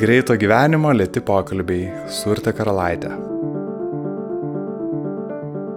Greito 0.00 0.32
gyvenimo 0.32 0.94
lėti 0.96 1.20
pokalbiai 1.20 1.90
su 2.08 2.30
Urte 2.32 2.54
Karalaitė. 2.56 3.10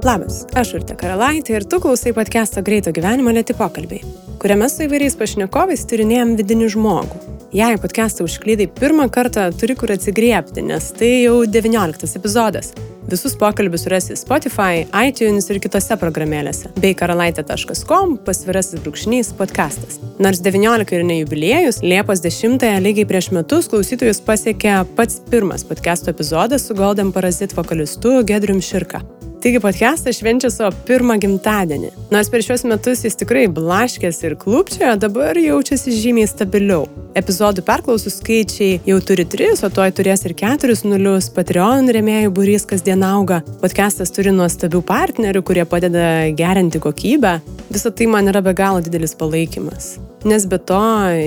Labas, 0.08 0.38
aš 0.56 0.72
Urte 0.78 0.96
Karalaitė 0.96 1.58
ir 1.58 1.66
tu 1.68 1.82
klausai 1.84 2.14
podcast'o 2.16 2.64
Greito 2.64 2.94
gyvenimo 2.96 3.34
lėti 3.36 3.52
pokalbiai, 3.60 4.00
kuriame 4.40 4.70
su 4.72 4.86
įvairiais 4.86 5.20
pašnekovais 5.20 5.84
tyrinėjom 5.92 6.38
vidinį 6.40 6.72
žmogų. 6.78 7.20
Jei 7.52 7.76
podcast'ą 7.84 8.24
užklydai 8.30 8.70
pirmą 8.72 9.10
kartą, 9.12 9.50
turi 9.60 9.76
kur 9.76 9.92
atsigriepti, 9.92 10.64
nes 10.72 10.88
tai 10.96 11.12
jau 11.26 11.42
19 11.44 12.16
epizodas. 12.22 12.72
Visus 13.08 13.36
pokalbius 13.36 13.86
rasi 13.88 14.16
Spotify, 14.16 14.86
iTunes 15.08 15.50
ir 15.52 15.60
kitose 15.64 15.98
programėlėse, 16.00 16.72
bei 16.80 16.96
karalaitė.com 16.98 18.16
pasvirasis 18.26 18.84
brūkšnys 18.84 19.34
podcastas. 19.40 20.00
Nors 20.24 20.40
19 20.46 20.96
ir 20.96 21.04
ne 21.08 21.20
jubiliejus, 21.20 21.82
Liepos 21.84 22.24
10-ąją 22.24 22.80
lygiai 22.86 23.10
prieš 23.10 23.32
metus 23.36 23.68
klausytojus 23.72 24.24
pasiekė 24.24 24.80
pats 24.98 25.20
pirmas 25.30 25.68
podcast'o 25.68 26.16
epizodas 26.16 26.70
su 26.70 26.80
Golden 26.80 27.12
Parazit 27.12 27.56
vokalistu 27.58 28.22
Gedrium 28.30 28.64
Širka. 28.64 29.04
Taigi 29.44 29.60
podcastas 29.60 30.16
švenčia 30.16 30.48
savo 30.48 30.70
pirmą 30.88 31.18
gimtadienį. 31.20 31.90
Nors 32.16 32.30
per 32.32 32.40
šios 32.46 32.62
metus 32.64 33.02
jis 33.04 33.18
tikrai 33.20 33.42
blaškėsi 33.52 34.30
ir 34.30 34.36
klūpčiojo, 34.40 34.94
dabar 35.02 35.36
jaučiasi 35.36 35.92
žymiai 35.98 36.30
stabiliau. 36.32 36.86
Epizodų 37.20 37.66
perklausų 37.68 38.14
skaičiai 38.14 38.78
jau 38.88 39.02
turi 39.04 39.26
3, 39.28 39.60
o 39.68 39.70
tuoj 39.76 39.92
turės 39.98 40.24
ir 40.24 40.32
4 40.40 40.78
nulius, 40.88 41.28
Patreon 41.36 41.92
remėjų 41.92 42.32
būrys 42.38 42.64
kasdien 42.70 43.04
auga, 43.04 43.42
podcastas 43.60 44.16
turi 44.16 44.32
nuostabių 44.32 44.80
partnerių, 44.88 45.42
kurie 45.44 45.66
padeda 45.68 46.06
gerinti 46.40 46.80
kokybę. 46.80 47.34
Visą 47.68 47.92
tai 47.92 48.08
man 48.08 48.32
yra 48.32 48.40
be 48.46 48.54
galo 48.56 48.80
didelis 48.86 49.12
palaikymas. 49.20 49.98
Nes 50.24 50.48
be 50.48 50.56
to, 50.56 50.80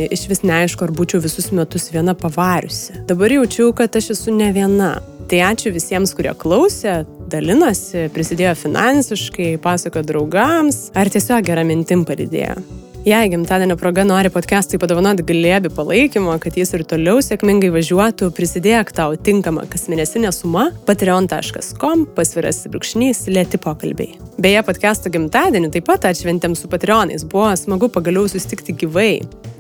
iš 0.09 0.25
vis 0.31 0.41
neaišku, 0.41 0.89
ar 0.89 0.95
būčiau 0.97 1.21
visus 1.21 1.51
metus 1.53 1.91
viena 1.93 2.17
pavariusi. 2.17 3.03
Dabar 3.13 3.37
jaučiu, 3.37 3.69
kad 3.77 4.01
aš 4.01 4.15
esu 4.17 4.33
ne 4.33 4.49
viena. 4.57 4.95
Tai 5.27 5.41
ačiū 5.43 5.73
visiems, 5.75 6.13
kurie 6.15 6.31
klausė, 6.39 7.01
dalinosi, 7.31 8.06
prisidėjo 8.13 8.55
finansiškai, 8.59 9.57
pasako 9.63 10.03
draugams 10.07 10.91
ar 10.97 11.11
tiesiog 11.13 11.47
gerą 11.47 11.67
mintim 11.69 12.05
palidėjo. 12.09 12.59
Jei 13.07 13.29
gimtadienio 13.31 13.77
proga 13.79 14.03
nori 14.03 14.33
podcast'ui 14.35 14.81
padovanoti 14.83 15.23
glėbį 15.23 15.71
palaikymo, 15.77 16.33
kad 16.43 16.57
jis 16.59 16.73
ir 16.75 16.83
toliau 16.91 17.21
sėkmingai 17.23 17.71
važiuotų, 17.71 18.33
prisidėk 18.35 18.91
tau 18.97 19.15
tinkamą 19.15 19.69
kasmėnesinę 19.71 20.33
sumą 20.35 20.73
patreon.com 20.89 22.03
pasviras 22.19 22.65
brūkšnys 22.67 23.29
lėti 23.31 23.63
pokalbiai. 23.63 24.19
Beje, 24.43 24.67
podcast'o 24.67 25.15
gimtadienį 25.15 25.71
taip 25.77 25.87
pat 25.87 26.11
atšventėm 26.11 26.59
su 26.59 26.67
patreonais, 26.67 27.23
buvo 27.31 27.55
smagu 27.55 27.87
pagaliau 27.95 28.27
susitikti 28.27 28.75
gyvai. 28.83 29.13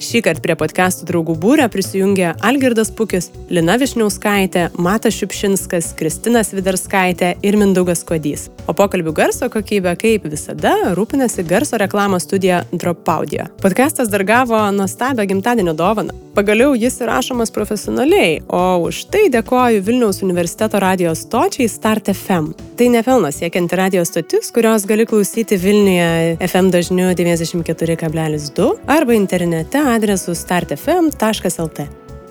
Šį 0.02 0.20
kartą 0.26 0.42
prie 0.44 0.56
podcast'ų 0.58 1.06
draugų 1.08 1.38
būrę 1.40 1.70
prisijungė 1.72 2.34
Algirdas 2.44 2.90
Pukis, 2.92 3.30
Lina 3.48 3.78
Višniauskaitė, 3.80 4.66
Mata 4.76 5.08
Šiupšinskas, 5.14 5.94
Kristinas 5.96 6.52
Vidarskaitė 6.52 7.36
ir 7.46 7.56
Mindaugas 7.56 8.04
Kodys. 8.04 8.50
O 8.68 8.74
pokalbių 8.76 9.14
garso 9.16 9.48
kokybė, 9.48 9.94
kaip 10.02 10.28
visada, 10.28 10.74
rūpinasi 10.98 11.46
garso 11.48 11.80
reklamos 11.80 12.28
studija 12.28 12.64
Drop 12.74 13.06
Audio. 13.36 13.54
Podcastas 13.62 14.08
dar 14.08 14.24
gavo 14.24 14.70
nuostabią 14.70 15.26
gimtadienio 15.26 15.74
dovaną. 15.74 16.12
Pagaliau 16.34 16.74
jis 16.74 17.00
įrašomas 17.00 17.50
profesionaliai, 17.52 18.40
o 18.48 18.78
už 18.88 19.06
tai 19.12 19.26
dėkoju 19.32 19.82
Vilniaus 19.84 20.22
universiteto 20.24 20.80
radio 20.80 21.14
stočiai 21.14 21.68
Start 21.68 22.08
FM. 22.12 22.52
Tai 22.76 22.88
nepelno 22.92 23.32
siekianti 23.32 23.76
radio 23.76 24.04
stotis, 24.04 24.52
kurios 24.52 24.86
gali 24.86 25.06
klausyti 25.06 25.56
Vilniuje 25.56 26.36
FM 26.48 26.70
dažniu 26.72 27.10
94,2 27.12 28.70
arba 28.86 29.14
internete 29.14 29.84
adresu 29.96 30.34
startfm.lt. 30.34 31.86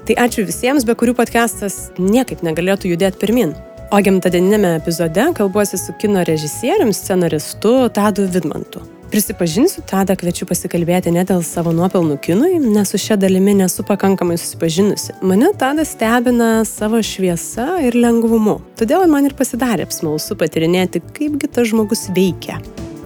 Tai 0.05 0.15
ačiū 0.25 0.45
visiems, 0.45 0.85
be 0.85 0.93
kurių 0.93 1.17
podcastas 1.17 1.91
niekaip 1.97 2.45
negalėtų 2.45 2.93
judėti 2.93 3.21
pirmin. 3.21 3.55
O 3.93 4.01
gimtadieninėme 4.01 4.75
epizode 4.79 5.29
kalbuosi 5.37 5.77
su 5.77 5.93
kino 6.01 6.25
režisieriumi, 6.25 6.93
scenaristu 6.93 7.77
Tadu 7.93 8.25
Vidmantu. 8.29 8.94
Prisipažinsiu, 9.11 9.83
tada 9.85 10.15
kviečiu 10.17 10.47
pasikalbėti 10.49 11.11
ne 11.13 11.21
dėl 11.27 11.43
savo 11.45 11.71
nuopelnų 11.75 12.17
kinui, 12.25 12.55
nes 12.59 12.89
su 12.89 12.99
šia 12.99 13.17
dalimi 13.21 13.53
nesu 13.55 13.85
pakankamai 13.85 14.37
susipažinusi. 14.41 15.13
Mane 15.21 15.51
tada 15.59 15.85
stebina 15.85 16.49
savo 16.65 17.01
šviesa 17.05 17.77
ir 17.85 17.97
lengvumu. 17.99 18.57
Todėl 18.79 19.05
man 19.11 19.29
ir 19.29 19.37
pasidarė 19.37 19.85
apsmalsu 19.85 20.37
patirinėti, 20.39 21.03
kaipgi 21.15 21.51
tas 21.53 21.69
žmogus 21.69 22.07
veikia. 22.17 22.57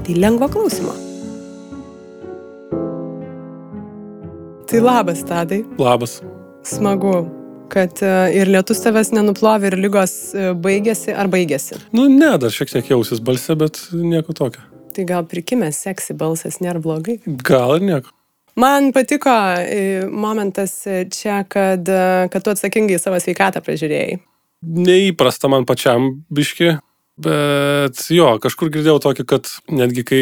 Tai 0.07 0.15
lengvo 0.15 0.47
klausimo. 0.51 0.95
Tai 4.69 4.81
labas, 4.85 5.25
Tadai. 5.25 5.63
Labas. 5.81 6.19
Smagu, 6.63 7.13
kad 7.73 8.01
e, 8.05 8.09
ir 8.37 8.49
lietus 8.53 8.83
tavęs 8.83 9.09
nenuplovė, 9.17 9.71
ir 9.71 9.79
lygos 9.81 10.13
e, 10.37 10.51
baigėsi 10.53 11.13
ar 11.13 11.29
baigėsi. 11.31 11.79
Nu, 11.89 12.05
ne, 12.09 12.35
dar 12.41 12.53
šiek 12.53 12.69
tiek 12.71 12.91
jausis 12.93 13.21
balse, 13.25 13.55
bet 13.57 13.81
nieko 13.93 14.35
tokio. 14.37 14.68
Tai 14.95 15.05
gal 15.09 15.27
prikimęs 15.29 15.83
seksi 15.85 16.15
balsas 16.17 16.59
nėra 16.63 16.81
blogai? 16.83 17.19
Gal 17.45 17.77
ir 17.77 17.85
nieko. 17.85 18.15
Man 18.59 18.89
patiko 18.91 19.31
e, 19.61 20.05
momentas 20.09 20.81
čia, 21.13 21.43
kad, 21.47 21.87
e, 21.87 22.27
kad 22.33 22.43
tu 22.43 22.51
atsakingai 22.51 22.97
savo 22.99 23.19
sveikatą 23.21 23.61
pražiūrėjai. 23.63 24.17
Neįprasta 24.59 25.47
man 25.51 25.63
pačiam 25.69 26.09
biški, 26.33 26.73
bet 27.23 28.01
jo, 28.11 28.33
kažkur 28.43 28.71
girdėjau 28.73 28.97
tokį, 29.05 29.25
kad 29.29 29.51
netgi 29.71 30.03
kai 30.07 30.21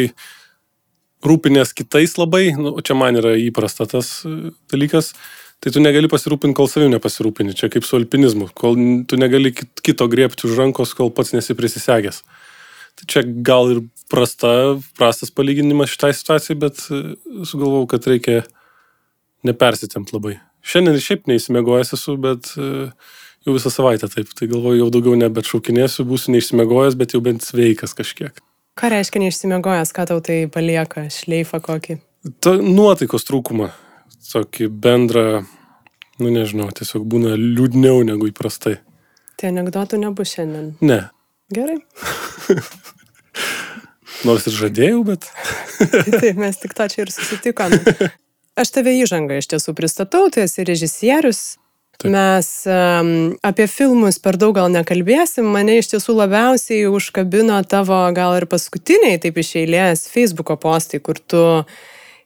rūpinės 1.26 1.74
kitais 1.74 2.14
labai, 2.20 2.52
nu, 2.54 2.76
čia 2.84 2.94
man 2.98 3.18
yra 3.18 3.34
įprasta 3.40 3.88
tas 3.90 4.20
e, 4.28 4.52
dalykas, 4.70 5.14
tai 5.58 5.72
tu 5.74 5.82
negali 5.82 6.10
pasirūpinti, 6.10 6.54
kol 6.54 6.70
savimi 6.70 6.94
nepasirūpini. 6.94 7.56
Čia 7.58 7.70
kaip 7.72 7.86
su 7.86 7.98
alpinizmu, 7.98 8.52
kol 8.54 8.78
tu 9.10 9.18
negali 9.18 9.50
kito 9.56 10.06
griebti 10.10 10.46
už 10.46 10.60
rankos, 10.60 10.94
kol 10.94 11.10
pats 11.14 11.34
nesi 11.34 11.58
prisisegęs. 11.58 12.22
Tai 12.98 13.06
čia 13.06 13.22
gal 13.46 13.70
ir 13.72 13.80
prasta, 14.10 14.50
prastas 14.98 15.30
palyginimas 15.34 15.92
šitai 15.92 16.12
situacijai, 16.16 16.58
bet 16.58 16.82
e, 16.90 17.00
sugalvojau, 17.46 17.86
kad 17.92 18.06
reikia 18.10 18.42
nepersitempt 19.46 20.12
labai. 20.16 20.38
Šiandien 20.66 20.98
šiaip 21.02 21.28
neįsimegojęs 21.30 21.94
esu, 21.94 22.16
bet 22.20 22.50
e, 22.58 22.88
jau 23.46 23.54
visą 23.54 23.70
savaitę 23.72 24.10
taip. 24.10 24.32
Tai 24.34 24.48
galvoju, 24.50 24.80
jau 24.82 24.88
daugiau 24.94 25.18
nebetšaukinėsiu, 25.20 26.06
būsiu 26.08 26.34
neišsimegojęs, 26.34 26.98
bet 26.98 27.14
jau 27.14 27.22
bent 27.24 27.46
sveikas 27.46 27.94
kažkiek. 27.98 28.42
Ką 28.78 28.90
reiškia 28.94 29.22
neišsimegojęs, 29.22 29.94
ką 29.94 30.06
tau 30.10 30.22
tai 30.24 30.40
palieka, 30.54 31.06
šleifą 31.12 31.62
kokį? 31.64 32.00
Ta 32.42 32.56
nuotaikos 32.58 33.26
trūkumą, 33.26 33.70
tokį 34.32 34.68
bendrą, 34.82 35.28
nu 36.22 36.34
nežinau, 36.34 36.68
tiesiog 36.74 37.06
būna 37.10 37.38
liūdniau 37.38 38.02
negu 38.06 38.30
įprastai. 38.30 38.76
Tai 39.38 39.52
anegdotų 39.52 40.02
nebus 40.02 40.34
šiandien. 40.34 40.72
Ne, 40.82 41.04
Gerai. 41.54 41.78
Nors 44.26 44.48
ir 44.50 44.56
žadėjau, 44.56 45.04
bet. 45.06 45.28
Taip, 46.20 46.38
mes 46.40 46.58
tik 46.58 46.74
to 46.74 46.88
čia 46.90 47.04
ir 47.04 47.12
susitikom. 47.14 47.74
Aš 48.58 48.74
tave 48.74 48.96
įžangą 48.98 49.38
iš 49.38 49.50
tiesų 49.52 49.74
pristatau, 49.78 50.26
tu 50.34 50.42
esi 50.42 50.66
režisierius. 50.66 51.42
Taip. 51.98 52.12
Mes 52.14 52.48
um, 52.70 53.08
apie 53.42 53.66
filmus 53.70 54.20
per 54.22 54.36
daug 54.38 54.54
gal 54.54 54.68
nekalbėsim, 54.70 55.46
mane 55.50 55.80
iš 55.80 55.90
tiesų 55.94 56.14
labiausiai 56.14 56.84
užkabino 56.90 57.58
tavo 57.66 57.98
gal 58.14 58.36
ir 58.38 58.46
paskutiniai 58.50 59.18
taip 59.22 59.40
iš 59.42 59.56
eilės 59.64 60.04
Facebook'o 60.10 60.54
postai, 60.62 61.00
kur 61.02 61.18
tu 61.18 61.42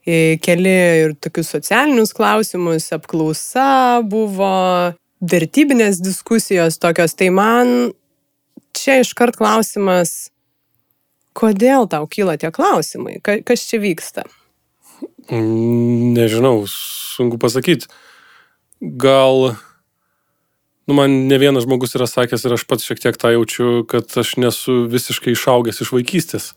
e, 0.05 0.37
keli 0.45 0.77
ir 1.07 1.15
tokius 1.17 1.55
socialinius 1.57 2.13
klausimus, 2.17 2.91
apklausa 2.93 4.03
buvo, 4.05 4.53
vertybinės 5.25 6.03
diskusijos 6.05 6.77
tokios, 6.83 7.17
tai 7.17 7.31
man 7.33 7.93
čia 8.77 9.01
iškart 9.01 9.41
klausimas, 9.41 10.32
kodėl 11.37 11.89
tau 11.91 12.07
kyla 12.11 12.39
tie 12.41 12.53
klausimai, 12.55 13.19
Ka, 13.25 13.39
kas 13.47 13.65
čia 13.69 13.81
vyksta? 13.83 14.25
Nežinau, 15.31 16.65
sunku 16.69 17.39
pasakyti. 17.41 17.89
Gal, 18.83 19.55
nu 20.91 20.97
man 20.99 21.15
ne 21.31 21.39
vienas 21.39 21.67
žmogus 21.67 21.95
yra 21.97 22.09
sakęs 22.11 22.47
ir 22.47 22.57
aš 22.57 22.67
pats 22.67 22.87
šiek 22.87 23.03
tiek 23.03 23.19
tą 23.19 23.31
jaučiu, 23.37 23.85
kad 23.89 24.11
aš 24.19 24.35
nesu 24.43 24.83
visiškai 24.91 25.37
išaugęs 25.37 25.83
iš 25.85 25.93
vaikystės. 25.95 26.53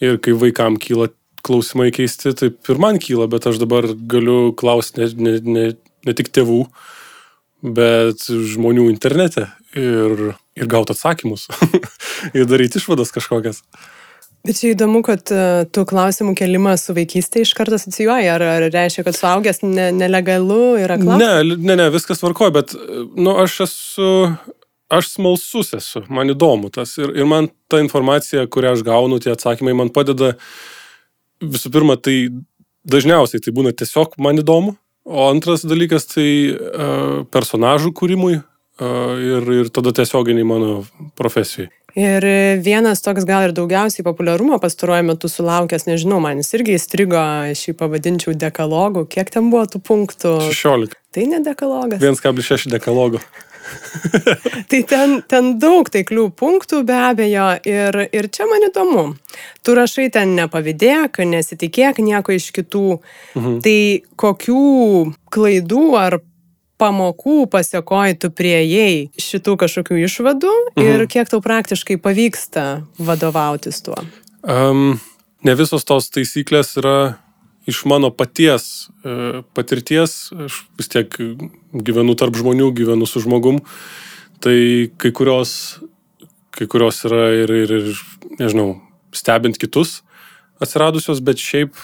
Ir 0.00 0.20
kai 0.22 0.32
vaikam 0.38 0.78
kyla 0.80 1.10
klausimai 1.44 1.90
keisti, 1.92 2.32
taip 2.36 2.70
ir 2.70 2.80
man 2.80 3.00
kyla, 3.02 3.26
bet 3.32 3.48
aš 3.50 3.60
dabar 3.60 3.88
galiu 4.08 4.54
klausti 4.56 5.02
ne, 5.02 5.08
ne, 5.16 5.34
ne, 5.44 5.64
ne 6.06 6.14
tik 6.16 6.30
tėvų, 6.32 6.62
bet 7.76 8.28
žmonių 8.28 8.86
internete 8.92 9.48
ir, 9.76 10.30
ir 10.56 10.68
gauti 10.70 10.94
atsakymus 10.94 11.48
ir 12.36 12.46
daryti 12.48 12.80
išvadas 12.80 13.12
kažkokias. 13.14 13.62
Bet 14.46 14.56
čia 14.56 14.70
įdomu, 14.72 15.02
kad 15.04 15.28
uh, 15.34 15.66
tu 15.68 15.84
klausimų 15.84 16.32
kelimą 16.38 16.72
su 16.80 16.94
vaikystė 16.96 17.42
iš 17.44 17.52
karto 17.58 17.76
asocijuoji, 17.76 18.30
ar, 18.32 18.44
ar 18.56 18.64
reiškia, 18.72 19.04
kad 19.04 19.18
suaugęs 19.18 19.60
ne, 19.66 19.90
nelegalu 19.92 20.78
yra 20.80 20.96
klausimas? 21.00 21.44
Ne, 21.44 21.58
ne, 21.60 21.76
ne, 21.76 21.90
viskas 21.92 22.22
tvarkoja, 22.22 22.54
bet, 22.56 22.72
nu, 23.20 23.34
aš 23.42 23.58
esu, 23.66 24.08
aš 24.96 25.12
smalsus 25.18 25.74
esu, 25.76 26.06
man 26.08 26.32
įdomu 26.32 26.72
tas 26.72 26.96
ir, 27.02 27.12
ir 27.20 27.28
man 27.28 27.50
ta 27.68 27.82
informacija, 27.84 28.46
kurią 28.48 28.78
aš 28.78 28.86
gaunu, 28.86 29.20
tie 29.20 29.34
atsakymai 29.34 29.76
man 29.76 29.92
padeda, 29.92 30.32
visų 31.44 31.74
pirma, 31.76 32.00
tai 32.00 32.30
dažniausiai 32.88 33.44
tai 33.44 33.52
būna 33.52 33.76
tiesiog 33.76 34.16
man 34.24 34.40
įdomu, 34.40 34.78
O 35.04 35.30
antras 35.30 35.64
dalykas 35.64 36.04
tai 36.10 36.28
uh, 36.52 37.22
personažų 37.32 37.94
kūrimui 37.96 38.34
ir, 38.80 39.52
ir 39.60 39.70
tada 39.74 39.92
tiesioginiai 39.96 40.46
mano 40.46 40.80
profesijai. 41.18 41.70
Ir 41.98 42.24
vienas 42.62 43.02
toks 43.02 43.26
gal 43.26 43.48
ir 43.48 43.54
daugiausiai 43.54 44.04
populiarumo 44.06 44.60
pastaruoju 44.62 45.08
metu 45.08 45.30
sulaukęs, 45.30 45.88
nežinau, 45.88 46.20
man 46.22 46.38
jis 46.38 46.54
irgi 46.60 46.76
įstrigo, 46.78 47.18
aš 47.50 47.66
jį 47.66 47.76
pavadinčiau 47.80 48.36
dekalogu. 48.38 49.08
Kiek 49.10 49.32
ten 49.34 49.50
buvo 49.50 49.66
tų 49.66 49.82
punktų? 49.90 50.36
16. 50.54 50.94
Tai 51.10 51.28
ne 51.32 51.42
dekalogas. 51.42 52.02
1,6 52.02 52.70
dekalogo. 52.70 53.22
tai 54.70 54.80
ten, 54.88 55.16
ten 55.30 55.50
daug 55.62 55.88
taiklių 55.92 56.28
punktų 56.38 56.82
be 56.86 56.96
abejo 57.10 57.48
ir, 57.68 57.98
ir 58.14 58.28
čia 58.32 58.46
man 58.50 58.66
įdomu. 58.70 59.04
Tu 59.66 59.74
rašai 59.76 60.08
ten 60.14 60.34
nepavydėk, 60.38 61.20
nesitikėk 61.26 62.00
nieko 62.04 62.34
iš 62.36 62.50
kitų. 62.56 63.00
Mhm. 63.38 63.60
Tai 63.66 63.78
kokių 64.20 64.64
klaidų 65.30 65.86
ar 65.98 66.20
pamokų 66.80 67.44
pasiekoji 67.52 68.18
tu 68.22 68.32
prieėjai 68.32 69.10
šitų 69.20 69.56
kažkokių 69.60 70.00
išvadų 70.06 70.52
mhm. 70.72 70.86
ir 70.86 71.06
kiek 71.10 71.30
tau 71.30 71.42
praktiškai 71.44 72.00
pavyksta 72.02 72.66
vadovautis 72.98 73.82
tuo? 73.84 73.98
Um, 74.40 74.96
ne 75.44 75.56
visos 75.58 75.84
tos 75.88 76.08
taisyklės 76.12 76.76
yra 76.80 76.96
iš 77.68 77.84
mano 77.88 78.10
paties 78.10 78.88
e, 79.04 79.42
patirties, 79.54 80.32
aš 80.32 80.62
vis 80.80 80.90
tiek 80.90 81.16
gyvenu 81.72 82.16
tarp 82.18 82.38
žmonių, 82.40 82.70
gyvenu 82.76 83.06
su 83.06 83.22
žmogum, 83.22 83.60
tai 84.42 84.90
kai 85.00 85.12
kurios, 85.14 85.52
kai 86.56 86.66
kurios 86.70 87.02
yra 87.08 87.28
ir, 87.42 87.52
ir, 87.52 87.74
ir, 87.92 88.04
nežinau, 88.40 88.80
stebint 89.14 89.60
kitus 89.60 90.00
atsiradusios, 90.60 91.22
bet 91.24 91.40
šiaip 91.40 91.76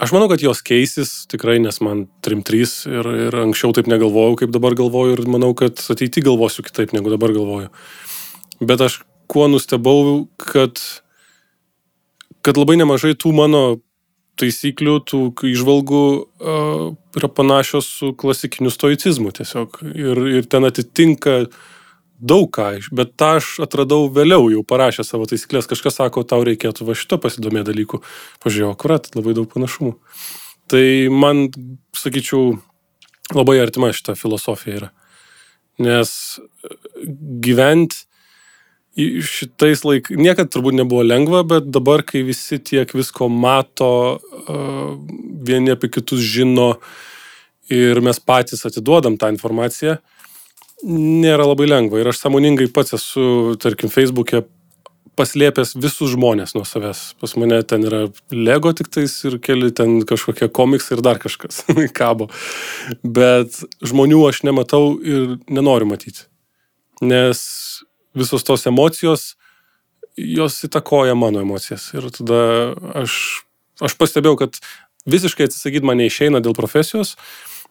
aš 0.00 0.12
manau, 0.14 0.28
kad 0.30 0.42
jos 0.42 0.62
keisis 0.64 1.12
tikrai, 1.30 1.58
nes 1.62 1.80
man 1.84 2.06
3-3 2.24 2.74
ir, 2.90 3.12
ir 3.28 3.38
anksčiau 3.44 3.74
taip 3.76 3.90
negalvojau, 3.90 4.38
kaip 4.42 4.54
dabar 4.54 4.76
galvoju 4.78 5.18
ir 5.18 5.24
manau, 5.30 5.52
kad 5.58 5.80
ateity 5.92 6.24
galvosiu 6.24 6.64
kitaip, 6.66 6.94
negu 6.96 7.12
dabar 7.12 7.34
galvoju. 7.34 7.70
Bet 8.62 8.84
aš 8.84 9.02
kuo 9.32 9.48
nustebau, 9.50 10.26
kad, 10.40 10.80
kad 12.44 12.60
labai 12.60 12.78
nemažai 12.80 13.14
tų 13.18 13.32
mano 13.36 13.64
taisyklių, 14.40 14.96
tų 15.08 15.20
išvalgų 15.52 16.04
uh, 16.16 16.86
yra 17.18 17.28
panašios 17.28 17.88
su 17.98 18.12
klasikiniu 18.18 18.72
stoicizmu 18.72 19.32
tiesiog. 19.36 19.82
Ir, 19.92 20.20
ir 20.40 20.48
ten 20.50 20.66
atitinka 20.68 21.44
daug 22.22 22.46
ką, 22.54 22.68
bet 22.94 23.16
tą 23.18 23.36
aš 23.40 23.56
atradau 23.64 24.06
vėliau, 24.14 24.46
jau 24.52 24.62
parašę 24.66 25.04
savo 25.06 25.26
taisyklės. 25.30 25.68
Kažkas 25.70 25.98
sako, 25.98 26.22
tau 26.28 26.44
reikėtų 26.46 26.86
va 26.86 26.96
šito 26.98 27.18
pasidomė 27.22 27.64
dalykų. 27.66 28.02
Pažiūrėjau, 28.44 28.76
kurat, 28.78 29.10
labai 29.18 29.34
daug 29.38 29.50
panašumų. 29.50 29.96
Tai 30.70 30.86
man, 31.12 31.48
sakyčiau, 31.98 32.56
labai 33.34 33.58
artima 33.62 33.90
šita 33.92 34.14
filosofija 34.18 34.78
yra. 34.78 34.90
Nes 35.82 36.14
gyventi 37.42 38.06
šitais 39.24 39.82
laikais, 39.88 40.18
niekad 40.20 40.50
turbūt 40.52 40.76
nebuvo 40.76 41.02
lengva, 41.06 41.40
bet 41.48 41.70
dabar, 41.72 42.04
kai 42.04 42.20
visi 42.26 42.58
tiek 42.60 42.90
visko 42.92 43.28
mato, 43.32 44.20
vieni 45.42 45.72
apie 45.72 45.88
kitus 45.88 46.20
žino 46.20 46.74
ir 47.72 48.02
mes 48.04 48.20
patys 48.20 48.66
atiduodam 48.68 49.16
tą 49.16 49.30
informaciją, 49.32 49.96
nėra 50.82 51.46
labai 51.46 51.68
lengva. 51.70 52.00
Ir 52.00 52.10
aš 52.10 52.22
samoningai 52.24 52.68
pats 52.74 52.96
esu, 52.98 53.54
tarkim, 53.62 53.90
Facebook'e 53.92 54.42
paslėpęs 55.18 55.74
visus 55.76 56.14
žmonės 56.14 56.54
nuo 56.56 56.64
savęs. 56.66 57.02
Pas 57.20 57.34
mane 57.40 57.60
ten 57.68 57.84
yra 57.84 58.06
Lego 58.32 58.72
tik 58.76 58.88
tais 58.92 59.12
ir 59.28 59.36
keli 59.44 59.72
ten 59.76 60.00
kažkokie 60.08 60.48
komiksai 60.48 60.96
ir 60.96 61.04
dar 61.04 61.20
kažkas 61.22 61.62
kabo. 61.98 62.30
Bet 63.04 63.60
žmonių 63.84 64.22
aš 64.30 64.42
nematau 64.48 64.96
ir 64.98 65.36
nenoriu 65.52 65.90
matyti. 65.90 66.26
Nes 67.04 67.42
visos 68.16 68.44
tos 68.46 68.64
emocijos, 68.68 69.34
jos 70.16 70.58
įtakoja 70.66 71.16
mano 71.18 71.42
emocijas. 71.44 71.90
Ir 71.96 72.08
tada 72.14 72.40
aš, 73.04 73.44
aš 73.84 73.96
pastebėjau, 74.00 74.38
kad 74.44 74.60
visiškai 75.08 75.48
atsisakyti 75.48 75.88
man 75.88 76.00
neišeina 76.00 76.40
dėl 76.44 76.54
profesijos, 76.56 77.16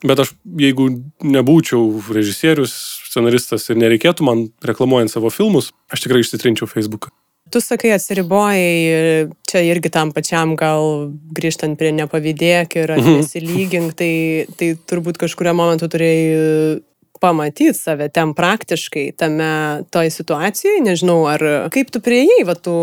bet 0.06 0.24
aš, 0.24 0.34
jeigu 0.60 0.90
nebūčiau 1.24 2.02
režisierius, 2.14 2.74
scenaristas 3.10 3.68
ir 3.70 3.80
nereikėtų 3.82 4.28
man 4.28 4.46
reklamuojant 4.66 5.14
savo 5.14 5.32
filmus, 5.34 5.72
aš 5.92 6.06
tikrai 6.06 6.24
išsitrinčiau 6.24 6.70
Facebooką. 6.70 7.12
Tu 7.52 7.60
sakai, 7.60 7.92
atsiribojai, 7.98 9.28
čia 9.50 9.64
irgi 9.68 9.92
tam 9.92 10.14
pačiam 10.16 10.54
gal 10.56 11.12
grįžtant 11.36 11.76
prie 11.80 11.92
nepavydėk 11.98 12.78
ir 12.80 12.94
mhm. 12.96 13.20
nesilygink, 13.20 13.98
tai, 14.00 14.14
tai 14.56 14.74
turbūt 14.88 15.20
kažkurio 15.22 15.54
momentu 15.58 15.92
turėjai 15.92 16.80
pamatyti 17.22 17.76
save 17.78 18.08
ten 18.10 18.34
praktiškai, 18.34 19.12
tame 19.20 19.52
toj 19.94 20.10
situacijai, 20.10 20.82
nežinau, 20.82 21.20
ar 21.30 21.70
kaip 21.74 21.92
tu 21.94 22.02
prieėjai, 22.02 22.46
va 22.50 22.58
tu... 22.58 22.74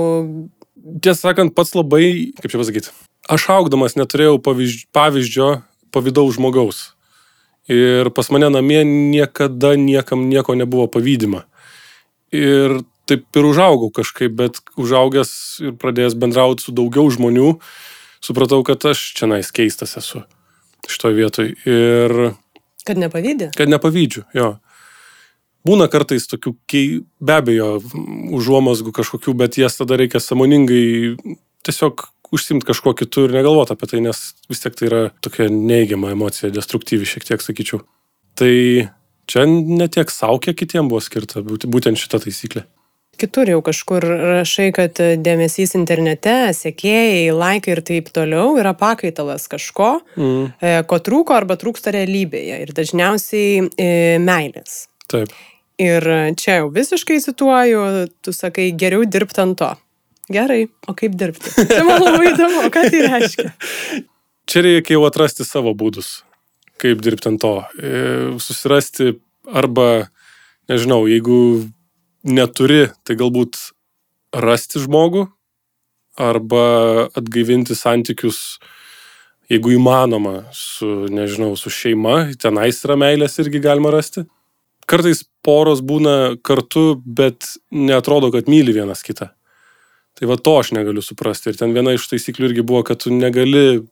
Tiesą 0.78 1.32
sakant, 1.32 1.56
pats 1.56 1.74
labai, 1.74 2.30
kaip 2.38 2.52
čia 2.52 2.60
pasakyti, 2.60 2.92
aš 3.28 3.48
augdamas 3.56 3.98
neturėjau 3.98 4.38
pavyzdžio, 4.44 4.86
pavyzdžio 4.94 5.48
pavydaus 5.96 6.36
žmogaus. 6.38 6.84
Ir 7.68 8.08
pas 8.16 8.30
mane 8.32 8.48
namie 8.52 8.80
niekada 8.86 9.74
niekam 9.76 10.28
nieko 10.30 10.56
nebuvo 10.56 10.86
pavydima. 10.88 11.44
Ir 12.32 12.80
taip 13.08 13.36
ir 13.36 13.48
užaugau 13.48 13.90
kažkaip, 13.94 14.32
bet 14.36 14.60
užaugęs 14.80 15.30
ir 15.64 15.76
pradėjęs 15.80 16.16
bendrauti 16.20 16.64
su 16.64 16.74
daugiau 16.76 17.08
žmonių, 17.12 17.54
supratau, 18.24 18.60
kad 18.64 18.84
aš 18.90 19.02
čia 19.16 19.28
nais 19.30 19.52
keistas 19.52 19.96
esu 20.00 20.24
šitoje 20.88 21.16
vietoje. 21.18 21.56
Ir 21.68 22.32
Kad 22.88 23.00
nepavydė? 23.00 23.50
Kad 23.56 23.68
nepavydžiu, 23.68 24.24
jo. 24.36 24.54
Būna 25.66 25.90
kartais 25.92 26.24
tokių, 26.30 26.54
be 27.20 27.34
abejo, 27.34 27.66
užuomasgų 28.38 28.94
kažkokių, 28.96 29.34
bet 29.36 29.58
jas 29.60 29.76
tada 29.76 29.98
reikia 30.00 30.22
samoningai 30.24 31.18
tiesiog 31.66 32.06
užsimti 32.34 32.68
kažkuo 32.68 32.94
kitu 32.98 33.26
ir 33.26 33.36
negalvoti 33.38 33.74
apie 33.74 33.90
tai, 33.90 34.02
nes 34.04 34.22
vis 34.50 34.64
tiek 34.64 34.76
tai 34.78 34.88
yra 34.90 35.02
tokia 35.24 35.48
neigiama 35.52 36.12
emocija, 36.14 36.52
destruktyvi 36.54 37.08
šiek 37.08 37.28
tiek, 37.28 37.44
sakyčiau. 37.44 37.82
Tai 38.38 38.54
čia 39.28 39.46
ne 39.48 39.88
tiek 39.92 40.10
savo, 40.12 40.40
kiek 40.42 40.58
kitiems 40.58 40.90
buvo 40.90 41.02
skirta, 41.04 41.44
būtent 41.44 42.00
šita 42.00 42.22
taisyklė 42.24 42.66
kitur 43.18 43.50
jau 43.50 43.58
kažkur 43.64 44.04
rašai, 44.38 44.68
kad 44.74 44.98
dėmesys 44.98 45.74
internete, 45.78 46.36
sekėjai, 46.54 47.28
laikai 47.34 47.74
ir 47.74 47.82
taip 47.86 48.12
toliau 48.14 48.56
yra 48.60 48.74
pakaitalas 48.78 49.48
kažko, 49.50 49.90
mm. 50.16 50.44
E, 50.62 50.72
ko 50.88 51.00
trūko 51.02 51.36
arba 51.36 51.58
trūksta 51.60 51.92
realybėje 51.94 52.60
ir 52.64 52.72
dažniausiai 52.76 53.66
e, 53.66 53.90
meilės. 54.22 54.86
Taip. 55.10 55.34
Ir 55.78 56.04
čia 56.38 56.60
jau 56.60 56.70
visiškai 56.74 57.20
cituoju, 57.22 57.82
tu 58.22 58.34
sakai, 58.34 58.70
geriau 58.74 59.06
dirbti 59.06 59.44
ant 59.44 59.58
to. 59.60 59.68
Gerai, 60.28 60.66
o 60.86 60.92
kaip 60.96 61.16
dirbti? 61.16 61.54
Tai 61.56 61.84
man 61.88 62.02
labai 62.04 62.32
įdomu, 62.34 62.66
ką 62.72 62.84
tai 62.92 63.04
reiškia. 63.06 63.52
Čia 64.48 64.64
reikia 64.64 64.96
jau 64.96 65.06
atrasti 65.08 65.44
savo 65.44 65.72
būdus, 65.76 66.22
kaip 66.80 67.00
dirbti 67.04 67.30
ant 67.32 67.40
to. 67.40 67.54
E, 67.76 67.90
susirasti 68.40 69.14
arba, 69.48 70.08
nežinau, 70.68 71.02
jeigu 71.08 71.38
neturi, 72.28 72.86
tai 73.04 73.16
galbūt 73.20 73.60
rasti 74.36 74.80
žmogų 74.84 75.26
arba 76.18 76.64
atgaivinti 77.16 77.76
santykius, 77.78 78.58
jeigu 79.48 79.72
įmanoma, 79.76 80.48
su, 80.52 81.06
nežinau, 81.12 81.54
su 81.56 81.72
šeima, 81.72 82.34
tenais 82.40 82.82
yra 82.84 82.98
meilės 83.00 83.38
irgi 83.40 83.62
galima 83.64 83.92
rasti. 83.94 84.26
Kartais 84.88 85.22
poros 85.44 85.80
būna 85.84 86.36
kartu, 86.44 86.98
bet 87.04 87.46
netrodo, 87.72 88.32
kad 88.34 88.48
myli 88.50 88.74
vienas 88.76 89.04
kitą. 89.04 89.30
Tai 90.18 90.26
va 90.26 90.34
to 90.34 90.56
aš 90.58 90.72
negaliu 90.74 91.02
suprasti. 91.04 91.52
Ir 91.52 91.60
ten 91.60 91.74
viena 91.76 91.94
iš 91.94 92.08
taisyklių 92.10 92.50
irgi 92.50 92.66
buvo, 92.66 92.82
kad 92.86 93.04
tu 93.04 93.12
negali 93.14 93.84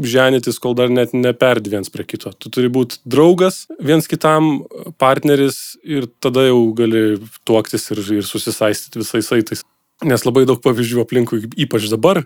ženytis, 0.00 0.58
kol 0.58 0.74
dar 0.74 0.88
net 0.88 1.12
neperdi 1.12 1.72
viens 1.74 1.90
prie 1.92 2.06
kito. 2.08 2.32
Tu 2.32 2.48
turi 2.52 2.70
būti 2.72 3.02
draugas, 3.04 3.66
viens 3.76 4.08
kitam 4.08 4.64
partneris 4.98 5.76
ir 5.84 6.08
tada 6.22 6.46
jau 6.48 6.70
gali 6.76 7.20
tuoktis 7.44 7.90
ir, 7.92 8.00
ir 8.20 8.26
susisaistyti 8.26 9.02
visais 9.02 9.28
saitais. 9.28 9.64
Nes 10.06 10.24
labai 10.24 10.46
daug 10.48 10.62
pavyzdžių 10.64 11.04
aplinkui, 11.04 11.42
ypač 11.60 11.90
dabar, 11.92 12.22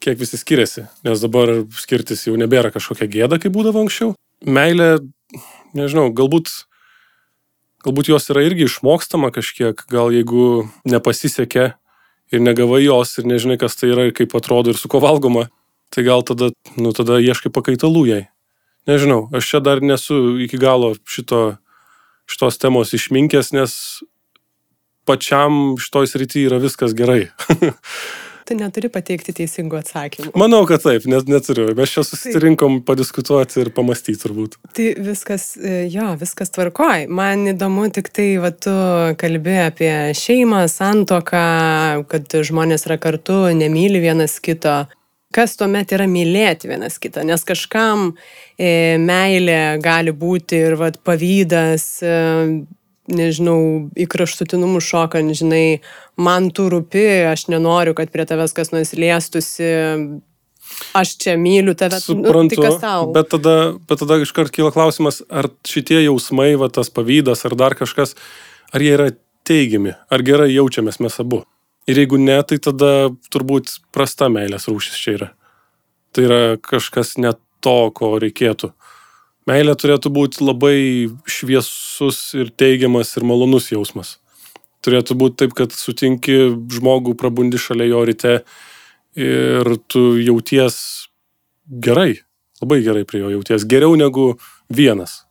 kiek 0.00 0.16
visi 0.20 0.40
skiriasi. 0.40 0.86
Nes 1.04 1.20
dabar 1.20 1.52
skirtis 1.76 2.24
jau 2.26 2.38
nebėra 2.40 2.72
kažkokia 2.72 3.10
gėda, 3.12 3.40
kaip 3.42 3.52
būdavo 3.52 3.84
anksčiau. 3.84 4.14
Meilė, 4.40 5.02
nežinau, 5.76 6.08
galbūt, 6.16 6.48
galbūt 7.84 8.08
jos 8.14 8.32
yra 8.32 8.46
irgi 8.48 8.64
išmokstama 8.70 9.28
kažkiek, 9.36 9.84
gal 9.92 10.16
jeigu 10.16 10.64
nepasisekė 10.88 11.74
ir 12.32 12.42
negavai 12.42 12.82
jos 12.84 13.16
ir 13.18 13.28
nežinai, 13.28 13.58
kas 13.60 13.76
tai 13.78 13.90
yra 13.92 14.08
ir 14.08 14.14
kaip 14.16 14.34
atrodo 14.38 14.72
ir 14.72 14.78
su 14.78 14.88
ko 14.90 15.00
valgoma, 15.02 15.48
tai 15.90 16.04
gal 16.06 16.22
tada, 16.26 16.50
nu, 16.78 16.94
tada 16.96 17.18
ieškai 17.22 17.52
pakaitalų 17.52 18.04
jai. 18.08 18.22
Nežinau, 18.88 19.26
aš 19.36 19.50
čia 19.50 19.60
dar 19.60 19.82
nesu 19.84 20.38
iki 20.40 20.58
galo 20.60 20.94
šito, 21.04 21.58
šitos 22.30 22.58
temos 22.62 22.94
išminkęs, 22.96 23.52
nes 23.54 23.74
pačiam 25.08 25.76
šitoj 25.80 26.08
srity 26.10 26.46
yra 26.48 26.60
viskas 26.62 26.94
gerai. 26.96 27.28
tu 28.50 28.58
neturi 28.58 28.90
pateikti 28.92 29.34
teisingų 29.36 29.78
atsakymų. 29.80 30.34
Manau, 30.38 30.64
kad 30.68 30.82
taip, 30.82 31.06
net 31.10 31.30
neturiu. 31.30 31.68
Mes 31.78 31.92
čia 31.94 32.04
susirinkom 32.06 32.80
padiskutuoti 32.86 33.62
ir 33.62 33.72
pamastyti 33.76 34.18
turbūt. 34.24 34.58
Tai 34.76 34.88
viskas, 35.06 35.52
e, 35.56 35.84
jo, 35.92 36.10
viskas 36.20 36.50
tvarkoj. 36.56 37.06
Man 37.12 37.46
įdomu 37.54 37.86
tik 37.94 38.10
tai, 38.14 38.32
va, 38.42 38.50
tu 38.50 38.74
kalbė 39.20 39.58
apie 39.68 39.92
šeimą, 40.18 40.64
santoką, 40.70 41.44
kad 42.10 42.40
žmonės 42.50 42.88
yra 42.88 42.98
kartu, 43.02 43.44
nemyli 43.56 44.02
vienas 44.02 44.40
kito. 44.42 44.82
Kas 45.30 45.54
tuomet 45.54 45.92
yra 45.94 46.08
mylėti 46.10 46.66
vienas 46.66 46.96
kitą? 46.98 47.22
Nes 47.22 47.44
kažkam 47.46 48.08
e, 48.58 48.98
meilė 48.98 49.78
gali 49.82 50.10
būti 50.10 50.58
ir 50.58 50.74
vat, 50.80 50.98
pavydas, 51.06 51.84
e, 52.02 52.16
nežinau, 53.14 53.90
į 53.98 54.06
kraštutinumus 54.10 54.86
šokant, 54.86 55.34
žinai, 55.36 55.80
man 56.20 56.50
tu 56.54 56.68
rūpi, 56.72 57.06
aš 57.30 57.48
nenoriu, 57.52 57.94
kad 57.98 58.12
prie 58.12 58.26
tavęs 58.28 58.54
kas 58.56 58.72
nors 58.74 58.92
liestusi, 58.96 59.70
aš 60.96 61.14
čia 61.20 61.36
myliu 61.40 61.74
tave, 61.78 62.00
Suprantu, 62.02 62.60
nu, 62.62 62.78
tai 62.78 62.94
bet 63.14 63.30
tada, 63.32 63.56
bet 63.88 64.02
tada 64.02 64.20
iškart 64.22 64.54
kyla 64.54 64.72
klausimas, 64.74 65.22
ar 65.28 65.50
šitie 65.68 66.02
jausmai, 66.04 66.52
va, 66.60 66.70
tas 66.72 66.92
pavydas 66.94 67.44
ar 67.48 67.56
dar 67.58 67.76
kažkas, 67.78 68.16
ar 68.74 68.84
jie 68.84 68.94
yra 68.96 69.10
teigiami, 69.48 69.96
ar 70.10 70.24
gerai 70.26 70.50
jaučiamės 70.52 71.00
mes 71.02 71.18
abu. 71.22 71.44
Ir 71.90 71.98
jeigu 72.02 72.20
ne, 72.20 72.36
tai 72.46 72.60
tada 72.62 73.10
turbūt 73.32 73.78
prasta 73.94 74.28
meilės 74.30 74.68
rūšis 74.70 74.98
čia 75.00 75.14
yra. 75.16 75.30
Tai 76.14 76.26
yra 76.26 76.42
kažkas 76.62 77.16
ne 77.18 77.32
to, 77.64 77.78
ko 77.94 78.14
reikėtų. 78.22 78.72
Meilė 79.50 79.74
turėtų 79.74 80.12
būti 80.14 80.44
labai 80.46 80.76
šviesus 81.26 82.18
ir 82.38 82.52
teigiamas 82.54 83.16
ir 83.18 83.24
malonus 83.26 83.70
jausmas. 83.72 84.18
Turėtų 84.84 85.16
būti 85.18 85.42
taip, 85.42 85.56
kad 85.58 85.74
sutinki 85.74 86.36
žmogų, 86.72 87.16
prabundi 87.18 87.58
šalia 87.58 87.88
jo 87.90 88.04
ryte 88.06 88.34
ir 89.18 89.72
tu 89.90 90.04
jauties 90.22 90.76
gerai, 91.66 92.20
labai 92.62 92.78
gerai 92.86 93.02
prie 93.08 93.24
jo 93.24 93.32
jauties, 93.34 93.66
geriau 93.66 93.98
negu 93.98 94.32
vienas. 94.70 95.24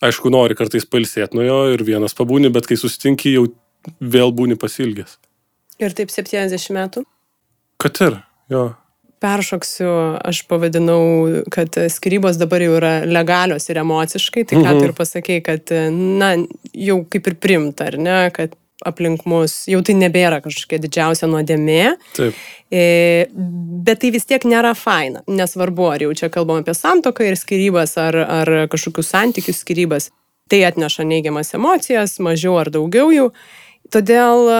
Aišku, 0.00 0.30
nori 0.32 0.56
kartais 0.56 0.86
pailsėti 0.88 1.36
nuo 1.36 1.44
jo 1.44 1.58
ir 1.74 1.82
vienas 1.84 2.14
pabūni, 2.16 2.52
bet 2.54 2.70
kai 2.70 2.78
susitinki, 2.80 3.34
jau 3.34 3.48
vėl 4.00 4.32
būni 4.36 4.56
pasilgęs. 4.60 5.18
Ir 5.80 5.96
taip 5.96 6.12
70 6.12 6.72
metų? 6.76 7.04
Kad 7.80 8.00
ir, 8.06 8.16
jo. 8.52 8.64
Peršoksiu, 9.20 9.90
aš 10.24 10.42
pavadinau, 10.48 11.42
kad 11.52 11.76
skirybos 11.92 12.38
dabar 12.40 12.62
jau 12.64 12.78
yra 12.78 12.92
legalios 13.04 13.68
ir 13.68 13.76
emociškai, 13.82 14.46
tai 14.48 14.56
ką 14.62 14.70
Mhm. 14.70 14.78
tu 14.80 14.84
ir 14.88 14.92
pasakei, 14.96 15.42
kad, 15.44 15.70
na, 15.92 16.30
jau 16.72 17.04
kaip 17.04 17.26
ir 17.28 17.34
primta, 17.36 17.86
ar 17.92 17.98
ne, 17.98 18.30
kad 18.32 18.56
aplink 18.86 19.26
mus 19.28 19.66
jau 19.68 19.82
tai 19.84 19.92
nebėra 19.92 20.40
kažkokia 20.40 20.78
didžiausia 20.80 21.28
nuodėmė, 21.28 21.96
Taip. 22.16 22.32
E, 22.72 23.26
bet 23.84 24.00
tai 24.00 24.10
vis 24.10 24.24
tiek 24.24 24.40
nėra 24.48 24.72
faina. 24.74 25.20
Nesvarbu, 25.28 25.90
ar 25.92 25.98
jau 26.00 26.14
čia 26.14 26.30
kalbam 26.32 26.62
apie 26.62 26.72
santoką 26.72 27.26
ir 27.28 27.36
skirybas, 27.36 27.98
ar, 28.00 28.16
ar 28.16 28.46
kažkokius 28.72 29.10
santykius 29.12 29.60
skirybas. 29.64 30.08
Tai 30.48 30.64
atneša 30.66 31.04
neigiamas 31.04 31.52
emocijas, 31.54 32.16
mažiau 32.18 32.56
ar 32.58 32.70
daugiau 32.70 33.12
jų. 33.12 33.30
Todėl 33.90 34.46
e, 34.46 34.58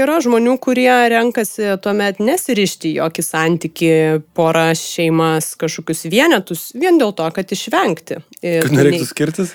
yra 0.00 0.20
žmonių, 0.24 0.54
kurie 0.62 0.88
renkasi 1.12 1.74
tuomet 1.84 2.20
nesirišti 2.22 2.94
jokį 2.96 3.24
santyki, 3.24 3.90
porą 4.36 4.70
šeimas, 4.78 5.52
kažkokius 5.60 6.06
vienetus, 6.12 6.70
vien 6.78 7.00
dėl 7.00 7.12
to, 7.16 7.26
kad 7.36 7.52
išvengti. 7.52 8.22
Ir 8.40 8.64
Kad 8.64 8.76
nereiktų 8.78 9.08
skirtis. 9.10 9.52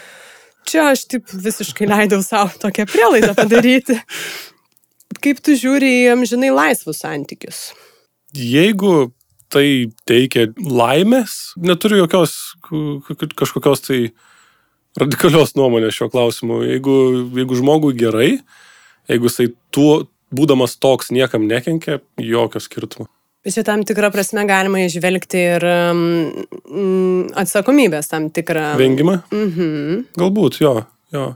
Čia 0.65 0.91
aš 0.91 1.05
taip 1.09 1.29
visiškai 1.29 1.87
leidau 1.89 2.21
savo 2.25 2.53
tokią 2.61 2.87
prielaidą 2.89 3.33
padaryti. 3.37 3.97
Kaip 5.21 5.41
tu 5.45 5.53
žiūri 5.57 5.89
į 6.03 6.13
amžinai 6.13 6.51
laisvus 6.53 7.01
santykius? 7.01 7.67
Jeigu 8.35 9.09
tai 9.53 9.87
teikia 10.09 10.49
laimės, 10.57 11.55
neturiu 11.61 12.01
jokios 12.03 12.33
kažkokios 13.37 13.85
tai 13.85 13.99
radikalios 14.99 15.55
nuomonės 15.57 15.97
šio 15.97 16.09
klausimu. 16.11 16.61
Jeigu, 16.65 16.95
jeigu 17.37 17.59
žmogui 17.61 17.93
gerai, 17.97 18.29
jeigu 19.11 19.29
jisai 19.29 19.49
tuo, 19.75 20.05
būdamas 20.35 20.77
toks 20.81 21.11
niekam 21.15 21.45
nekenkia, 21.49 21.99
jokio 22.21 22.61
skirtumo. 22.63 23.07
Čia 23.45 23.61
tam 23.61 23.83
tikrą 23.85 24.09
prasme 24.09 24.41
galima 24.49 24.79
išvelgti 24.81 25.37
ir 25.37 25.65
um, 25.69 27.27
atsakomybės 27.37 28.09
tam 28.09 28.31
tikrą. 28.33 28.71
Vengimą? 28.79 29.19
Mhm. 29.29 29.99
Galbūt, 30.17 30.57
jo, 30.63 30.79
jo. 31.13 31.27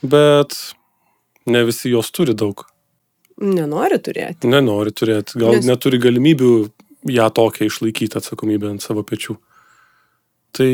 Bet 0.00 0.56
ne 1.48 1.64
visi 1.68 1.92
jos 1.92 2.08
turi 2.14 2.32
daug. 2.32 2.64
Nenori 3.38 4.00
turėti. 4.02 4.48
Nenori 4.50 4.94
turėti, 4.96 5.36
gal 5.38 5.58
Nes- 5.58 5.68
neturi 5.68 6.00
galimybių 6.02 6.52
ją 7.12 7.28
tokią 7.36 7.68
išlaikyti 7.68 8.18
atsakomybę 8.18 8.72
ant 8.72 8.82
savo 8.82 9.04
pečių. 9.06 9.36
Tai 10.56 10.70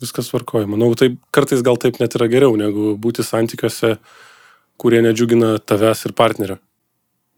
viskas 0.00 0.30
varkoja. 0.32 0.68
Manau, 0.70 0.92
tai 0.94 1.10
kartais 1.34 1.62
gal 1.66 1.76
taip 1.76 1.98
net 2.00 2.14
yra 2.14 2.30
geriau, 2.30 2.54
negu 2.56 2.94
būti 3.00 3.26
santykiuose, 3.26 3.96
kurie 4.78 5.02
nedžiugina 5.04 5.58
tavęs 5.58 6.06
ir 6.08 6.14
partnerio. 6.18 6.58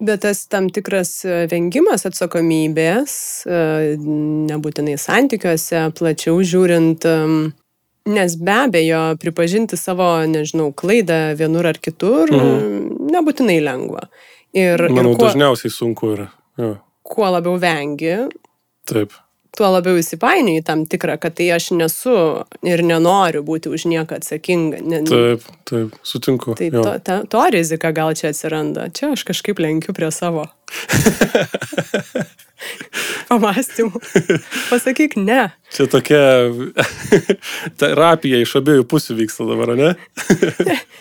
Bet 0.00 0.22
tas 0.24 0.46
tam 0.48 0.70
tikras 0.72 1.10
e, 1.28 1.42
vengimas 1.50 2.06
atsakomybės, 2.08 3.14
e, 3.44 3.96
nebūtinai 4.48 4.94
santykiuose, 5.00 5.82
plačiau 5.98 6.38
žiūrint, 6.40 7.04
nes 8.10 8.36
be 8.40 8.54
abejo, 8.56 9.02
pripažinti 9.20 9.76
savo, 9.76 10.08
nežinau, 10.26 10.70
klaidą 10.72 11.34
vienur 11.36 11.68
ar 11.68 11.76
kitur 11.78 12.32
Mhm. 12.32 13.10
nebūtinai 13.12 13.58
lengva. 13.60 14.06
Ir, 14.56 14.88
Manau, 14.88 15.12
ir 15.12 15.16
kuo, 15.18 15.26
dažniausiai 15.28 15.70
sunku 15.70 16.14
yra. 16.16 16.30
Jo, 16.58 16.78
kuo 17.04 17.28
labiau 17.30 17.58
vengi, 17.60 18.16
taip. 18.88 19.12
Tuo 19.56 19.70
labiau 19.74 19.98
įsipainioji 20.00 20.64
tam 20.66 20.84
tikrą, 20.90 21.16
kad 21.20 21.36
tai 21.38 21.50
aš 21.54 21.70
nesu 21.76 22.16
ir 22.66 22.82
nenoriu 22.86 23.42
būti 23.46 23.72
už 23.72 23.86
nieką 23.90 24.20
atsakinga. 24.20 24.82
Ne, 24.82 25.02
Taip, 25.08 25.46
taip, 25.68 25.96
sutinku. 26.06 26.54
Tai 26.58 26.70
jo. 26.70 26.84
to, 26.84 26.94
ta, 27.06 27.20
to 27.30 27.46
rizika 27.54 27.92
gal 27.96 28.14
čia 28.18 28.30
atsiranda. 28.34 28.88
Čia 28.94 29.14
aš 29.16 29.26
kažkaip 29.28 29.62
lenkiu 29.62 29.94
prie 29.96 30.10
savo 30.14 30.46
pamastymų. 33.30 34.00
Pasakyk 34.70 35.16
ne. 35.20 35.48
Čia 35.74 35.86
tokia 35.90 36.22
terapija 37.80 38.42
iš 38.42 38.56
abiejų 38.60 38.86
pusių 38.90 39.18
vyksta 39.22 39.46
dabar, 39.48 39.74
ne? 39.78 39.94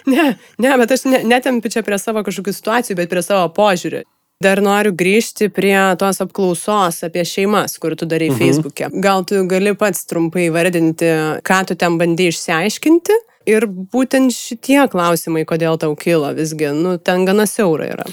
Ne, 0.10 0.32
ne, 0.58 0.78
bet 0.82 0.96
aš 0.96 1.06
ne, 1.10 1.24
netempiu 1.28 1.72
čia 1.74 1.84
prie 1.86 2.00
savo 2.02 2.24
kažkokių 2.26 2.54
situacijų, 2.56 3.02
bet 3.02 3.12
prie 3.12 3.26
savo 3.26 3.50
požiūrį. 3.54 4.06
Dar 4.40 4.62
noriu 4.64 4.94
grįžti 4.96 5.50
prie 5.52 5.76
tos 6.00 6.22
apklausos 6.24 7.02
apie 7.04 7.26
šeimas, 7.28 7.74
kur 7.76 7.92
tu 8.00 8.06
darai 8.08 8.30
mhm. 8.30 8.40
Facebook'e. 8.40 8.88
Gal 9.04 9.26
tu 9.28 9.42
gali 9.52 9.74
pats 9.76 10.06
trumpai 10.08 10.46
vardinti, 10.56 11.10
ką 11.44 11.58
tu 11.68 11.76
ten 11.76 11.98
bandai 12.00 12.30
išsiaiškinti 12.32 13.18
ir 13.52 13.66
būtent 13.68 14.32
šitie 14.32 14.86
klausimai, 14.94 15.44
kodėl 15.48 15.76
tau 15.82 15.92
kilo 16.00 16.30
visgi, 16.38 16.70
nu, 16.72 16.94
ten 17.04 17.26
gana 17.28 17.44
siaura 17.52 17.90
yra. 17.92 18.06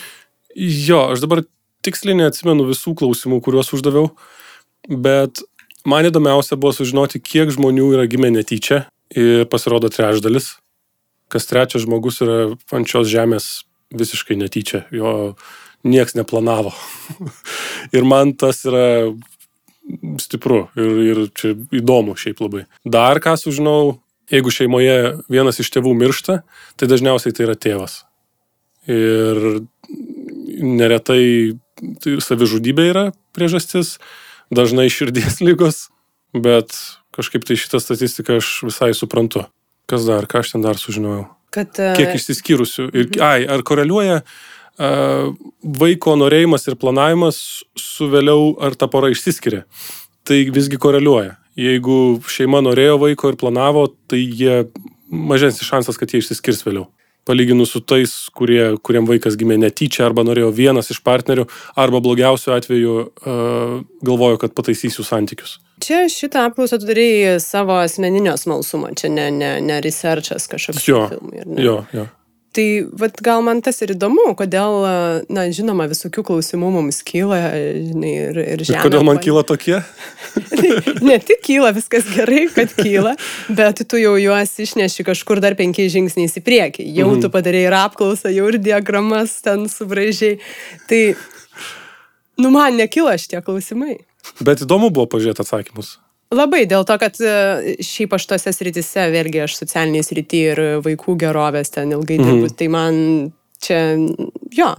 Jo, 0.59 1.13
aš 1.15 1.23
dabar 1.23 1.45
tiksliai 1.87 2.19
neatsimenu 2.19 2.67
visų 2.73 2.97
klausimų, 2.99 3.39
kuriuos 3.45 3.71
uždaviau, 3.77 4.09
bet 4.91 5.45
man 5.87 6.09
įdomiausia 6.09 6.59
buvo 6.59 6.73
sužinoti, 6.75 7.21
kiek 7.23 7.53
žmonių 7.55 7.93
yra 8.01 8.09
gimę 8.11 8.33
netyčia 8.35 8.81
ir 9.15 9.45
pasirodo 9.53 9.93
trečdalis. 9.95 10.57
Kas 11.31 11.47
trečias 11.47 11.87
žmogus 11.87 12.19
yra 12.27 12.41
ant 12.75 12.91
šios 12.91 13.07
žemės 13.15 13.47
visiškai 13.95 14.35
netyčia, 14.43 14.83
jo 14.91 15.37
nieks 15.85 16.17
neplanavo. 16.17 16.73
ir 17.97 18.07
man 18.09 18.35
tas 18.39 18.65
yra 18.67 18.87
stipru 20.21 20.67
ir, 20.79 20.97
ir 21.11 21.23
čia 21.37 21.55
įdomu 21.75 22.17
šiaip 22.19 22.43
labai. 22.43 22.65
Dar 22.85 23.21
ką 23.23 23.37
sužinau, 23.39 23.99
jeigu 24.33 24.53
šeimoje 24.53 24.99
vienas 25.33 25.61
iš 25.63 25.71
tėvų 25.75 25.95
miršta, 25.99 26.41
tai 26.79 26.91
dažniausiai 26.91 27.35
tai 27.37 27.47
yra 27.47 27.57
tėvas. 27.59 28.01
Ir 28.91 29.63
neretai 30.63 31.57
tai 32.03 32.17
savižudybė 32.25 32.89
yra 32.91 33.05
priežastis, 33.37 33.97
dažnai 34.55 34.89
širdies 34.93 35.41
lygos, 35.47 35.87
bet 36.35 36.75
kažkaip 37.17 37.47
tai 37.49 37.59
šitą 37.61 37.81
statistiką 37.83 38.41
aš 38.41 38.59
visai 38.67 38.93
suprantu. 38.97 39.47
Kas 39.87 40.07
dar, 40.09 40.27
ką 40.27 40.43
aš 40.43 40.57
ten 40.57 40.65
dar 40.67 40.79
sužinojau? 40.81 41.29
Kad, 41.55 41.79
e, 41.79 41.93
Kiek 41.95 42.17
išsiskyrusių? 42.19 42.89
Ir, 42.91 43.11
ai, 43.23 43.45
ar 43.47 43.63
koreliuoja 43.65 44.17
uh, 44.19 44.33
vaiko 44.79 46.17
norėjimas 46.21 46.67
ir 46.69 46.77
planavimas 46.81 47.39
su 47.81 48.09
vėliau, 48.13 48.55
ar 48.63 48.75
ta 48.79 48.89
pora 48.93 49.11
išsiskiria? 49.13 49.65
Tai 50.27 50.39
visgi 50.55 50.79
koreliuoja. 50.83 51.37
Jeigu 51.57 52.19
šeima 52.29 52.61
norėjo 52.61 52.99
vaiko 53.01 53.31
ir 53.33 53.39
planavo, 53.41 53.87
tai 54.11 54.19
jie 54.21 54.67
mažesnis 55.09 55.65
šansas, 55.65 55.97
kad 55.97 56.13
jie 56.13 56.21
išsiskirs 56.21 56.65
vėliau. 56.67 56.89
Palyginus 57.27 57.73
su 57.75 57.81
tais, 57.83 58.13
kurie, 58.39 58.77
kuriem 58.87 59.07
vaikas 59.09 59.35
gimė 59.39 59.57
netyčia, 59.59 60.05
arba 60.07 60.23
norėjo 60.23 60.53
vienas 60.55 60.93
iš 60.95 61.01
partnerių, 61.03 61.47
arba 61.75 61.99
blogiausiu 62.05 62.53
atveju 62.55 62.93
uh, 63.01 63.81
galvojo, 64.07 64.37
kad 64.45 64.55
pataisysiu 64.55 65.03
santykius. 65.07 65.57
Čia 65.83 66.05
šitą 66.13 66.45
apklausą 66.51 66.79
tu 66.79 66.87
darėjai 66.87 67.41
savo 67.43 67.81
asmeninio 67.83 68.37
smalsumo, 68.39 68.93
čia 68.95 69.11
ne, 69.11 69.27
ne, 69.35 69.51
ne 69.65 69.81
researchas 69.85 70.47
kažkoks 70.53 70.87
Jo, 70.87 71.03
filmai. 71.11 71.43
ne? 71.51 71.65
Jo, 71.67 71.81
jo. 71.97 72.07
Tai 72.57 72.65
vat, 72.97 73.19
gal 73.21 73.43
man 73.45 73.59
tas 73.61 73.83
ir 73.85 73.91
įdomu, 73.93 74.31
kodėl, 74.39 74.77
na, 75.29 75.43
žinoma, 75.53 75.85
visokių 75.91 76.23
klausimų 76.25 76.71
mums 76.79 77.03
kyla, 77.05 77.41
žinai, 77.91 78.13
ir, 78.31 78.39
ir 78.41 78.63
Ir 78.63 78.65
žemė. 78.71 78.81
kodėl 78.87 79.05
man 79.05 79.21
kyla 79.21 79.43
tokie? 79.45 79.83
ne 81.09 81.19
tik 81.21 81.43
kyla, 81.45 81.75
viskas 81.77 82.09
gerai, 82.15 82.47
kad 82.55 82.73
kyla, 82.79 83.13
bet 83.53 83.83
tu 83.91 84.01
jau 84.01 84.15
juos 84.21 84.55
išneši 84.65 85.05
kažkur 85.11 85.43
dar 85.45 85.57
penkiais 85.59 85.93
žingsniais 85.93 86.39
į 86.41 86.45
priekį. 86.49 86.87
Jau 86.97 87.11
Mhm. 87.13 87.21
tu 87.27 87.33
padarėjai 87.35 87.69
ir 87.69 87.77
apklausą, 87.83 88.33
jau 88.33 88.49
ir 88.49 88.59
diagramas 88.63 89.37
ten 89.45 89.69
subraižiai. 89.69 90.39
Tai, 90.89 91.03
nu, 92.41 92.51
man 92.57 92.81
nekyla 92.81 93.19
šitie 93.21 93.45
klausimai. 93.45 93.99
Bet 94.41 94.65
įdomu 94.65 94.89
buvo 94.91 95.07
pažiūrėti 95.13 95.45
atsakymus. 95.45 95.99
Labai 96.35 96.65
dėl 96.67 96.83
to, 96.89 96.97
kad 96.99 97.15
e, 97.23 97.77
šiaip 97.87 98.17
aš 98.17 98.25
tose 98.33 98.53
sritise, 98.53 99.05
vėlgi 99.15 99.45
aš 99.45 99.61
socialiniai 99.61 100.03
srity 100.03 100.41
ir 100.53 100.63
vaikų 100.83 101.15
gerovės 101.23 101.71
ten 101.71 101.93
ilgai 101.95 102.19
Mhm. 102.19 102.27
dirbu, 102.27 102.51
tai 102.57 102.67
man 102.69 102.97
čia, 103.63 103.95
jo, 104.53 104.73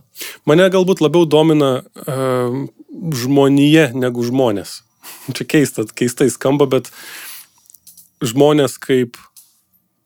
Mane 0.45 0.67
galbūt 0.69 0.99
labiau 1.01 1.25
domina 1.25 1.81
uh, 1.83 2.67
žmonija 3.15 3.91
negu 3.95 4.23
žmonės. 4.25 4.81
Čia 5.35 5.45
keista, 5.47 5.85
keistai 5.87 6.27
skamba, 6.33 6.67
bet 6.67 6.91
žmonės 8.23 8.77
kaip, 8.81 9.17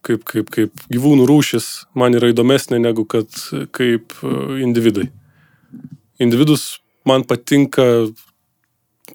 kaip, 0.06 0.24
kaip, 0.28 0.50
kaip 0.54 0.86
gyvūnų 0.92 1.26
rūšis 1.30 1.68
man 1.98 2.18
yra 2.18 2.32
įdomesnė 2.34 2.80
negu 2.82 3.06
kad 3.10 3.30
kaip 3.74 4.14
e, 4.22 4.34
individai. 4.66 5.08
Individus 6.22 6.82
man 7.08 7.24
patinka, 7.26 8.12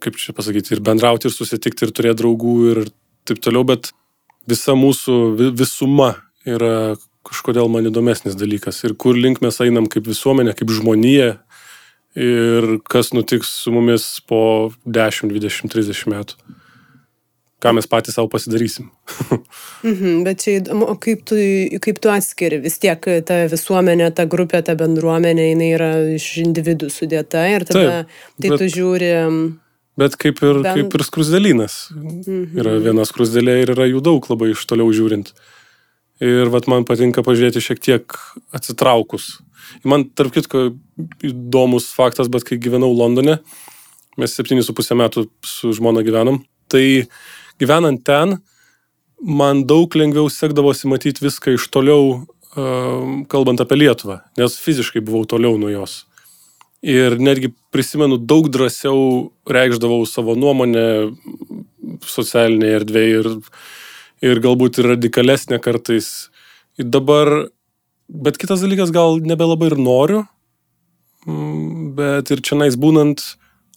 kaip 0.02 0.16
čia 0.20 0.32
pasakyti, 0.36 0.74
ir 0.76 0.80
bendrauti, 0.84 1.28
ir 1.28 1.34
susitikti, 1.34 1.86
ir 1.88 1.92
turėti 1.96 2.20
draugų, 2.22 2.54
ir 2.72 2.80
taip 3.28 3.40
toliau, 3.44 3.64
bet 3.66 3.92
visa 4.48 4.72
mūsų 4.78 5.16
vi- 5.38 5.52
visuma 5.62 6.12
yra 6.46 6.96
kažkodėl 7.26 7.68
man 7.68 7.88
įdomesnis 7.90 8.36
dalykas. 8.38 8.84
Ir 8.86 8.94
kur 8.94 9.16
link 9.18 9.40
mes 9.42 9.56
einam 9.60 9.88
kaip 9.90 10.04
visuomenė, 10.06 10.54
kaip 10.54 10.70
žmonija, 10.70 11.32
ir 12.16 12.78
kas 12.88 13.10
nutiks 13.12 13.50
su 13.64 13.72
mumis 13.74 14.20
po 14.26 14.70
10, 14.86 15.28
20, 15.34 15.68
30 15.72 16.06
metų. 16.12 16.38
Ką 17.60 17.72
mes 17.74 17.86
patys 17.88 18.14
savo 18.14 18.28
pasidarysim. 18.28 18.90
Mhm, 19.86 20.24
bet 20.24 20.40
čia 20.42 20.56
įdomu, 20.60 20.86
kaip 20.98 21.20
tu, 21.28 21.36
kaip 21.84 21.98
tu 22.02 22.08
atskiri, 22.10 22.56
vis 22.64 22.78
tiek 22.82 22.98
ta 23.28 23.36
visuomenė, 23.52 24.08
ta 24.16 24.24
grupė, 24.26 24.62
ta 24.66 24.74
bendruomenė, 24.74 25.44
jinai 25.52 25.68
yra 25.76 25.90
iš 26.16 26.24
individų 26.42 26.88
sudėta 26.90 27.44
ir 27.52 27.64
tada 27.68 27.84
Taip, 28.08 28.14
tai 28.40 28.50
bet- 28.50 28.58
tu 28.62 28.66
žiūri, 28.72 29.10
Bet 29.96 30.16
kaip 30.20 30.42
ir, 30.44 30.60
Ben- 30.62 30.76
kaip 30.76 30.94
ir 30.94 31.04
skrusdelynas. 31.04 31.88
Mhm. 31.94 32.56
Yra 32.60 32.76
viena 32.84 33.06
skrusdėlė 33.08 33.62
ir 33.62 33.72
yra 33.76 33.86
jų 33.88 34.02
daug 34.04 34.26
labai 34.28 34.52
iš 34.52 34.66
toliau 34.68 34.92
žiūrint. 34.92 35.32
Ir 36.20 36.48
vat 36.52 36.66
man 36.68 36.84
patinka 36.84 37.22
pažiūrėti 37.24 37.60
šiek 37.60 37.80
tiek 37.80 38.18
atsitraukus. 38.52 39.40
Man, 39.84 40.06
tarp 40.16 40.32
kitko, 40.32 40.70
įdomus 41.24 41.90
faktas, 41.96 42.28
bet 42.32 42.44
kai 42.44 42.56
gyvenau 42.56 42.92
Londone, 42.96 43.40
mes 44.16 44.36
7,5 44.36 44.96
metų 44.96 45.26
su 45.44 45.72
žmona 45.76 46.04
gyvenom, 46.06 46.40
tai 46.72 47.08
gyvenant 47.60 48.02
ten, 48.04 48.38
man 49.20 49.64
daug 49.68 49.92
lengviau 49.96 50.30
sekdavosi 50.32 50.88
matyti 50.88 51.24
viską 51.24 51.56
iš 51.56 51.68
toliau, 51.72 52.26
um, 52.56 53.24
kalbant 53.28 53.60
apie 53.60 53.76
Lietuvą, 53.80 54.20
nes 54.38 54.58
fiziškai 54.62 55.02
buvau 55.04 55.26
toliau 55.28 55.58
nuo 55.60 55.72
jos. 55.72 56.04
Ir 56.85 57.16
netgi 57.18 57.50
prisimenu, 57.73 58.18
daug 58.21 58.49
drąsiau 58.52 59.30
reikšdavau 59.49 60.04
savo 60.06 60.35
nuomonę 60.38 61.12
socialinėje 62.06 62.78
erdvėje 62.80 63.18
ir, 63.23 63.28
ir 64.28 64.40
galbūt 64.45 64.80
ir 64.83 64.90
radikalesnė 64.92 65.59
kartais. 65.64 66.28
Ir 66.78 66.90
dabar, 66.92 67.30
bet 68.12 68.38
kitas 68.38 68.61
dalykas, 68.64 68.92
gal 68.95 69.18
nebelabai 69.25 69.71
ir 69.73 69.78
noriu, 69.80 70.23
mm, 71.26 71.95
bet 71.97 72.30
ir 72.30 72.42
čia 72.45 72.59
nais 72.61 72.76
būnant 72.76 73.23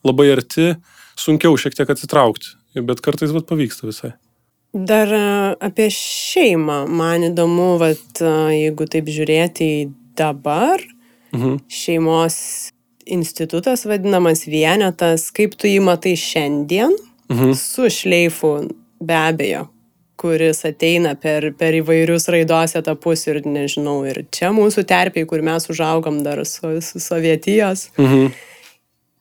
labai 0.05 0.29
arti, 0.35 0.73
sunkiau 1.19 1.57
šiek 1.59 1.75
tiek 1.79 1.89
atsitraukti. 1.89 2.55
Bet 2.85 3.01
kartais 3.01 3.31
vat 3.33 3.47
pavyksta 3.49 3.87
visai. 3.89 4.13
dar 4.71 5.09
e, 5.09 5.55
apie 5.65 5.87
šeimą, 5.89 6.83
man 6.87 7.23
įdomu, 7.31 7.79
vat, 7.81 8.19
e, 8.21 8.33
jeigu 8.53 8.85
taip 8.85 9.07
žiūrėti 9.09 9.65
į 9.79 9.93
dabar, 10.19 10.77
Mhm. 11.33 11.57
šeimos 11.69 12.69
institutas 13.09 13.85
vadinamas 13.89 14.45
vienetas, 14.47 15.29
kaip 15.35 15.55
tu 15.57 15.67
jį 15.67 15.81
matai 15.85 16.15
šiandien, 16.19 16.95
Mhm. 17.29 17.53
su 17.53 17.89
šleifu 17.89 18.69
be 19.01 19.13
abejo, 19.13 19.67
kuris 20.17 20.63
ateina 20.65 21.15
per, 21.15 21.53
per 21.53 21.73
įvairius 21.77 22.25
raidos 22.33 22.73
etapus 22.75 23.27
ir 23.27 23.41
nežinau, 23.45 24.01
ir 24.09 24.25
čia 24.31 24.49
mūsų 24.51 24.83
terpiai, 24.89 25.27
kur 25.29 25.41
mes 25.41 25.67
užaugom 25.69 26.23
dar 26.23 26.41
su, 26.45 26.81
su 26.81 26.99
sovietijos. 26.99 27.89
Mhm. 27.97 28.31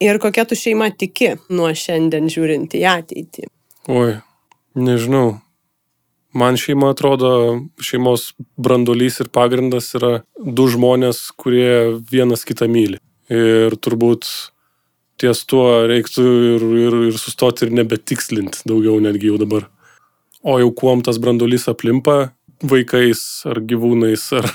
Ir 0.01 0.19
kokia 0.19 0.45
tu 0.47 0.55
šeima 0.55 0.91
tiki 0.97 1.35
nuo 1.51 1.69
šiandien 1.75 2.31
žiūrint 2.31 2.71
į 2.79 2.83
ateitį. 2.87 3.45
Oi, 3.89 4.21
nežinau. 4.77 5.41
Man 6.33 6.55
šeima 6.61 6.93
atrodo, 6.95 7.31
šeimos 7.83 8.33
brandolys 8.61 9.19
ir 9.21 9.29
pagrindas 9.33 9.91
yra 9.97 10.23
du 10.39 10.69
žmonės, 10.69 11.33
kurie 11.37 11.99
vienas 12.11 12.45
kitą 12.45 12.69
myli. 12.71 12.99
Ir 13.29 13.77
turbūt 13.77 14.29
ties 15.21 15.43
tuo 15.51 15.67
reiktų 15.91 16.25
ir, 16.55 16.67
ir, 16.87 16.97
ir 17.11 17.19
sustoti 17.21 17.67
ir 17.67 17.75
nebetikslinti 17.81 18.65
daugiau 18.69 19.01
netgi 19.03 19.33
jau 19.33 19.39
dabar. 19.41 19.69
O 20.47 20.59
jau 20.63 20.71
kuom 20.73 21.03
tas 21.05 21.19
brandolys 21.21 21.67
aplimpa 21.69 22.31
vaikais 22.63 23.21
ar 23.47 23.61
gyvūnais 23.63 24.25
ar 24.39 24.49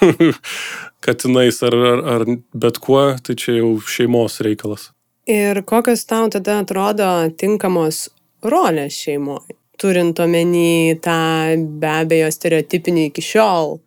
katinais 1.05 1.61
ar, 1.63 1.75
ar, 1.75 2.03
ar 2.15 2.25
bet 2.53 2.79
kuo, 2.83 3.05
tai 3.23 3.35
čia 3.39 3.59
jau 3.59 3.75
šeimos 3.79 4.39
reikalas. 4.43 4.89
Ir 5.29 5.61
kokios 5.63 6.03
tau 6.07 6.27
tada 6.31 6.59
atrodo 6.63 7.09
tinkamos 7.39 8.09
rolės 8.43 8.97
šeimoje, 9.05 9.55
turint 9.79 10.19
omeny 10.19 10.97
tą 11.03 11.55
be 11.79 11.91
abejo 12.03 12.31
stereotipinį 12.31 13.07
iki 13.11 13.23
šiol. 13.23 13.77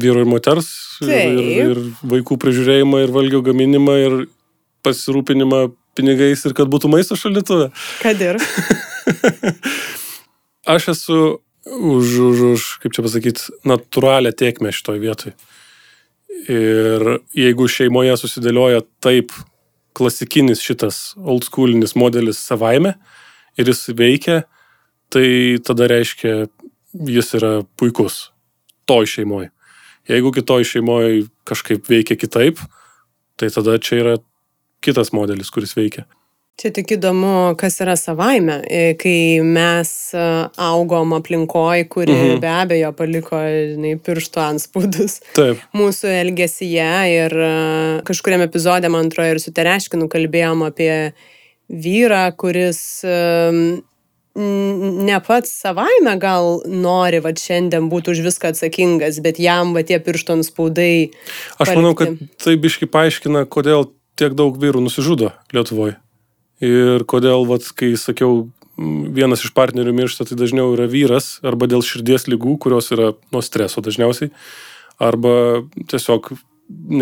Vyro 0.00 0.22
ir 0.24 0.28
moters, 0.28 0.68
ir, 1.04 1.12
ir, 1.12 1.70
ir 1.72 1.80
vaikų 2.08 2.38
prižiūrėjimą, 2.40 3.02
ir 3.04 3.12
valgio 3.14 3.42
gaminimą, 3.44 3.96
ir 4.00 4.18
pasirūpinimą 4.86 5.66
pinigais, 5.98 6.44
ir 6.46 6.56
kad 6.56 6.70
būtų 6.72 6.90
maisto 6.92 7.18
šaldytuvė. 7.18 7.70
Kad 8.02 8.22
ir. 8.24 8.40
Aš 10.74 10.92
esu 10.94 11.18
už, 11.66 12.06
už, 12.30 12.42
už 12.54 12.66
kaip 12.82 12.96
čia 12.96 13.04
pasakyti, 13.04 13.48
natūralią 13.68 14.32
tiekmę 14.34 14.72
šitoj 14.74 15.02
vietoj. 15.02 15.34
Ir 16.50 17.06
jeigu 17.36 17.68
šeimoje 17.70 18.16
susidėlioja 18.18 18.82
taip 19.04 19.34
klasikinis 19.96 20.62
šitas 20.64 21.12
old 21.20 21.44
schoolinis 21.46 21.94
modelis 21.98 22.40
savaime 22.40 22.96
ir 23.60 23.68
jis 23.68 23.90
veikia, 23.94 24.42
tai 25.12 25.58
tada 25.64 25.90
reiškia, 25.92 26.46
jis 26.92 27.34
yra 27.36 27.52
puikus 27.76 28.30
toj 28.88 29.06
šeimoje. 29.12 29.52
Jeigu 30.10 30.32
kitoj 30.34 30.64
šeimoje 30.66 31.26
kažkaip 31.46 31.86
veikia 31.90 32.16
kitaip, 32.18 32.58
tai 33.38 33.50
tada 33.54 33.78
čia 33.78 34.00
yra 34.02 34.16
kitas 34.82 35.12
modelis, 35.14 35.50
kuris 35.54 35.76
veikia. 35.78 36.04
Čia 36.60 36.68
tik 36.74 36.90
įdomu, 36.98 37.54
kas 37.56 37.78
yra 37.80 37.94
savaime, 37.96 38.58
e, 38.68 38.92
kai 39.00 39.40
mes 39.40 39.88
e, 40.14 40.24
augom 40.60 41.14
aplinkoj, 41.16 41.86
kuri 41.88 42.12
Mhm. 42.12 42.40
be 42.42 42.50
abejo 42.50 42.90
paliko 42.92 43.38
žinai, 43.40 43.94
pirštų 43.96 44.42
anspaudus 44.42 45.20
Taip. 45.34 45.62
mūsų 45.80 46.12
elgesyje 46.18 46.90
ir 47.14 47.32
e, 47.32 47.52
kažkuriam 48.04 48.44
epizodė, 48.44 48.90
man 48.92 49.08
atrodo, 49.08 49.30
ir 49.32 49.40
su 49.40 49.50
Tereškinu 49.54 50.10
kalbėjom 50.12 50.66
apie 50.68 51.14
vyrą, 51.72 52.26
kuris 52.36 53.00
ne 54.34 55.18
pats 55.26 55.50
savaime 55.60 56.14
gal 56.20 56.62
nori, 56.66 57.20
va 57.20 57.34
šiandien 57.36 57.90
būti 57.92 58.14
už 58.14 58.22
viską 58.24 58.52
atsakingas, 58.52 59.20
bet 59.24 59.40
jam 59.42 59.74
va 59.76 59.84
tie 59.84 59.98
pirštų 60.00 60.38
anspaudai. 60.38 61.10
Aš 61.60 61.74
manau, 61.76 61.92
kad 61.98 62.14
palikti. 62.14 62.30
tai 62.40 62.56
biški 62.60 62.88
paaiškina, 62.88 63.44
kodėl 63.52 63.90
tiek 64.16 64.36
daug 64.38 64.56
vyrų 64.60 64.84
nusižudo 64.86 65.32
Lietuvoje. 65.52 65.98
Ir 66.62 67.04
kodėl, 67.10 67.44
vat, 67.48 67.66
kai 67.76 67.92
sakiau, 67.98 68.46
vienas 68.78 69.42
iš 69.44 69.52
partnerių 69.56 69.92
miršta, 69.96 70.24
tai 70.28 70.38
dažniau 70.38 70.72
yra 70.76 70.86
vyras, 70.88 71.34
arba 71.44 71.68
dėl 71.68 71.84
širdies 71.84 72.28
lygų, 72.30 72.56
kurios 72.62 72.92
yra 72.94 73.12
nuo 73.34 73.42
streso 73.44 73.82
dažniausiai, 73.84 74.30
arba 75.02 75.64
tiesiog 75.90 76.32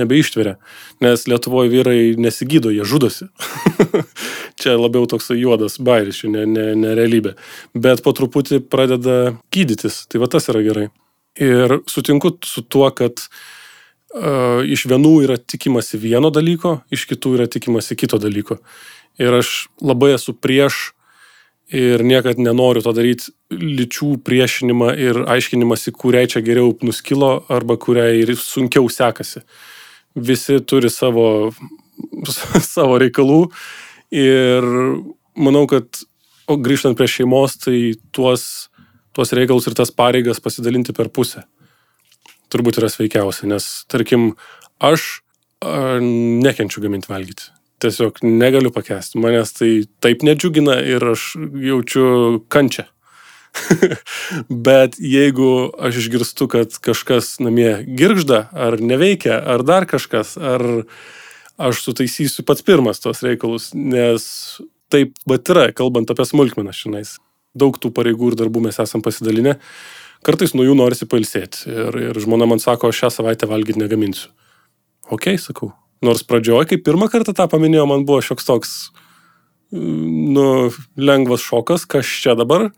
nebeištveria. 0.01 0.57
Nes 1.05 1.27
Lietuvoje 1.31 1.71
vyrai 1.73 2.01
nesigydo, 2.21 2.73
jie 2.75 2.85
žudosi. 2.85 3.29
Čia 4.61 4.77
labiau 4.77 5.07
toks 5.11 5.31
juodas 5.37 5.79
bairis, 5.81 6.23
ne, 6.29 6.45
ne, 6.49 6.67
ne 6.79 6.95
realybė. 6.99 7.37
Bet 7.75 8.05
po 8.05 8.15
truputį 8.17 8.63
pradeda 8.71 9.37
gydytis, 9.55 10.05
tai 10.11 10.23
va 10.23 10.31
tas 10.31 10.51
yra 10.53 10.63
gerai. 10.67 10.89
Ir 11.41 11.81
sutinku 11.89 12.35
su 12.45 12.63
tuo, 12.67 12.89
kad 12.93 13.23
uh, 13.23 14.61
iš 14.67 14.87
vienų 14.91 15.15
yra 15.25 15.39
tikimasi 15.41 16.01
vieno 16.03 16.33
dalyko, 16.35 16.81
iš 16.93 17.07
kitų 17.11 17.37
yra 17.39 17.49
tikimasi 17.51 17.97
kito 17.97 18.21
dalyko. 18.21 18.61
Ir 19.21 19.41
aš 19.41 19.71
labai 19.81 20.15
esu 20.17 20.35
prieš 20.37 20.91
ir 21.71 22.03
niekad 22.05 22.39
nenoriu 22.43 22.83
to 22.83 22.93
daryti 22.95 23.31
lyčių 23.55 24.17
priešinimą 24.27 24.91
ir 24.99 25.21
aiškinimąsi, 25.31 25.93
kuriai 25.95 26.29
čia 26.31 26.43
geriau 26.45 26.73
nuskilo 26.87 27.45
arba 27.53 27.77
kuriai 27.81 28.23
ir 28.25 28.35
sunkiau 28.39 28.91
sekasi. 28.91 29.45
Visi 30.15 30.59
turi 30.67 30.91
savo, 30.91 31.53
savo 32.75 32.99
reikalų 33.03 33.45
ir 34.15 34.67
manau, 35.39 35.67
kad, 35.71 36.03
grįžtant 36.51 36.99
prie 36.99 37.07
šeimos, 37.11 37.55
tai 37.63 37.95
tuos, 38.11 38.67
tuos 39.15 39.31
reikalus 39.37 39.71
ir 39.71 39.79
tas 39.79 39.95
pareigas 39.95 40.43
pasidalinti 40.43 40.97
per 40.97 41.13
pusę. 41.15 41.47
Turbūt 42.51 42.83
yra 42.83 42.91
sveikiausia, 42.91 43.47
nes, 43.53 43.71
tarkim, 43.87 44.33
aš 44.83 45.23
nekenčiu 45.63 46.83
gaminti 46.83 47.11
valgyti 47.13 47.53
tiesiog 47.81 48.23
negaliu 48.27 48.73
pakęsti. 48.75 49.19
Manęs 49.21 49.55
tai 49.57 49.71
taip 50.05 50.25
nedžiugina 50.27 50.79
ir 50.87 51.05
aš 51.13 51.35
jaučiu 51.65 52.41
kančią. 52.53 52.87
Bet 54.67 54.99
jeigu 55.03 55.71
aš 55.79 56.05
išgirstu, 56.05 56.49
kad 56.51 56.77
kažkas 56.83 57.39
namie 57.43 57.81
giržda, 57.87 58.45
ar 58.53 58.79
neveikia, 58.81 59.41
ar 59.41 59.65
dar 59.67 59.89
kažkas, 59.91 60.37
ar 60.39 60.85
aš 61.61 61.83
sutaisysiu 61.85 62.45
pats 62.47 62.65
pirmas 62.65 63.03
tos 63.03 63.25
reikalus, 63.27 63.71
nes 63.75 64.25
taip 64.91 65.17
pat 65.29 65.51
yra, 65.53 65.71
kalbant 65.77 66.11
apie 66.11 66.27
smulkmeną 66.29 66.75
šiandien. 66.77 67.19
Daug 67.59 67.75
tų 67.83 67.91
pareigų 67.95 68.31
ir 68.31 68.39
darbų 68.39 68.63
mes 68.69 68.79
esam 68.79 69.03
pasidalinę. 69.03 69.57
Kartais 70.27 70.53
nuo 70.55 70.63
jų 70.67 70.77
norisi 70.79 71.09
pailsėti. 71.11 71.65
Ir, 71.67 71.97
ir 72.11 72.21
žmona 72.23 72.47
man 72.47 72.63
sako, 72.63 72.93
šią 72.95 73.11
savaitę 73.11 73.49
valgyti 73.51 73.81
negaminsiu. 73.81 74.29
Ok, 75.11 75.33
sakau, 75.43 75.73
Nors 76.01 76.25
pradžioje, 76.25 76.71
kai 76.71 76.81
pirmą 76.81 77.11
kartą 77.13 77.35
tą 77.37 77.45
paminėjo, 77.53 77.85
man 77.89 78.07
buvo 78.09 78.23
šioks 78.25 78.47
toks, 78.49 78.71
nu, 79.71 80.71
lengvas 80.97 81.45
šokas, 81.45 81.85
kas 81.85 82.09
čia 82.09 82.35
dabar. 82.39 82.71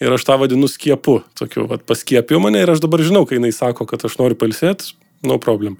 Ir 0.00 0.14
aš 0.14 0.24
tą 0.24 0.38
vadinu 0.40 0.70
skiepu. 0.70 1.18
Tokiu, 1.36 1.66
vad, 1.68 1.82
paskiepiu 1.84 2.38
mane 2.40 2.62
ir 2.62 2.70
aš 2.72 2.80
dabar 2.80 3.02
žinau, 3.04 3.26
kai 3.28 3.36
jinai 3.40 3.50
sako, 3.52 3.84
kad 3.90 4.06
aš 4.06 4.16
noriu 4.22 4.38
palsėti, 4.38 4.94
no 5.26 5.36
problem. 5.42 5.76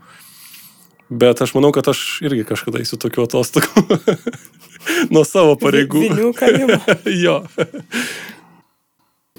Bet 1.10 1.40
aš 1.42 1.54
manau, 1.56 1.70
kad 1.74 1.88
aš 1.90 2.20
irgi 2.26 2.44
kažkada 2.46 2.82
eisiu 2.82 2.98
tokiu 3.00 3.24
atostogu. 3.24 3.86
Nuo 5.14 5.24
savo 5.24 5.56
pareigų. 5.60 6.04
Jo. 7.24 7.40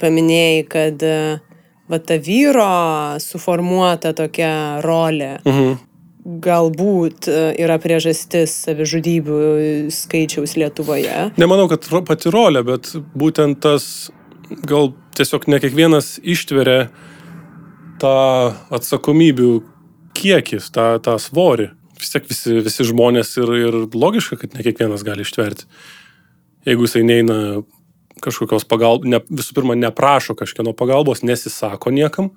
Paminėjai, 0.01 0.65
kad 0.71 1.03
va 1.91 1.99
ta 2.01 2.17
vyro 2.17 2.73
suformuota 3.21 4.15
tokia 4.17 4.51
rolė. 4.81 5.35
Mhm 5.43 5.90
galbūt 6.21 7.27
e, 7.29 7.37
yra 7.63 7.77
priežastis 7.81 8.53
savižudybių 8.67 9.37
skaičiaus 9.93 10.55
Lietuvoje? 10.59 11.31
Nemanau, 11.41 11.67
kad 11.71 11.87
pati 12.07 12.33
rolė, 12.33 12.63
bet 12.67 12.91
būtent 13.17 13.61
tas, 13.63 14.11
gal 14.67 14.91
tiesiog 15.17 15.47
ne 15.51 15.59
kiekvienas 15.63 16.15
ištveria 16.21 16.89
tą 18.01 18.15
atsakomybių 18.73 19.51
kiekį, 20.17 20.61
tą, 20.73 20.87
tą 21.03 21.17
svorį. 21.21 21.71
Vis 22.01 22.13
tiek 22.13 22.25
visi, 22.25 22.57
visi 22.65 22.85
žmonės 22.87 23.35
ir, 23.37 23.51
ir 23.67 23.77
logiška, 23.93 24.39
kad 24.41 24.57
ne 24.57 24.65
kiekvienas 24.65 25.05
gali 25.05 25.25
ištverti. 25.25 25.67
Jeigu 26.65 26.85
jisai 26.85 27.03
neina 27.05 27.37
kažkokios 28.21 28.65
pagalbos, 28.69 29.09
ne, 29.09 29.21
visų 29.29 29.55
pirma, 29.57 29.77
neprašo 29.77 30.35
kažkieno 30.37 30.75
pagalbos, 30.77 31.23
nesisako 31.25 31.93
niekam, 31.93 32.31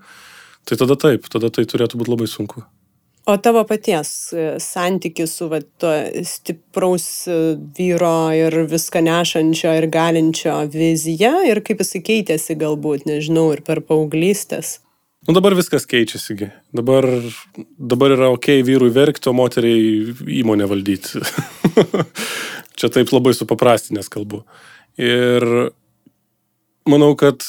tai 0.68 0.78
tada 0.80 0.96
taip, 1.00 1.28
tada 1.32 1.50
tai 1.52 1.66
turėtų 1.68 2.00
būti 2.00 2.12
labai 2.14 2.28
sunku. 2.30 2.64
O 3.24 3.36
tavo 3.40 3.62
paties 3.64 4.32
e, 4.36 4.42
santykis 4.60 5.32
su 5.38 5.46
va, 5.48 5.62
to 5.80 5.90
stipraus 6.28 7.06
e, 7.24 7.36
vyro 7.78 8.28
ir 8.36 8.56
viską 8.68 9.00
nešančio 9.06 9.72
ir 9.78 9.86
galinčio 9.92 10.58
vizija 10.68 11.30
ir 11.48 11.62
kaip 11.64 11.80
jisai 11.80 12.02
keitėsi 12.04 12.56
galbūt, 12.60 13.06
nežinau, 13.08 13.46
ir 13.56 13.62
per 13.64 13.80
paauglystės. 13.88 14.78
Nu 15.24 15.32
dabar 15.32 15.56
viskas 15.56 15.88
keičiasi. 15.88 16.50
Dabar, 16.76 17.08
dabar 17.80 18.12
yra 18.12 18.28
ok 18.34 18.50
vyrui 18.66 18.92
verkti, 18.92 19.30
o 19.32 19.36
moteriai 19.36 20.12
įmonę 20.42 20.68
valdyti. 20.68 21.24
Čia 22.76 22.92
taip 22.92 23.08
labai 23.14 23.32
supaprastinės 23.32 24.12
kalbu. 24.12 24.42
Ir 25.00 25.48
manau, 26.84 27.14
kad 27.16 27.40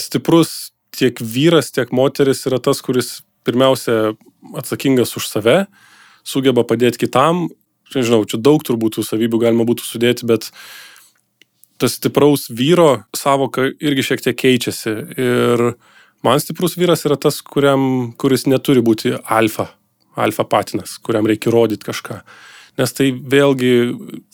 stiprus 0.00 0.72
tiek 0.96 1.20
vyras, 1.20 1.68
tiek 1.76 1.92
moteris 1.92 2.46
yra 2.48 2.56
tas, 2.62 2.80
kuris 2.80 3.18
pirmiausia 3.46 4.16
atsakingas 4.58 5.14
už 5.18 5.28
save, 5.30 5.56
sugeba 6.26 6.66
padėti 6.66 7.06
kitam. 7.06 7.46
Nežinau, 7.94 8.24
čia 8.26 8.40
daug 8.42 8.64
turbūt 8.66 8.98
tų 8.98 9.06
savybių 9.06 9.40
galima 9.44 9.66
būtų 9.66 9.86
sudėti, 9.86 10.26
bet 10.26 10.50
tas 11.78 11.94
stipraus 12.00 12.48
vyro 12.50 13.04
savoka 13.14 13.68
irgi 13.70 14.08
šiek 14.10 14.24
tiek 14.24 14.38
keičiasi. 14.38 14.94
Ir 15.22 15.64
man 16.26 16.42
stiprus 16.42 16.74
vyras 16.80 17.06
yra 17.06 17.18
tas, 17.20 17.38
kuriam, 17.46 18.12
kuris 18.18 18.48
neturi 18.50 18.82
būti 18.82 19.14
alfa, 19.22 19.70
alfa 20.18 20.46
patinas, 20.50 20.96
kuriam 20.98 21.28
reikia 21.30 21.54
rodyti 21.54 21.86
kažką. 21.86 22.22
Nes 22.76 22.92
tai 22.92 23.12
vėlgi 23.14 23.70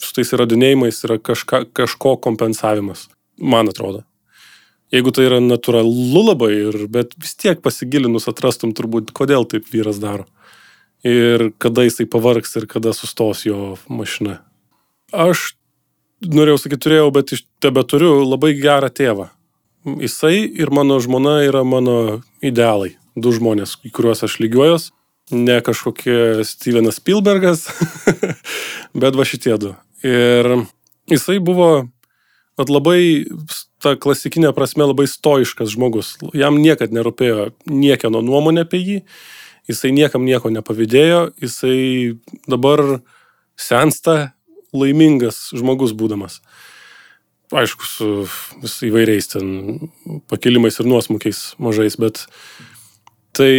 su 0.01 0.15
tais 0.17 0.33
įrodinėjimais 0.35 0.97
yra 1.07 1.19
kažka, 1.21 1.63
kažko 1.77 2.17
kompensavimas, 2.25 3.07
man 3.39 3.69
atrodo 3.71 4.03
jeigu 4.93 5.13
tai 5.15 5.27
yra 5.27 5.41
natūralu 5.41 6.23
labai, 6.29 6.53
ir, 6.69 6.79
bet 6.91 7.17
vis 7.19 7.35
tiek 7.39 7.61
pasigilinus 7.63 8.29
atrastum 8.29 8.75
turbūt, 8.77 9.11
kodėl 9.15 9.47
taip 9.49 9.67
vyras 9.73 9.99
daro. 10.01 10.27
Ir 11.03 11.49
kada 11.59 11.83
jisai 11.83 12.05
pavargs 12.07 12.55
ir 12.59 12.69
kada 12.69 12.93
sustos 12.95 13.43
jo 13.47 13.75
mašina. 13.91 14.39
Aš 15.11 15.53
norėjau 16.23 16.61
sakyti, 16.61 16.85
turėjau, 16.85 17.09
bet 17.15 17.33
iš 17.35 17.43
tebe 17.63 17.83
turiu 17.83 18.21
labai 18.23 18.53
gerą 18.55 18.89
tėvą. 18.93 19.27
Jisai 19.99 20.45
ir 20.47 20.71
mano 20.71 21.01
žmona 21.03 21.41
yra 21.43 21.65
mano 21.67 22.21
idealai. 22.45 22.93
Du 23.19 23.33
žmonės, 23.35 23.75
į 23.83 23.91
kuriuos 23.93 24.23
aš 24.25 24.39
lygiuojos. 24.41 24.91
Ne 25.33 25.59
kažkokie 25.63 26.43
Stevenas 26.47 26.97
Spielbergas, 26.99 27.67
bet 29.01 29.19
va 29.19 29.27
šitie 29.27 29.57
du. 29.59 29.73
Ir 30.07 30.65
jisai 31.11 31.37
buvo 31.43 31.69
at 32.59 32.71
labai 32.71 33.25
ta 33.83 33.95
klasikinė 33.99 34.53
prasme 34.55 34.87
labai 34.87 35.05
stoiškas 35.11 35.73
žmogus. 35.75 36.15
Jam 36.37 36.59
niekad 36.61 36.93
nerūpėjo 36.95 37.49
niekieno 37.67 38.23
nuomonė 38.23 38.63
apie 38.63 38.79
jį, 38.79 38.99
jisai 39.69 39.91
niekam 39.95 40.23
nieko 40.27 40.51
nepavydėjo, 40.53 41.33
jisai 41.43 41.79
dabar 42.47 43.01
sensta 43.59 44.33
laimingas 44.73 45.49
žmogus 45.53 45.93
būdamas. 45.97 46.39
Aišku, 47.53 47.85
su 47.85 48.87
įvairiais 48.87 49.29
ten 49.29 49.91
pakilimais 50.31 50.79
ir 50.79 50.89
nuosmukiais 50.89 51.41
mažais, 51.61 51.99
bet 52.01 52.23
tai 53.37 53.51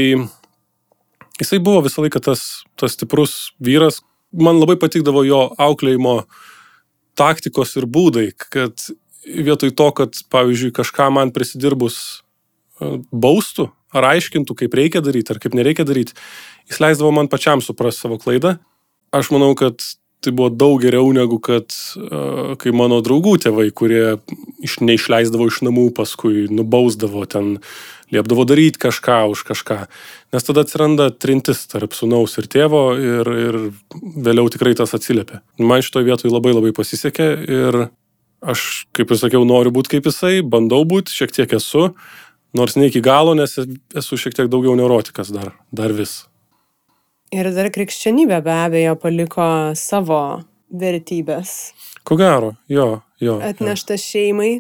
jisai 1.38 1.60
buvo 1.62 1.84
visą 1.87 2.02
laiką 2.02 2.24
tas, 2.24 2.64
tas 2.80 2.96
stiprus 2.96 3.52
vyras. 3.62 4.00
Man 4.34 4.58
labai 4.58 4.74
patikdavo 4.80 5.22
jo 5.28 5.44
auklėjimo 5.62 6.24
taktikos 7.14 7.76
ir 7.78 7.87
būdai, 7.87 8.32
kad 8.34 8.74
vietoj 9.24 9.72
to, 9.76 9.88
kad, 9.96 10.20
pavyzdžiui, 10.32 10.74
kažką 10.76 11.08
man 11.14 11.32
prisidirbus 11.34 11.98
e, 12.80 12.98
baustų 13.12 13.70
ar 13.94 14.10
aiškintų, 14.14 14.56
kaip 14.58 14.74
reikia 14.74 15.02
daryti 15.04 15.34
ar 15.34 15.40
kaip 15.42 15.56
nereikia 15.56 15.87
daryti, 15.87 16.16
jis 16.70 16.80
leisdavo 16.82 17.12
man 17.14 17.30
pačiam 17.32 17.62
suprasti 17.64 18.04
savo 18.04 18.18
klaidą. 18.20 18.56
Aš 19.14 19.30
manau, 19.30 19.52
kad 19.58 19.78
tai 20.24 20.32
buvo 20.32 20.48
daug 20.50 20.80
geriau 20.80 21.10
negu 21.14 21.38
kad 21.42 21.68
uh, 22.00 22.54
kai 22.60 22.72
mano 22.74 23.00
draugų 23.04 23.37
tėvai, 23.44 23.68
kurie 23.76 24.16
iš, 24.64 24.78
neišleisdavo 24.80 25.50
iš 25.50 25.60
namų, 25.66 25.90
paskui 25.96 26.46
nubausdavo 26.48 27.26
ten, 27.28 27.58
liepdavo 28.14 28.46
daryti 28.48 28.80
kažką 28.80 29.18
už 29.34 29.44
kažką. 29.48 29.78
Nes 30.34 30.46
tada 30.46 30.64
atsiranda 30.64 31.10
trintis 31.12 31.64
tarp 31.70 31.96
sunaus 31.96 32.38
ir 32.40 32.48
tėvo 32.50 32.84
ir, 32.96 33.32
ir 33.48 33.60
vėliau 34.00 34.48
tikrai 34.52 34.74
tas 34.78 34.96
atsiliepia. 34.96 35.42
Man 35.60 35.84
šitoje 35.84 36.08
vietoje 36.08 36.32
labai 36.32 36.54
labai 36.56 36.72
pasisekė 36.76 37.28
ir 37.44 37.80
aš, 38.44 38.85
kaip 38.96 39.11
ir 39.11 39.20
sakiau, 39.20 39.44
noriu 39.48 39.72
būti 39.74 39.96
kaip 39.96 40.09
jisai, 40.11 40.38
bandau 40.42 40.83
būti, 40.88 41.14
šiek 41.14 41.33
tiek 41.35 41.57
esu, 41.57 41.90
nors 42.57 42.76
ne 42.78 42.88
iki 42.90 43.02
galo, 43.04 43.35
nes 43.38 43.57
esu 43.96 44.18
šiek 44.20 44.37
tiek 44.37 44.50
daugiau 44.52 44.76
neurotikas 44.78 45.33
dar, 45.35 45.54
dar 45.74 45.94
vis. 45.96 46.22
Ir 47.35 47.50
dar 47.54 47.70
krikščionybė 47.74 48.42
be 48.44 48.54
abejo 48.54 48.94
paliko 49.00 49.48
savo 49.78 50.20
vertybės. 50.70 51.72
Ko 52.07 52.18
gero, 52.20 52.54
jo, 52.70 53.00
jo. 53.22 53.40
Atnešta 53.42 53.96
jo. 53.96 54.04
šeimai, 54.04 54.52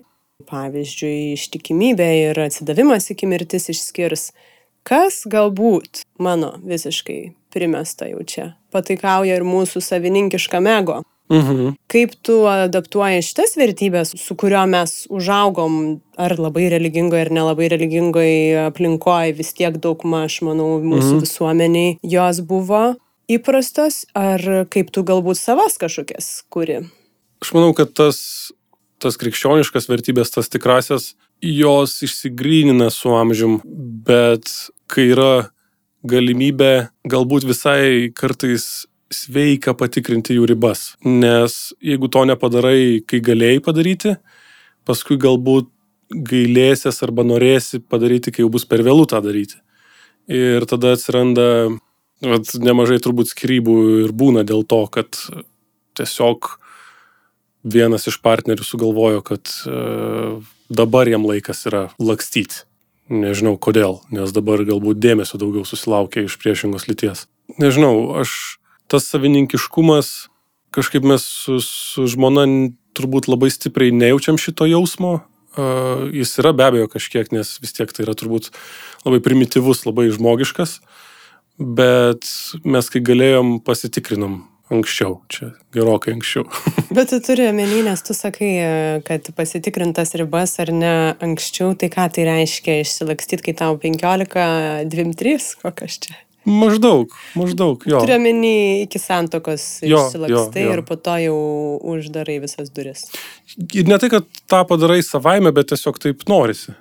pavyzdžiui, 0.50 1.36
ištikimybė 1.36 2.10
ir 2.24 2.42
atsidavimas 2.46 3.10
iki 3.12 3.28
mirtis 3.30 3.68
išskirs, 3.70 4.30
kas 4.84 5.22
galbūt 5.30 6.02
mano 6.22 6.54
visiškai 6.64 7.20
primesta 7.54 8.08
jau 8.10 8.24
čia, 8.26 8.48
pataikauja 8.74 9.38
ir 9.38 9.46
mūsų 9.46 9.82
savininkiškam 9.84 10.66
ego. 10.72 11.02
Mhm. 11.32 11.76
Kaip 11.88 12.12
tu 12.26 12.42
adaptuoji 12.50 13.22
šitas 13.24 13.54
vertybės, 13.56 14.12
su 14.20 14.36
kurio 14.36 14.66
mes 14.68 15.06
užaugom, 15.08 16.00
ar 16.20 16.36
labai 16.36 16.66
religingoje, 16.72 17.26
ar 17.26 17.32
nelabai 17.32 17.70
religingoje 17.72 18.66
aplinkoje, 18.66 19.32
vis 19.38 19.54
tiek 19.56 19.78
daug 19.80 20.04
maž, 20.04 20.42
manau, 20.44 20.76
mūsų 20.84 21.14
mhm. 21.16 21.22
visuomeniai 21.24 21.96
jos 22.02 22.42
buvo 22.44 22.84
įprastos, 23.30 24.04
ar 24.12 24.66
kaip 24.68 24.92
tu 24.92 25.06
galbūt 25.06 25.40
savas 25.40 25.80
kažkokias 25.80 26.44
kuri? 26.52 26.82
Aš 27.40 27.54
manau, 27.56 27.72
kad 27.76 27.96
tas 27.96 28.20
tas 29.04 29.18
krikščioniškas 29.20 29.88
vertybės, 29.90 30.32
tas 30.32 30.48
tikrasias, 30.48 31.12
jos 31.44 31.98
išsigrynina 32.06 32.88
su 32.94 33.12
amžium, 33.12 33.58
bet 33.64 34.48
kai 34.88 35.10
yra 35.12 35.50
galimybė 36.08 36.88
galbūt 37.08 37.46
visai 37.48 38.12
kartais 38.16 38.86
sveika 39.14 39.74
patikrinti 39.78 40.36
jų 40.38 40.48
ribas. 40.50 40.94
Nes 41.06 41.72
jeigu 41.84 42.10
to 42.12 42.24
nepadarai, 42.28 43.00
kai 43.06 43.22
galėjai 43.24 43.62
padaryti, 43.64 44.16
paskui 44.88 45.18
galbūt 45.20 45.70
gailėsies 46.14 47.00
arba 47.06 47.24
norėsi 47.26 47.80
padaryti, 47.80 48.34
kai 48.34 48.44
jau 48.44 48.52
bus 48.52 48.66
per 48.68 48.84
vėlų 48.86 49.08
tą 49.10 49.22
daryti. 49.24 49.58
Ir 50.30 50.64
tada 50.68 50.94
atsiranda 50.96 51.46
vat, 52.24 52.52
nemažai 52.60 53.00
turbūt 53.02 53.32
skirybų 53.32 53.78
ir 54.04 54.14
būna 54.16 54.44
dėl 54.46 54.64
to, 54.68 54.84
kad 54.92 55.18
tiesiog 55.98 56.56
vienas 57.64 58.08
iš 58.10 58.20
partnerių 58.24 58.64
sugalvojo, 58.66 59.24
kad 59.24 59.48
e, 59.64 59.80
dabar 60.68 61.08
jam 61.08 61.26
laikas 61.28 61.64
yra 61.68 61.86
lakstyti. 61.98 62.64
Nežinau 63.12 63.58
kodėl, 63.60 63.98
nes 64.12 64.32
dabar 64.32 64.62
galbūt 64.64 65.00
dėmesio 65.00 65.36
daugiau 65.40 65.66
susilaukia 65.68 66.24
iš 66.24 66.38
priešingos 66.40 66.86
lyties. 66.88 67.26
Nežinau, 67.60 68.16
aš 68.22 68.56
tas 68.90 69.08
savininkiškumas, 69.10 70.14
kažkaip 70.74 71.06
mes 71.06 71.24
su, 71.24 71.60
su 71.62 72.06
žmona 72.10 72.46
turbūt 72.94 73.28
labai 73.30 73.50
stipriai 73.52 73.94
nejaučiam 73.94 74.38
šito 74.40 74.68
jausmo. 74.70 75.20
Uh, 75.54 76.10
jis 76.10 76.32
yra 76.42 76.50
be 76.56 76.64
abejo 76.66 76.88
kažkiek, 76.90 77.30
nes 77.30 77.52
vis 77.62 77.74
tiek 77.76 77.92
tai 77.94 78.02
yra 78.02 78.16
turbūt 78.18 78.50
labai 79.06 79.20
primityvus, 79.22 79.84
labai 79.86 80.08
žmogiškas, 80.10 80.80
bet 81.62 82.26
mes 82.66 82.90
kai 82.90 83.02
galėjom 83.06 83.60
pasitikrinom 83.62 84.40
anksčiau, 84.72 85.20
čia 85.28 85.52
gerokai 85.76 86.16
anksčiau. 86.16 86.48
Bet 86.96 87.10
tu 87.12 87.20
turi 87.22 87.48
omeny, 87.50 87.82
nes 87.84 88.02
tu 88.02 88.16
sakai, 88.16 88.50
kad 89.06 89.28
pasitikrintas 89.36 90.14
ribas 90.18 90.56
ar 90.62 90.72
ne 90.72 90.94
anksčiau, 91.22 91.74
tai 91.78 91.90
ką 91.92 92.08
tai 92.16 92.26
reiškia 92.28 92.80
išsilakstyti, 92.82 93.44
kai 93.50 93.56
tau 93.60 93.76
15, 93.80 94.88
23, 94.90 95.50
kokias 95.62 96.00
čia? 96.06 96.16
Maždaug, 96.44 97.12
maždaug, 97.38 97.84
jo. 97.88 98.00
Turiu 98.04 98.18
omeny 98.18 98.82
iki 98.84 99.00
santokos 99.00 99.62
išsilakstai 99.86 100.66
ir 100.74 100.82
po 100.84 100.96
to 101.00 101.14
jau 101.22 101.36
uždarai 101.94 102.36
visas 102.42 102.68
duris. 102.74 103.06
Ir 103.72 103.88
ne 103.88 103.96
tai, 103.98 104.10
kad 104.12 104.26
tą 104.50 104.60
padarai 104.68 105.00
savaime, 105.06 105.52
bet 105.56 105.70
tiesiog 105.72 106.00
taip 106.02 106.26
norisi. 106.28 106.74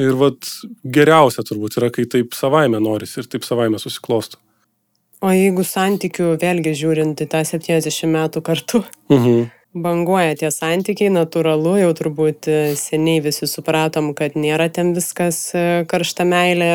Ir 0.00 0.16
vat 0.20 0.48
geriausia 0.84 1.44
turbūt 1.44 1.76
yra, 1.80 1.90
kai 1.92 2.04
taip 2.08 2.32
savaime 2.36 2.80
norisi 2.80 3.20
ir 3.20 3.28
taip 3.32 3.44
savaime 3.48 3.78
susiklosto. 3.80 4.40
O 5.24 5.30
jeigu 5.32 5.64
santykių, 5.64 6.34
vėlgi 6.40 6.74
žiūrint 6.76 7.20
į 7.24 7.28
tą 7.32 7.40
70 7.48 8.08
metų 8.12 8.42
kartu, 8.44 8.82
Mhm. 9.08 9.46
Banguoja 9.82 10.36
tie 10.40 10.50
santykiai, 10.52 11.12
natūralu, 11.14 11.76
jau 11.82 11.92
turbūt 11.96 12.48
e, 12.50 12.58
seniai 12.78 13.20
visi 13.24 13.48
supratom, 13.50 14.12
kad 14.16 14.36
nėra 14.38 14.68
ten 14.72 14.94
viskas 14.96 15.38
e, 15.56 15.66
karšta 15.90 16.26
meilė, 16.28 16.72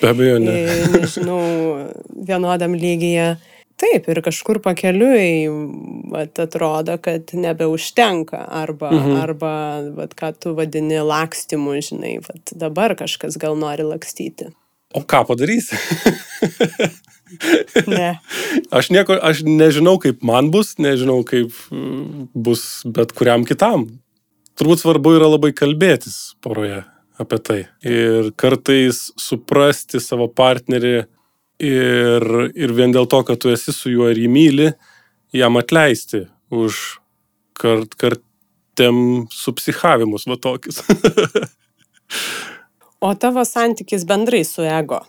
Be 0.00 0.10
abejo, 0.10 0.38
ne. 0.42 0.56
e, 0.58 0.76
nežinau, 0.96 1.40
vienodam 2.12 2.76
lygyje. 2.78 3.34
Taip, 3.82 4.06
ir 4.12 4.20
kažkur 4.22 4.60
pakeliui 4.62 5.48
vat, 6.12 6.36
atrodo, 6.38 6.98
kad 7.02 7.32
nebeužtenka. 7.34 8.44
Arba, 8.62 8.92
mhm. 8.94 9.16
arba 9.22 9.54
vat, 9.96 10.14
ką 10.18 10.34
tu 10.38 10.56
vadini 10.58 11.00
lakstimu, 11.02 11.78
žinai, 11.82 12.18
vat, 12.22 12.54
dabar 12.54 12.94
kažkas 12.98 13.40
gal 13.42 13.58
nori 13.58 13.86
lakstyti. 13.86 14.52
O 14.94 15.02
ką 15.08 15.24
padarysi? 15.30 15.78
Ne. 17.86 18.14
Aš, 18.76 18.90
nieko, 18.94 19.16
aš 19.16 19.42
nežinau, 19.46 19.98
kaip 20.00 20.22
man 20.26 20.50
bus, 20.52 20.74
nežinau, 20.82 21.20
kaip 21.28 21.52
mm, 21.72 22.30
bus 22.32 22.82
bet 22.88 23.12
kuriam 23.16 23.46
kitam. 23.48 23.86
Turbūt 24.58 24.82
svarbu 24.82 25.14
yra 25.16 25.30
labai 25.32 25.52
kalbėtis 25.56 26.34
poroje 26.44 26.82
apie 27.20 27.38
tai. 27.44 27.58
Ir 27.86 28.32
kartais 28.40 29.10
suprasti 29.20 30.00
savo 30.02 30.28
partnerį 30.28 30.94
ir, 31.62 32.28
ir 32.52 32.74
vien 32.76 32.92
dėl 32.94 33.08
to, 33.08 33.22
kad 33.28 33.40
tu 33.40 33.52
esi 33.52 33.74
su 33.76 33.92
juo 33.92 34.10
ir 34.12 34.20
jį 34.20 34.28
myli, 34.32 34.68
jam 35.36 35.56
atleisti 35.60 36.26
už 36.52 36.80
kart, 37.58 37.96
kartėm 38.00 39.26
supsichavimus, 39.32 40.28
va 40.28 40.40
tokius. 40.40 40.82
O 43.02 43.08
tavo 43.18 43.42
santykis 43.42 44.04
bendrai 44.06 44.44
su 44.46 44.62
ego? 44.62 45.00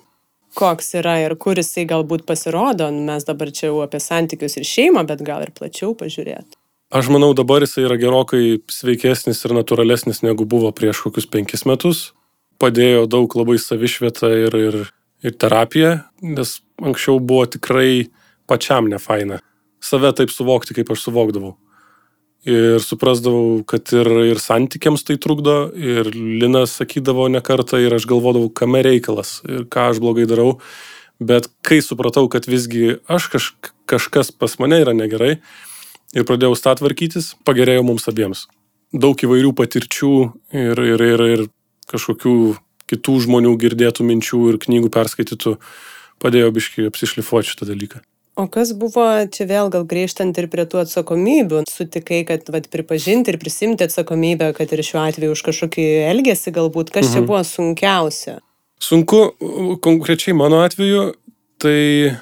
Koks 0.54 0.94
yra 1.00 1.16
ir 1.24 1.34
kur 1.42 1.58
jisai 1.58 1.86
galbūt 1.90 2.28
pasirodo? 2.30 2.90
Nu, 2.94 3.06
Mes 3.08 3.26
dabar 3.26 3.50
čia 3.52 3.72
jau 3.72 3.80
apie 3.86 4.02
santykius 4.04 4.60
ir 4.60 4.68
šeimą, 4.70 5.06
bet 5.10 5.24
gal 5.26 5.46
ir 5.46 5.54
plačiau 5.56 5.96
pažiūrėti. 5.98 6.60
Aš 6.94 7.10
manau, 7.10 7.32
dabar 7.34 7.66
jisai 7.66 7.88
yra 7.88 7.98
gerokai 7.98 8.60
sveikesnis 8.70 9.42
ir 9.48 9.56
natūralesnis 9.58 10.22
negu 10.22 10.46
buvo 10.46 10.70
prieš 10.78 11.08
kokius 11.08 11.26
penkis 11.26 11.66
metus. 11.66 12.12
Padėjo 12.62 13.08
daug 13.10 13.34
labai 13.34 13.58
savišvietą 13.58 14.30
ir, 14.44 14.58
ir, 14.68 14.78
ir 15.26 15.34
terapiją, 15.42 15.96
nes 16.22 16.60
anksčiau 16.78 17.18
buvo 17.18 17.48
tikrai 17.50 18.12
pačiam 18.46 18.86
nefaina. 18.92 19.42
Save 19.84 20.14
taip 20.14 20.30
suvokti, 20.30 20.78
kaip 20.78 20.94
aš 20.94 21.08
suvokdavau. 21.08 21.56
Ir 22.44 22.82
suprasdavau, 22.84 23.62
kad 23.64 23.88
ir, 23.96 24.10
ir 24.34 24.40
santykiams 24.44 25.06
tai 25.08 25.16
trukdo, 25.22 25.70
ir 25.80 26.10
Linas 26.12 26.74
sakydavo 26.76 27.30
ne 27.32 27.40
kartą, 27.40 27.80
ir 27.80 27.96
aš 27.96 28.04
galvodavau, 28.10 28.50
kame 28.52 28.82
reikalas, 28.84 29.38
ir 29.48 29.64
ką 29.72 29.94
aš 29.94 30.02
blogai 30.04 30.26
darau. 30.28 30.58
Bet 31.24 31.48
kai 31.64 31.80
supratau, 31.80 32.28
kad 32.28 32.50
visgi 32.52 32.98
aš 33.08 33.30
kaž, 33.32 33.48
kažkas 33.88 34.34
pas 34.36 34.58
mane 34.60 34.82
yra 34.84 34.92
negerai, 34.98 35.38
ir 36.12 36.28
pradėjau 36.28 36.58
statvarkytis, 36.60 37.34
pagerėjo 37.48 37.88
mums 37.88 38.12
abiems. 38.12 38.46
Daug 38.92 39.18
įvairių 39.24 39.56
patirčių 39.58 40.14
ir, 40.52 40.84
ir, 40.84 41.08
ir, 41.14 41.28
ir 41.38 41.46
kažkokių 41.90 42.38
kitų 42.92 43.20
žmonių 43.26 43.56
girdėtų 43.62 44.06
minčių 44.06 44.42
ir 44.52 44.60
knygų 44.62 44.92
perskaitytų 44.94 45.56
padėjo 46.22 46.52
biškai 46.60 46.90
apsišlifuoti 46.92 47.54
šitą 47.54 47.72
dalyką. 47.72 48.04
O 48.34 48.48
kas 48.50 48.72
buvo, 48.74 49.06
čia 49.30 49.46
vėl 49.46 49.68
gal 49.70 49.84
grįžtant 49.86 50.38
ir 50.42 50.48
prie 50.50 50.64
tų 50.66 50.80
atsakomybių, 50.82 51.60
sutikai, 51.70 52.24
kad 52.26 52.48
vat, 52.50 52.66
pripažinti 52.74 53.30
ir 53.30 53.38
prisimti 53.38 53.86
atsakomybę, 53.86 54.48
kad 54.58 54.72
ir 54.74 54.82
šiuo 54.82 55.04
atveju 55.04 55.36
už 55.36 55.44
kažkokį 55.46 55.84
elgesį 56.10 56.54
galbūt, 56.56 56.90
kas 56.96 57.06
mhm. 57.06 57.14
čia 57.14 57.22
buvo 57.28 57.42
sunkiausia? 57.46 58.40
Sunku, 58.82 59.20
konkrečiai 59.86 60.34
mano 60.36 60.64
atveju, 60.66 61.12
tai 61.62 62.18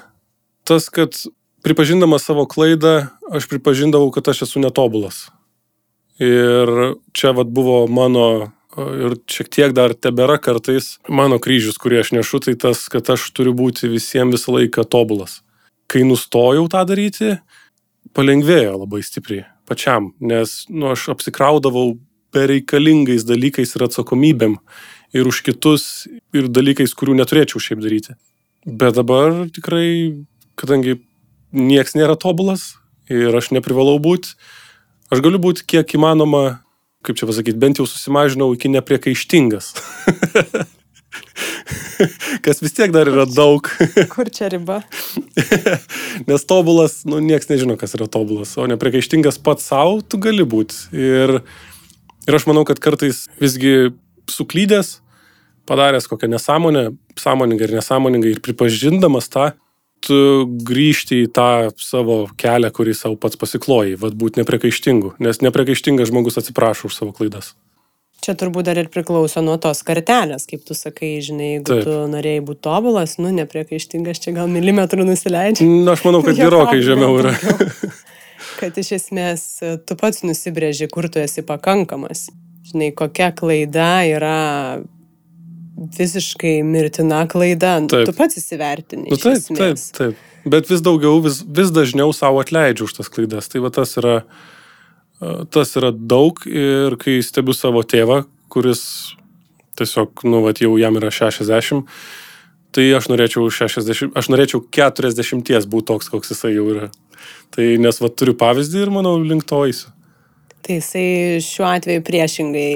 tas, 0.68 0.90
kad 0.92 1.16
pripažindamas 1.64 2.26
savo 2.28 2.44
klaidą, 2.44 3.08
aš 3.32 3.48
pripažindavau, 3.48 4.10
kad 4.12 4.28
aš 4.28 4.44
esu 4.44 4.60
netobulas. 4.60 5.30
Ir 6.20 6.98
čia 7.16 7.32
vad 7.32 7.48
buvo 7.56 7.86
mano, 7.88 8.52
ir 8.76 9.16
šiek 9.32 9.48
tiek 9.48 9.72
dar 9.72 9.96
tebėra 9.96 10.36
kartais 10.44 10.98
mano 11.08 11.40
kryžius, 11.40 11.80
kurį 11.80 12.02
aš 12.02 12.12
nešu, 12.18 12.42
tai 12.44 12.54
tas, 12.60 12.84
kad 12.92 13.08
aš 13.16 13.30
turiu 13.32 13.56
būti 13.56 13.88
visiems 13.90 14.36
visą 14.36 14.58
laiką 14.58 14.84
tobulas. 14.84 15.40
Kai 15.90 16.04
nustojau 16.08 16.68
tą 16.72 16.84
daryti, 16.88 17.36
palengvėjo 18.16 18.76
labai 18.82 19.02
stipriai 19.04 19.46
pačiam, 19.68 20.10
nes 20.20 20.64
nu, 20.68 20.90
aš 20.92 21.08
apsikraudavau 21.14 21.96
bereikalingais 22.32 23.24
dalykais 23.28 23.76
ir 23.76 23.86
atsakomybėm 23.86 24.58
ir 25.16 25.28
už 25.28 25.42
kitus, 25.46 26.08
ir 26.32 26.48
dalykais, 26.48 26.94
kurių 26.96 27.16
neturėčiau 27.20 27.60
šiaip 27.62 27.82
daryti. 27.84 28.16
Bet 28.66 28.96
dabar 28.96 29.46
tikrai, 29.52 30.24
kadangi 30.56 30.98
nieks 31.52 31.96
nėra 31.98 32.16
tobulas 32.16 32.74
ir 33.12 33.34
aš 33.36 33.52
neprivalau 33.52 33.98
būti, 34.02 34.36
aš 35.12 35.24
galiu 35.24 35.40
būti 35.42 35.66
kiek 35.68 35.96
įmanoma, 35.98 36.62
kaip 37.04 37.18
čia 37.18 37.28
pasakyti, 37.28 37.58
bent 37.60 37.80
jau 37.80 37.88
susimažinau 37.88 38.52
iki 38.56 38.72
nepriekaištingas. 38.72 39.74
Kas 42.44 42.62
vis 42.62 42.74
tiek 42.76 42.92
dar 42.94 43.10
yra 43.10 43.26
daug. 43.28 43.68
Kur 44.14 44.30
čia 44.32 44.50
riba? 44.52 44.80
Nes 46.28 46.46
tobulas, 46.48 47.02
nu, 47.08 47.20
nieks 47.24 47.50
nežino, 47.50 47.76
kas 47.80 47.96
yra 47.98 48.08
tobulas, 48.10 48.54
o 48.60 48.66
nepriekaištingas 48.70 49.40
pats 49.44 49.66
savo, 49.70 50.00
tu 50.04 50.20
gali 50.22 50.44
būti. 50.46 50.78
Ir, 50.96 51.38
ir 52.28 52.38
aš 52.38 52.46
manau, 52.50 52.66
kad 52.68 52.82
kartais 52.82 53.24
visgi 53.40 53.92
suklydęs, 54.30 54.98
padaręs 55.68 56.08
kokią 56.10 56.30
nesąmonę, 56.32 56.90
sąmoningai 57.18 57.68
ir 57.68 57.76
nesąmoningai 57.78 58.36
ir 58.36 58.42
pripažindamas 58.44 59.30
tą, 59.32 59.52
tu 60.02 60.18
grįžti 60.66 61.22
į 61.26 61.30
tą 61.34 61.50
savo 61.80 62.24
kelią, 62.40 62.72
kurį 62.74 62.94
savo 62.98 63.18
pats 63.20 63.38
pasiklojai, 63.38 63.94
vad 64.00 64.16
būti 64.18 64.42
nepriekaištingu, 64.42 65.16
nes 65.22 65.42
nepriekaištingas 65.44 66.10
žmogus 66.10 66.40
atsiprašo 66.42 66.90
už 66.90 66.98
savo 66.98 67.14
klaidas. 67.16 67.54
Čia 68.22 68.36
turbūt 68.38 68.68
dar 68.68 68.78
ir 68.78 68.86
priklauso 68.92 69.42
nuo 69.42 69.56
tos 69.58 69.80
kartelės, 69.82 70.44
kaip 70.46 70.62
tu 70.66 70.76
sakai, 70.78 71.16
žinai, 71.26 71.56
jeigu 71.56 71.66
Taip. 71.72 71.80
tu 71.88 71.94
norėjai 72.12 72.44
būti 72.46 72.60
tobulas, 72.62 73.16
nu, 73.18 73.32
nepriekaištingas, 73.34 74.20
čia 74.22 74.34
gal 74.36 74.50
milimetrų 74.52 75.06
nusileidžia. 75.08 75.66
Na, 75.66 75.96
aš 75.96 76.04
manau, 76.06 76.20
kad 76.22 76.38
gerokai 76.42 76.78
žemiau 76.86 77.18
yra. 77.18 77.34
Kad 78.62 78.76
iš 78.78 78.92
esmės 78.94 79.42
e, 79.64 79.72
tu 79.82 79.96
pats 79.98 80.20
nusibrėži, 80.22 80.86
kur 80.92 81.08
tu 81.10 81.18
esi 81.18 81.42
pakankamas. 81.46 82.28
Žinai, 82.68 82.92
kokia 82.94 83.32
klaida 83.34 84.04
yra 84.06 84.36
visiškai 85.96 86.60
mirtina 86.66 87.24
klaida. 87.30 87.78
Nu, 87.82 87.90
Taip. 87.90 88.06
Tu 88.06 88.14
pats 88.14 88.38
įsivertini. 88.38 89.08
Nu, 89.10 89.18
taip, 89.18 89.48
taip, 89.58 89.82
taip. 89.96 90.22
Bet 90.46 90.70
vis 90.70 90.84
daugiau, 90.84 91.18
vis, 91.24 91.40
vis 91.42 91.74
dažniau 91.74 92.14
savo 92.14 92.42
atleidžiu 92.44 92.86
už 92.86 92.98
tas 93.00 93.10
klaidas. 93.10 93.50
Tai 93.50 93.64
va 93.64 93.72
tas 93.74 93.96
yra 93.98 94.20
E, 94.20 94.51
Tas 95.54 95.76
yra 95.78 95.92
daug 95.94 96.40
ir 96.48 96.96
kai 96.98 97.20
stebiu 97.22 97.54
savo 97.54 97.84
tėvą, 97.86 98.24
kuris 98.50 98.82
tiesiog, 99.78 100.24
nu, 100.26 100.42
vat, 100.44 100.60
jau 100.62 100.74
jam 100.80 100.98
yra 100.98 101.12
60, 101.14 101.86
tai 102.74 102.88
aš 102.96 103.08
norėčiau 103.12 103.46
60, 103.52 104.16
aš 104.18 104.30
norėčiau 104.32 104.64
40 104.74 105.68
būti 105.70 105.88
toks, 105.92 106.10
koks 106.12 106.34
jisai 106.34 106.56
jau 106.56 106.66
yra. 106.74 106.90
Tai 107.54 107.68
nes, 107.80 108.00
vat, 108.02 108.16
turiu 108.18 108.34
pavyzdį 108.38 108.82
ir 108.86 108.92
manau, 108.94 109.14
link 109.20 109.46
to 109.48 109.62
eisiu. 109.68 109.92
Tai 110.62 110.78
jisai 110.78 111.06
šiuo 111.42 111.68
atveju 111.70 112.02
priešingai, 112.06 112.72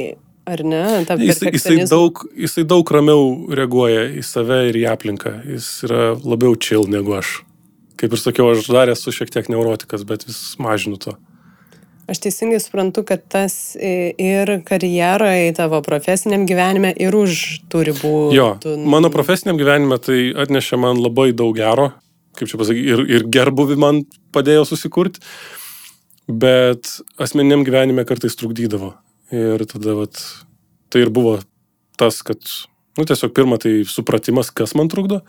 ar 0.50 0.62
ne? 0.66 0.84
Jis, 1.22 1.42
jisai, 1.58 1.76
daug, 1.90 2.22
jisai 2.34 2.66
daug 2.68 2.90
ramiau 2.94 3.46
reaguoja 3.58 4.08
į 4.14 4.24
save 4.26 4.62
ir 4.70 4.80
į 4.80 4.86
aplinką. 4.90 5.36
Jis 5.56 5.70
yra 5.86 6.08
labiau 6.18 6.54
chill 6.58 6.86
negu 6.90 7.14
aš. 7.18 7.40
Kaip 7.96 8.12
ir 8.12 8.20
sakiau, 8.20 8.50
aš 8.52 8.68
dar 8.70 8.90
esu 8.92 9.14
šiek 9.14 9.30
tiek 9.32 9.48
neurotikas, 9.52 10.04
bet 10.08 10.26
vis 10.28 10.40
mažinu 10.62 10.98
to. 11.00 11.16
Aš 12.06 12.20
teisingai 12.22 12.60
suprantu, 12.62 13.02
kad 13.02 13.24
tas 13.28 13.74
i- 13.74 14.12
ir 14.22 14.60
karjeroje, 14.64 15.54
tavo 15.58 15.80
profesiniam 15.82 16.46
gyvenime 16.46 16.92
ir 17.02 17.14
už 17.18 17.66
turi 17.68 17.90
būti. 17.90 18.36
Jo, 18.38 18.52
mano 18.86 19.10
profesiniam 19.10 19.58
gyvenime 19.58 19.98
tai 19.98 20.30
atnešė 20.44 20.78
man 20.78 21.00
labai 21.02 21.32
daug 21.34 21.56
gero, 21.56 21.88
kaip 22.38 22.48
čia 22.48 22.60
pasakyti, 22.60 22.86
ir, 22.94 23.02
ir 23.10 23.26
gerbuvi 23.26 23.76
man 23.76 24.04
padėjo 24.32 24.62
susikurti, 24.70 25.18
bet 26.30 27.00
asmeniniam 27.18 27.64
gyvenime 27.66 28.04
kartais 28.06 28.36
trukdydavo. 28.38 28.94
Ir 29.34 29.66
tada 29.66 29.96
vat, 29.98 30.22
tai 30.90 31.02
ir 31.02 31.10
buvo 31.10 31.40
tas, 31.98 32.22
kad, 32.22 32.38
nu 32.96 33.04
tiesiog 33.04 33.34
pirmą 33.34 33.58
tai 33.58 33.80
supratimas, 33.82 34.52
kas 34.54 34.76
man 34.78 34.86
trukdo, 34.88 35.22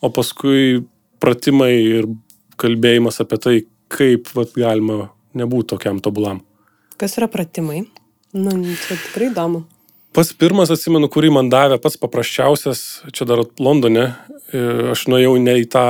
o 0.00 0.08
paskui 0.08 0.84
pratimai 1.20 1.74
ir 1.76 2.08
kalbėjimas 2.56 3.20
apie 3.20 3.38
tai, 3.38 3.56
kaip 3.92 4.32
vat, 4.32 4.54
galima 4.56 5.10
nebūti 5.38 5.72
tokiam 5.74 6.00
tobulam. 6.04 6.42
Kas 7.00 7.16
yra 7.18 7.28
pratimai? 7.30 7.84
Nu, 8.32 8.52
čia 8.86 8.96
tikrai 8.96 9.30
įdomu. 9.30 9.64
Pats 10.12 10.32
pirmas, 10.36 10.70
atsimenu, 10.72 11.08
kurį 11.12 11.30
man 11.32 11.48
davė, 11.52 11.78
pats 11.80 11.96
paprasčiausias, 12.00 13.02
čia 13.16 13.24
dar 13.28 13.44
Londone, 13.60 14.10
e, 14.52 14.60
aš 14.92 15.06
nuėjau 15.08 15.38
ne 15.40 15.54
į 15.62 15.68
tą, 15.72 15.84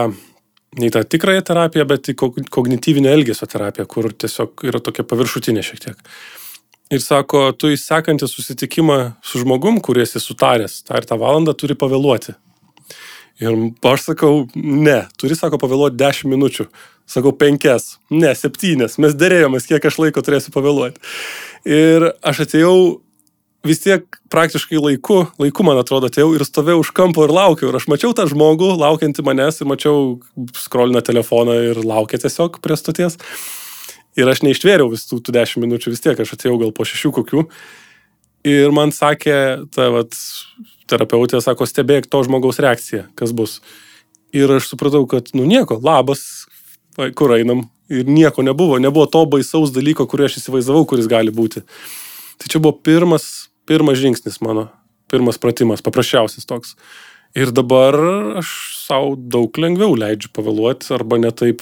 ne 0.79 0.87
į 0.87 0.93
tą 0.95 1.03
tikrąją 1.15 1.43
terapiją, 1.49 1.87
bet 1.91 2.13
į 2.13 2.15
kog- 2.21 2.39
kognityvinę 2.55 3.11
elgesio 3.11 3.49
terapiją, 3.51 3.87
kur 3.91 4.13
tiesiog 4.15 4.63
yra 4.71 4.79
tokia 4.79 5.03
paviršutinė 5.03 5.67
šiek 5.67 5.83
tiek. 5.87 6.07
Ir 6.93 7.03
sako, 7.03 7.49
tu 7.57 7.73
į 7.73 7.81
sekantį 7.81 8.29
susitikimą 8.31 8.99
su 9.27 9.43
žmogum, 9.43 9.81
kurį 9.83 10.05
esi 10.05 10.23
sutaręs, 10.23 10.83
tą 10.87 11.01
ir 11.01 11.09
tą 11.09 11.19
valandą 11.19 11.55
turi 11.59 11.75
pavėluoti. 11.79 12.37
Ir 13.41 13.57
aš 13.89 14.09
sakau, 14.11 14.47
ne, 14.55 15.07
turi, 15.21 15.37
sako, 15.39 15.61
pavėluoti 15.63 15.97
10 16.01 16.29
minučių. 16.33 16.67
Sakau, 17.09 17.33
5, 17.37 17.89
ne, 18.15 18.35
7, 18.39 18.91
mes 19.03 19.17
dėrėjomės, 19.19 19.67
kiek 19.71 19.89
aš 19.89 19.99
laiko 20.03 20.23
turėsiu 20.25 20.53
pavėluoti. 20.55 21.01
Ir 21.69 22.13
aš 22.23 22.45
atėjau 22.47 22.77
vis 23.67 23.81
tiek 23.83 24.05
praktiškai 24.33 24.81
laiku, 24.81 25.23
laiku 25.41 25.67
man 25.67 25.79
atrodo, 25.81 26.11
atėjau 26.11 26.33
ir 26.37 26.45
stovėjau 26.47 26.83
už 26.83 26.93
kampo 26.97 27.27
ir 27.27 27.35
laukiau. 27.35 27.71
Ir 27.71 27.79
aš 27.79 27.89
mačiau 27.91 28.15
tą 28.17 28.27
žmogų, 28.31 28.73
laukiantį 28.81 29.25
manęs, 29.27 29.61
ir 29.63 29.71
mačiau 29.71 30.19
skrolina 30.59 31.03
telefoną 31.05 31.59
ir 31.71 31.83
laukia 31.87 32.21
tiesiog 32.23 32.59
prie 32.65 32.79
stoties. 32.79 33.19
Ir 34.19 34.29
aš 34.29 34.43
neištvėriau 34.45 34.91
visų 34.93 35.23
tų 35.25 35.35
10 35.39 35.63
minučių, 35.65 35.95
vis 35.95 36.03
tiek 36.05 36.19
aš 36.21 36.35
atėjau 36.37 36.59
gal 36.61 36.75
po 36.77 36.85
6 36.89 37.15
kokių. 37.17 37.47
Ir 38.49 38.75
man 38.75 38.91
sakė, 38.91 39.69
ta 39.73 39.87
vat, 39.95 40.19
terapeutė 40.93 41.41
sako, 41.43 41.67
stebėk 41.69 42.09
to 42.13 42.23
žmogaus 42.27 42.61
reakciją, 42.63 43.09
kas 43.19 43.35
bus. 43.37 43.59
Ir 44.37 44.53
aš 44.55 44.71
supratau, 44.71 45.05
kad, 45.09 45.33
nu 45.37 45.45
nieko, 45.49 45.77
labas, 45.83 46.47
kur 47.19 47.35
einam. 47.37 47.67
Ir 47.93 48.09
nieko 48.09 48.45
nebuvo, 48.45 48.79
nebuvo 48.81 49.05
to 49.11 49.25
baisaus 49.29 49.73
dalyko, 49.75 50.07
kurį 50.09 50.29
aš 50.29 50.39
įsivaizdavau, 50.41 50.87
kuris 50.89 51.09
gali 51.11 51.33
būti. 51.35 51.61
Tai 52.41 52.49
čia 52.49 52.61
buvo 52.63 52.79
pirmas, 52.81 53.51
pirmas 53.69 54.01
žingsnis 54.01 54.41
mano, 54.45 54.71
pirmas 55.13 55.37
pratimas, 55.41 55.85
paprasčiausias 55.85 56.49
toks. 56.49 56.77
Ir 57.37 57.53
dabar 57.53 57.97
aš 58.41 58.49
savo 58.87 59.13
daug 59.17 59.57
lengviau 59.61 59.97
leidžiu 59.97 60.33
pavėluoti 60.37 60.93
arba 60.97 61.21
netaip 61.21 61.61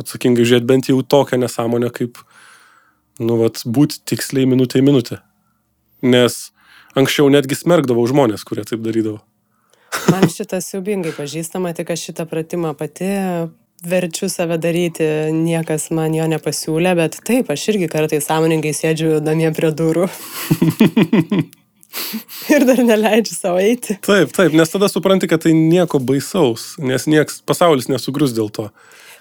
atsakingai 0.00 0.44
žiūrėti 0.48 0.68
bent 0.68 0.88
jau 0.88 1.00
tokią 1.04 1.40
nesąmonę, 1.40 1.90
kaip, 1.92 2.20
nu, 3.20 3.36
vat, 3.40 3.60
būti 3.64 4.00
tiksliai 4.08 4.48
minutė 4.48 4.80
į 4.80 4.86
minutę. 4.88 5.20
Nes 6.04 6.50
anksčiau 6.98 7.30
netgi 7.32 7.58
smergdavau 7.58 8.04
žmonės, 8.10 8.44
kurie 8.48 8.66
taip 8.68 8.84
darydavo. 8.84 9.20
Man 10.10 10.28
šitas 10.32 10.70
siubingai 10.72 11.12
pažįstama, 11.16 11.74
tik 11.76 11.92
aš 11.92 12.08
šitą 12.08 12.26
pratimą 12.28 12.72
pati 12.78 13.10
verčiu 13.82 14.28
save 14.30 14.58
daryti, 14.62 15.06
niekas 15.34 15.88
man 15.94 16.14
jo 16.14 16.26
nepasiūlė, 16.30 16.94
bet 16.98 17.18
taip, 17.26 17.50
aš 17.50 17.72
irgi 17.74 17.90
kartais 17.90 18.28
sąmoningai 18.28 18.74
sėdžiu 18.76 19.18
namie 19.24 19.50
prie 19.56 19.72
durų. 19.74 20.06
Ir 22.52 22.64
dar 22.64 22.80
neleidžiu 22.80 23.34
savo 23.34 23.58
eiti. 23.60 23.98
Taip, 24.04 24.30
taip, 24.32 24.54
nes 24.56 24.70
tada 24.72 24.88
supranti, 24.88 25.28
kad 25.28 25.42
tai 25.44 25.52
nieko 25.56 26.00
baisaus, 26.00 26.72
nes 26.80 27.04
nieks, 27.10 27.42
pasaulis 27.46 27.90
nesugrius 27.90 28.32
dėl 28.36 28.48
to. 28.54 28.70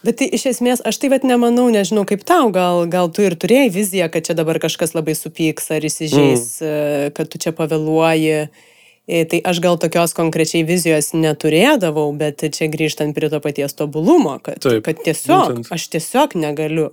Bet 0.01 0.17
tai 0.17 0.27
iš 0.33 0.47
esmės, 0.49 0.81
aš 0.81 0.97
tai 0.97 1.11
vat 1.13 1.25
nemanau, 1.27 1.67
nežinau 1.73 2.07
kaip 2.09 2.23
tau, 2.25 2.49
gal, 2.53 2.87
gal 2.89 3.11
tu 3.13 3.21
ir 3.21 3.35
turėjai 3.37 3.69
viziją, 3.73 4.07
kad 4.09 4.25
čia 4.25 4.33
dabar 4.37 4.57
kažkas 4.61 4.95
labai 4.97 5.13
supyks 5.17 5.69
ar 5.75 5.85
įsižeis, 5.85 6.45
mm. 6.65 7.13
kad 7.17 7.29
tu 7.29 7.41
čia 7.41 7.53
pavėluoji. 7.57 8.37
E, 8.47 9.23
Tai 9.27 9.39
aš 9.49 9.59
gal 9.59 9.79
tokios 9.81 10.13
konkrečiai 10.15 10.61
vizijos 10.63 11.09
neturėdavau, 11.17 12.05
bet 12.15 12.45
čia 12.53 12.69
grįžtant 12.71 13.17
prie 13.17 13.27
to 13.33 13.41
paties 13.43 13.73
tobulumo, 13.75 14.37
kad, 14.45 14.61
Taip, 14.63 14.85
kad 14.85 15.01
tiesiog, 15.03 15.47
būtent. 15.49 15.71
aš 15.73 15.87
tiesiog 15.97 16.37
negaliu. 16.39 16.91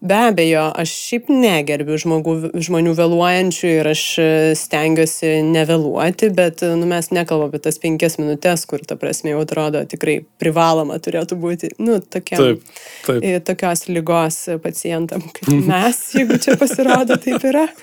Be 0.00 0.16
abejo, 0.28 0.66
aš 0.76 0.90
šiaip 0.92 1.30
negerbiu 1.32 1.96
žmogų, 2.00 2.34
žmonių 2.66 2.92
vėluojančių 2.98 3.70
ir 3.78 3.88
aš 3.94 4.02
e, 4.20 4.26
stengiuosi 4.58 5.30
nevėluoti, 5.46 6.28
bet 6.36 6.60
e, 6.66 6.74
nu, 6.76 6.88
mes 6.90 7.08
nekalbame 7.16 7.48
apie 7.48 7.62
tas 7.64 7.80
penkias 7.80 8.18
minutės, 8.20 8.66
kur, 8.68 8.84
ta 8.84 8.98
prasme, 9.00 9.32
jau 9.32 9.40
atrodo 9.46 9.80
tikrai 9.88 10.18
privaloma 10.42 10.98
turėtų 11.00 11.40
būti, 11.40 11.72
nu, 11.80 11.96
tokia. 12.04 12.36
Taip, 12.42 12.76
taip. 13.08 13.24
e, 13.24 13.40
Tokios 13.46 13.86
lygos 13.88 14.40
pacientam, 14.64 15.24
kaip 15.32 15.48
mes, 15.64 16.02
jeigu 16.18 16.36
čia 16.44 16.58
pasirodo, 16.60 17.16
taip 17.16 17.48
yra. 17.48 17.64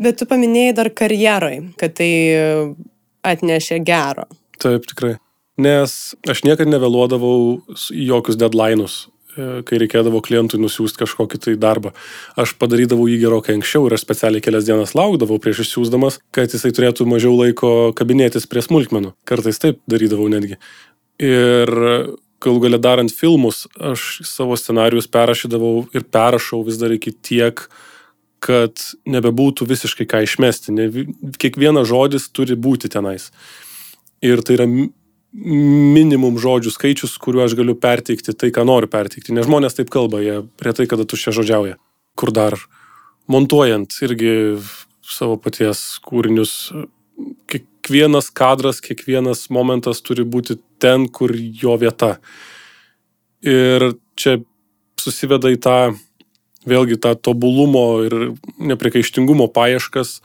Bet 0.00 0.16
tu 0.16 0.24
paminėjai 0.28 0.76
dar 0.80 0.88
karjeroj, 0.96 1.56
kad 1.76 2.00
tai 2.00 2.12
atnešė 3.28 3.82
gero. 3.84 4.24
Taip, 4.60 4.88
tikrai. 4.88 5.18
Nes 5.60 6.14
aš 6.30 6.40
niekada 6.46 6.70
nevėluodavau 6.72 7.60
jokius 7.92 8.38
deadline'us, 8.40 8.94
e, 9.04 9.19
kai 9.36 9.78
reikėdavo 9.82 10.20
klientui 10.24 10.60
nusiųsti 10.60 11.02
kažkokį 11.02 11.40
tai 11.44 11.54
darbą. 11.60 11.92
Aš 12.40 12.54
padarydavau 12.60 13.06
jį 13.10 13.20
gerokai 13.24 13.56
anksčiau 13.58 13.86
ir 13.86 13.96
aš 13.96 14.04
specialiai 14.04 14.44
kelias 14.44 14.66
dienas 14.68 14.96
laukdavau 14.98 15.38
prieš 15.42 15.64
išsiųsdamas, 15.66 16.18
kad 16.34 16.52
jisai 16.52 16.72
turėtų 16.76 17.06
mažiau 17.08 17.36
laiko 17.38 17.92
kabinėtis 17.96 18.48
prie 18.50 18.64
smulkmenų. 18.64 19.14
Kartais 19.28 19.62
taip 19.62 19.80
darydavau 19.90 20.28
netgi. 20.32 20.58
Ir 21.20 21.70
galų 22.40 22.62
galę 22.64 22.80
darant 22.80 23.12
filmus, 23.12 23.66
aš 23.76 24.22
savo 24.24 24.56
scenarius 24.56 25.08
perrašydavau 25.12 25.88
ir 25.94 26.06
perrašau 26.08 26.62
vis 26.66 26.80
dar 26.80 26.94
iki 26.96 27.12
tiek, 27.12 27.66
kad 28.40 28.80
nebebūtų 29.04 29.66
visiškai 29.68 30.06
ką 30.08 30.22
išmesti. 30.24 30.72
Ne, 30.72 30.88
vi- 30.88 31.08
kiekvienas 31.36 31.90
žodis 31.90 32.30
turi 32.32 32.56
būti 32.56 32.88
tenais. 32.88 33.28
Ir 34.24 34.40
tai 34.40 34.56
yra 34.56 34.66
minimum 35.32 36.38
žodžių 36.42 36.72
skaičius, 36.74 37.14
kuriuo 37.22 37.44
aš 37.46 37.54
galiu 37.58 37.76
perteikti 37.78 38.34
tai, 38.34 38.50
ką 38.54 38.64
noriu 38.66 38.90
perteikti. 38.90 39.34
Nes 39.36 39.46
žmonės 39.46 39.78
taip 39.78 39.90
kalba, 39.92 40.22
jie 40.24 40.40
retai 40.62 40.88
kada 40.90 41.06
tuščia 41.06 41.34
žodžiauja. 41.36 41.78
Kur 42.18 42.34
dar 42.34 42.58
montuojant 43.30 43.94
irgi 44.02 44.32
savo 45.06 45.36
paties 45.40 46.00
kūrinius, 46.06 46.72
kiekvienas 47.50 48.30
kadras, 48.34 48.82
kiekvienas 48.82 49.48
momentas 49.54 50.02
turi 50.02 50.26
būti 50.26 50.58
ten, 50.82 51.06
kur 51.08 51.34
jo 51.34 51.76
vieta. 51.78 52.16
Ir 53.46 53.92
čia 54.18 54.40
susiveda 55.00 55.52
į 55.54 55.60
tą, 55.62 55.78
vėlgi 56.68 56.98
tą 57.00 57.14
tobulumo 57.16 58.02
ir 58.04 58.16
neprikaištingumo 58.58 59.48
paieškas, 59.54 60.18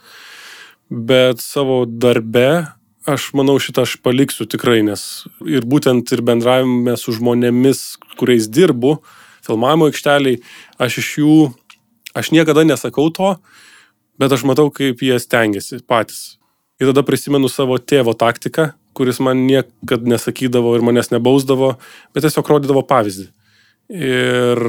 bet 0.90 1.40
savo 1.42 1.84
darbe 1.86 2.75
aš 3.06 3.30
manau 3.38 3.56
šitą 3.62 3.84
aš 3.86 3.96
paliksiu 4.04 4.46
tikrai, 4.50 4.80
nes 4.86 5.26
ir 5.46 5.66
būtent 5.68 6.10
ir 6.14 6.22
bendravime 6.26 6.96
su 7.00 7.14
žmonėmis, 7.16 7.84
kuriais 8.18 8.48
dirbu, 8.50 8.98
filmavimo 9.46 9.90
aikšteliai, 9.90 10.40
aš 10.82 10.98
iš 11.02 11.12
jų, 11.22 11.36
aš 12.18 12.32
niekada 12.34 12.66
nesakau 12.66 13.08
to, 13.14 13.36
bet 14.20 14.32
aš 14.32 14.46
matau, 14.48 14.68
kaip 14.74 15.02
jie 15.04 15.18
stengiasi 15.22 15.82
patys. 15.86 16.36
Ir 16.80 16.90
tada 16.90 17.06
prisimenu 17.06 17.48
savo 17.48 17.78
tėvo 17.80 18.12
taktiką, 18.18 18.72
kuris 18.96 19.20
man 19.20 19.46
niekada 19.48 20.08
nesakydavo 20.08 20.74
ir 20.76 20.84
manęs 20.84 21.12
nebausdavo, 21.12 21.76
bet 22.16 22.26
tiesiog 22.26 22.50
rodydavo 22.52 22.82
pavyzdį. 22.88 23.28
Ir 23.96 24.60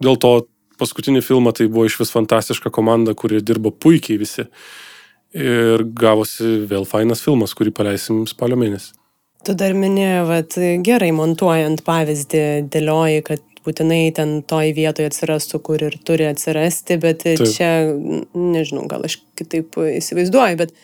dėl 0.00 0.16
to 0.18 0.32
paskutinį 0.80 1.22
filmą 1.24 1.52
tai 1.56 1.68
buvo 1.68 1.84
iš 1.86 1.98
vis 2.00 2.14
fantastiška 2.14 2.72
komanda, 2.72 3.14
kuri 3.14 3.42
dirbo 3.44 3.70
puikiai 3.70 4.20
visi. 4.22 4.46
Ir 5.36 5.84
gavosi 5.94 6.64
vėl 6.70 6.86
fainas 6.88 7.22
filmas, 7.22 7.54
kurį 7.54 7.74
paleisim 7.74 8.24
spalio 8.26 8.58
mėnesį. 8.58 8.96
Tu 9.46 9.54
dar 9.56 9.72
minėjai, 9.72 10.24
kad 10.28 10.56
gerai 10.84 11.12
montuojant 11.16 11.80
pavyzdį 11.86 12.42
dėlioji, 12.72 13.22
kad 13.24 13.44
būtinai 13.64 14.02
ten 14.16 14.40
toj 14.48 14.74
vietoje 14.76 15.08
atsirastų, 15.08 15.60
kur 15.64 15.84
ir 15.86 15.96
turi 16.04 16.26
atsirasti, 16.28 16.98
bet 17.00 17.24
Taip. 17.24 17.46
Čia, 17.54 17.70
nežinau, 18.36 18.84
gal 18.90 19.06
aš 19.08 19.20
kitaip 19.38 19.78
įsivaizduoju, 19.80 20.60
bet 20.60 20.74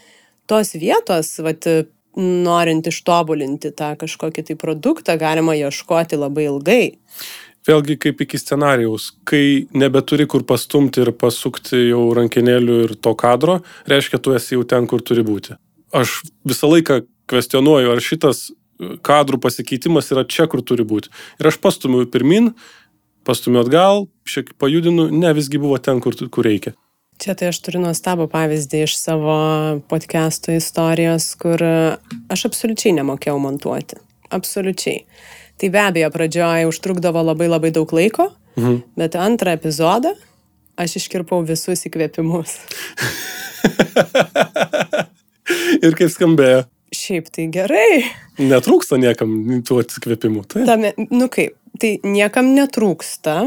tos 0.49 0.73
vietos, 0.79 1.35
vat, 1.45 1.69
norint 2.17 2.87
ištobulinti 2.89 3.75
tą 3.77 3.93
kažkokį 4.01 4.47
tai 4.49 4.57
produktą, 4.57 5.19
galima 5.21 5.57
ieškoti 5.57 6.17
labai 6.17 6.47
ilgai. 6.49 6.85
Vėlgi 7.67 7.97
kaip 7.99 8.21
iki 8.23 8.39
scenarijaus, 8.39 9.11
kai 9.27 9.67
nebeturi 9.75 10.29
kur 10.31 10.45
pastumti 10.47 11.03
ir 11.03 11.11
pasukti 11.19 11.89
jau 11.89 12.05
rankinėlių 12.15 12.77
ir 12.85 12.95
to 13.03 13.15
kadro, 13.19 13.61
reiškia, 13.91 14.21
tu 14.23 14.37
esi 14.39 14.55
jau 14.55 14.63
ten, 14.69 14.87
kur 14.87 15.03
turi 15.03 15.25
būti. 15.27 15.57
Aš 15.97 16.21
visą 16.47 16.71
laiką 16.71 17.01
kvestionuoju, 17.31 17.91
ar 17.91 18.03
šitas 18.03 18.47
e, 18.51 18.97
kadrų 19.03 19.41
pasikeitimas 19.43 20.13
yra 20.15 20.23
čia, 20.29 20.47
kur 20.51 20.63
turi 20.63 20.87
būti. 20.87 21.11
Ir 21.43 21.51
aš 21.51 21.59
pastumiu 21.63 22.07
pirmin, 22.11 22.53
pastumiu 23.27 23.65
atgal, 23.65 24.07
šiek 24.29 24.53
tiek 24.53 24.59
pajudinu, 24.63 25.09
ne 25.11 25.33
visgi 25.35 25.59
buvo 25.63 25.79
ten, 25.83 26.03
kur, 26.05 26.15
kur 26.15 26.47
reikia. 26.47 26.77
Čia 27.23 27.33
tai 27.35 27.49
aš 27.49 27.63
turiu 27.65 27.81
nuostabų 27.81 28.29
pavyzdį 28.29 28.83
iš 28.85 28.95
savo 29.01 29.37
podcast'o 29.91 30.55
istorijos, 30.55 31.33
kur 31.41 31.63
e, 31.65 31.79
aš 32.31 32.47
absoliučiai 32.51 32.95
nemokėjau 33.01 33.41
montuoti. 33.43 33.99
Absoliučiai. 34.37 35.03
Tai 35.57 35.71
be 35.73 35.81
abejo, 35.81 36.11
pradžioje 36.13 36.67
užtrukdavo 36.69 37.23
labai 37.25 37.49
labai 37.49 37.71
daug 37.73 37.89
laiko, 37.97 38.29
Mhm. 38.57 38.83
bet 38.97 39.13
antrą 39.17 39.53
epizodą 39.57 40.13
aš 40.77 40.97
iškirpau 41.01 41.41
visus 41.45 41.85
įkvėpimus. 41.89 42.57
ir 45.85 45.95
kaip 45.97 46.11
skambėjo, 46.13 46.65
Šiaip 46.97 47.27
tai 47.35 47.49
gerai. 47.53 48.05
netrūksta 48.39 48.97
niekam 49.01 49.33
tų 49.67 49.81
atsikvėpimų. 49.83 50.45
Tai 50.49 50.63
Tame, 50.69 50.93
nu 51.11 51.27
kaip, 51.33 51.57
tai 51.83 51.97
niekam 52.07 52.53
netrūksta, 52.57 53.41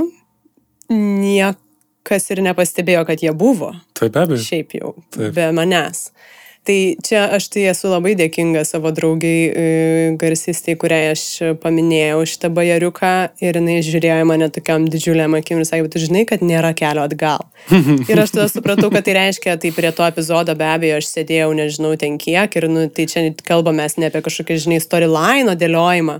niekas 0.92 2.28
ir 2.34 2.42
nepastebėjo, 2.46 3.06
kad 3.08 3.24
jie 3.24 3.32
buvo. 3.34 3.72
tai 3.98 4.10
be 4.10 4.20
abejo. 4.26 4.44
Šiaip 4.44 4.76
jau, 4.78 4.94
Taip. 5.16 5.34
be 5.38 5.48
manęs. 5.56 6.10
Tai 6.70 6.96
čia 7.02 7.24
aš 7.34 7.48
tai 7.50 7.64
esu 7.72 7.90
labai 7.90 8.12
dėkinga 8.14 8.62
savo 8.68 8.92
draugiai 8.94 9.46
e, 9.50 9.62
garsistai, 10.22 10.76
kuriai 10.78 11.08
aš 11.16 11.24
paminėjau 11.64 12.20
šitą 12.30 12.52
bajariuką 12.54 13.14
ir 13.42 13.58
jinai 13.58 13.80
žiūrėjo 13.88 14.28
mane 14.30 14.52
tokiam 14.54 14.86
didžiuliam 14.86 15.34
akim 15.40 15.64
ir 15.64 15.66
sakė, 15.66 15.90
tu 15.90 16.04
žinai, 16.04 16.28
kad 16.30 16.44
nėra 16.46 16.76
kelio 16.78 17.08
atgal. 17.10 17.48
Ir 18.12 18.22
aš 18.22 18.36
tada 18.36 18.46
supratau, 18.54 18.92
kad 18.94 19.08
tai 19.08 19.18
reiškia, 19.18 19.58
tai 19.58 19.74
prie 19.74 19.90
to 19.98 20.06
epizodo 20.06 20.54
be 20.60 20.70
abejo 20.70 21.02
aš 21.02 21.10
sėdėjau 21.10 21.50
nežinau 21.58 21.96
ten 21.98 22.22
kiek 22.22 22.54
ir 22.62 22.70
nu, 22.70 22.86
tai 22.94 23.10
čia 23.10 23.26
kalbame 23.50 23.90
ne 23.90 24.14
apie 24.14 24.22
kažkokį, 24.30 24.62
žinai, 24.68 24.80
storyline 24.86 25.58
dėliojimą, 25.58 26.20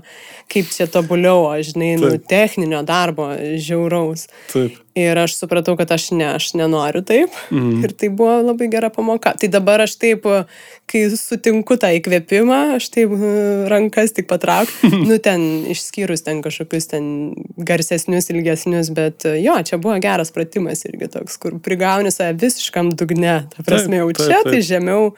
kaip 0.50 0.74
čia 0.74 0.90
tobuliau, 0.90 1.46
o 1.46 1.54
žinai, 1.62 1.94
nu, 2.02 2.10
Taip. 2.16 2.26
techninio 2.34 2.82
darbo, 2.82 3.30
žiauraus. 3.38 4.26
Taip. 4.50 4.82
Ir 4.98 5.18
aš 5.22 5.36
supratau, 5.38 5.76
kad 5.78 5.90
aš 5.94 6.08
ne, 6.18 6.26
aš 6.34 6.48
nenoriu 6.58 7.02
taip. 7.06 7.34
Mm. 7.54 7.82
Ir 7.86 7.92
tai 7.94 8.08
buvo 8.10 8.40
labai 8.42 8.66
gera 8.72 8.88
pamoka. 8.90 9.32
Tai 9.38 9.48
dabar 9.52 9.84
aš 9.84 9.94
taip, 10.02 10.26
kai 10.90 11.02
sutinku 11.14 11.76
tą 11.78 11.92
įkvėpimą, 11.94 12.58
aš 12.78 12.88
taip 12.96 13.14
e, 13.14 13.34
rankas 13.70 14.16
tik 14.16 14.26
patraukti. 14.30 14.90
nu, 15.08 15.20
ten 15.22 15.44
išskyrus 15.70 16.26
ten 16.26 16.42
kažkokius 16.42 16.90
ten 16.90 17.04
garsesnius, 17.70 18.32
ilgesnius, 18.34 18.90
bet 18.96 19.28
e, 19.30 19.36
jo, 19.44 19.54
čia 19.66 19.78
buvo 19.78 19.94
geras 20.02 20.34
pratimas 20.34 20.82
irgi 20.88 21.12
toks, 21.14 21.38
kur 21.38 21.60
prigauni 21.62 22.10
save 22.14 22.34
visiškam 22.42 22.90
dugne. 22.90 23.44
Ta 23.54 23.66
prasme, 23.66 24.02
jau 24.02 24.10
čia, 24.18 24.42
tai 24.48 24.58
žemiau 24.66 25.12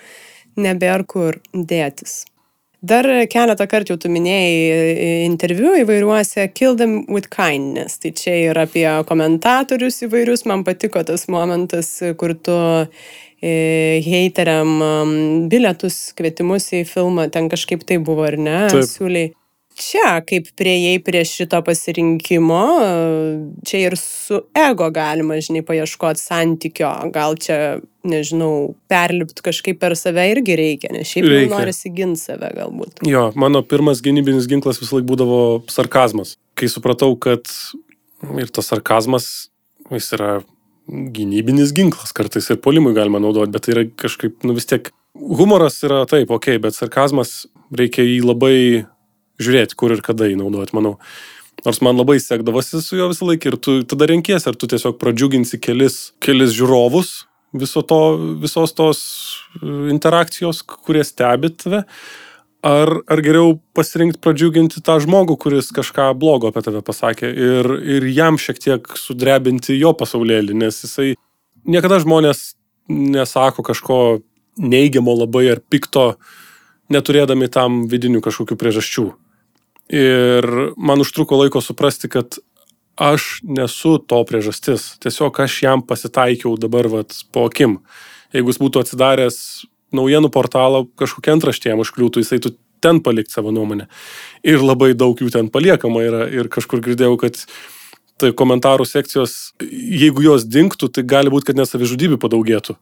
nebėr 0.61 1.07
kur 1.09 1.41
dėtis. 1.57 2.27
Dar 2.83 3.07
keletą 3.30 3.68
kartų 3.70 3.95
jau 3.95 4.01
tu 4.03 4.11
minėjai 4.11 4.55
e, 4.74 5.11
interviu 5.26 5.76
įvairiuose 5.85 6.49
Kill 6.51 6.74
them 6.78 7.05
with 7.07 7.30
kindness. 7.30 8.01
Tai 8.03 8.11
čia 8.18 8.35
ir 8.49 8.59
apie 8.59 8.87
komentatorius 9.07 10.03
įvairius. 10.09 10.43
Man 10.51 10.64
patiko 10.66 11.05
tas 11.07 11.28
momentas, 11.30 11.95
kur 12.18 12.35
tu 12.35 12.57
e, 12.83 13.53
heiteriam 14.03 15.47
bilietus, 15.53 16.09
kvietimus 16.18 16.72
į 16.74 16.83
filmą, 16.91 17.28
ten 17.30 17.47
kažkaip 17.53 17.87
tai 17.87 18.01
buvo, 18.03 18.26
ar 18.26 18.41
ne? 18.41 18.59
Taip. 18.72 18.91
Siūliai. 18.91 19.30
Čia, 19.79 20.20
kaip 20.29 20.51
prieėjai 20.59 20.99
prie 21.05 21.23
šito 21.27 21.59
pasirinkimo, 21.64 22.61
čia 23.66 23.81
ir 23.87 23.97
su 24.01 24.43
ego 24.57 24.89
galima, 24.95 25.39
žinai, 25.43 25.62
paieškoti 25.66 26.20
santykio. 26.20 26.91
Gal 27.14 27.37
čia, 27.41 27.59
nežinau, 28.07 28.75
perlipti 28.91 29.45
kažkaip 29.47 29.81
per 29.81 29.97
save 29.99 30.27
irgi 30.35 30.57
reikia, 30.59 30.93
nes 30.95 31.09
šiaip 31.09 31.29
Reikia. 31.31 31.53
norisi 31.55 31.93
ginti 31.95 32.20
save 32.20 32.53
galbūt. 32.59 33.05
Jo, 33.09 33.31
mano 33.39 33.62
pirmas 33.64 34.03
gynybinis 34.05 34.49
ginklas 34.51 34.81
visą 34.83 34.99
laiką 34.99 35.09
būdavo 35.09 35.41
sarkazmas. 35.73 36.37
Kai 36.59 36.68
supratau, 36.68 37.14
kad 37.16 37.49
ir 38.39 38.53
tas 38.53 38.68
sarkazmas, 38.73 39.29
jis 39.93 40.12
yra 40.18 40.33
gynybinis 40.89 41.73
ginklas, 41.77 42.12
kartais 42.16 42.51
ir 42.51 42.59
polimui 42.61 42.95
galima 42.97 43.23
naudoti, 43.23 43.55
bet 43.55 43.64
tai 43.66 43.77
yra 43.77 43.87
kažkaip, 44.05 44.43
nu 44.45 44.57
vis 44.57 44.68
tiek, 44.68 44.91
humoras 45.14 45.79
yra 45.87 46.03
taip, 46.11 46.33
ok, 46.35 46.57
bet 46.62 46.77
sarkazmas 46.77 47.47
reikia 47.73 48.05
jį 48.05 48.18
labai 48.27 48.57
žiūrėti, 49.41 49.78
kur 49.78 49.95
ir 49.95 50.03
kada 50.05 50.28
jį 50.28 50.41
naudoti, 50.41 50.74
manau. 50.76 50.99
Nors 51.62 51.78
man 51.85 51.99
labai 52.01 52.16
sekdavosi 52.18 52.80
su 52.83 52.97
juo 52.99 53.11
visą 53.12 53.28
laiką 53.28 53.53
ir 53.53 53.57
tu 53.62 53.74
tada 53.87 54.09
renkiesi, 54.11 54.49
ar 54.51 54.57
tu 54.59 54.66
tiesiog 54.70 54.97
pradžiuginsi 54.99 55.61
kelis, 55.62 56.11
kelis 56.24 56.57
žiūrovus 56.57 57.20
viso 57.53 57.83
to, 57.83 58.01
visos 58.41 58.72
tos 58.72 59.01
e, 59.61 59.66
interakcijos, 59.93 60.62
kurie 60.64 61.05
stebi 61.05 61.53
tave, 61.53 61.83
ar, 62.64 62.93
ar 63.11 63.22
geriau 63.24 63.57
pasirinkti 63.76 64.20
pradžiuginti 64.22 64.83
tą 64.85 64.99
žmogų, 65.05 65.37
kuris 65.45 65.70
kažką 65.74 66.12
blogo 66.18 66.51
apie 66.51 66.64
tave 66.64 66.83
pasakė 66.87 67.28
ir, 67.30 67.70
ir 67.99 68.09
jam 68.14 68.41
šiek 68.41 68.61
tiek 68.62 68.93
sudrebinti 68.99 69.76
jo 69.78 69.93
pasaulėlį, 69.99 70.57
nes 70.64 70.83
jisai 70.87 71.12
niekada 71.68 72.01
žmonės 72.03 72.55
nesako 72.89 73.64
kažko 73.66 73.99
neigiamo 74.59 75.14
labai 75.16 75.47
ar 75.55 75.62
pikto, 75.72 76.12
neturėdami 76.93 77.49
tam 77.53 77.84
vidinių 77.90 78.22
kažkokių 78.24 78.59
priežasčių. 78.61 79.07
Ir 79.93 80.49
man 80.76 81.03
užtruko 81.05 81.36
laiko 81.40 81.61
suprasti, 81.64 82.09
kad 82.12 82.38
aš 82.97 83.43
nesu 83.43 83.99
to 83.99 84.20
priežastis. 84.28 84.95
Tiesiog 85.03 85.43
aš 85.45 85.59
jam 85.64 85.82
pasitaikiau 85.84 86.55
dabar 86.61 86.88
vat, 86.93 87.16
po 87.32 87.49
akim. 87.51 87.80
Jeigu 88.32 88.53
jis 88.53 88.61
būtų 88.62 88.84
atsidaręs 88.84 89.38
naujienų 89.93 90.30
portalą, 90.32 90.86
kažkokia 90.97 91.36
antraštė 91.36 91.72
jam 91.72 91.82
užkliūtų, 91.84 92.22
jisai 92.24 92.40
tu 92.40 92.55
ten 92.82 93.03
palikti 93.05 93.36
savo 93.36 93.53
nuomonę. 93.55 93.88
Ir 94.45 94.64
labai 94.64 94.93
daug 94.99 95.18
jų 95.20 95.30
ten 95.34 95.51
paliekama 95.53 96.05
yra. 96.05 96.24
Ir 96.32 96.49
kažkur 96.53 96.82
girdėjau, 96.84 97.18
kad 97.20 97.43
tai 98.22 98.32
komentarų 98.36 98.86
sekcijos, 98.88 99.53
jeigu 99.61 100.24
jos 100.24 100.47
dinktų, 100.49 100.88
tai 100.95 101.05
gali 101.07 101.32
būti, 101.32 101.51
kad 101.51 101.61
nesavižudybių 101.61 102.20
padaugėtų 102.22 102.78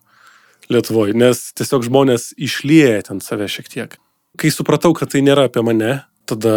Lietuvoje, 0.70 1.16
nes 1.18 1.50
tiesiog 1.58 1.84
žmonės 1.88 2.30
išlieja 2.38 3.02
ten 3.08 3.22
save 3.24 3.48
šiek 3.50 3.70
tiek. 3.72 3.96
Kai 4.38 4.52
supratau, 4.54 4.92
kad 4.94 5.10
tai 5.10 5.24
nėra 5.26 5.48
apie 5.48 5.64
mane, 5.66 6.04
tada 6.30 6.54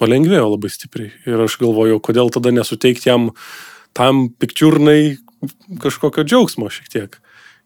palengvėjo 0.00 0.48
labai 0.54 0.70
stipriai. 0.72 1.12
Ir 1.28 1.44
aš 1.44 1.58
galvojau, 1.60 2.00
kodėl 2.02 2.32
tada 2.32 2.52
nesuteikti 2.54 3.10
jam 3.10 3.30
tam 3.96 4.26
pikčiurnai 4.40 5.18
kažkokio 5.82 6.24
džiaugsmo 6.24 6.70
šiek 6.72 6.90
tiek. 6.92 7.18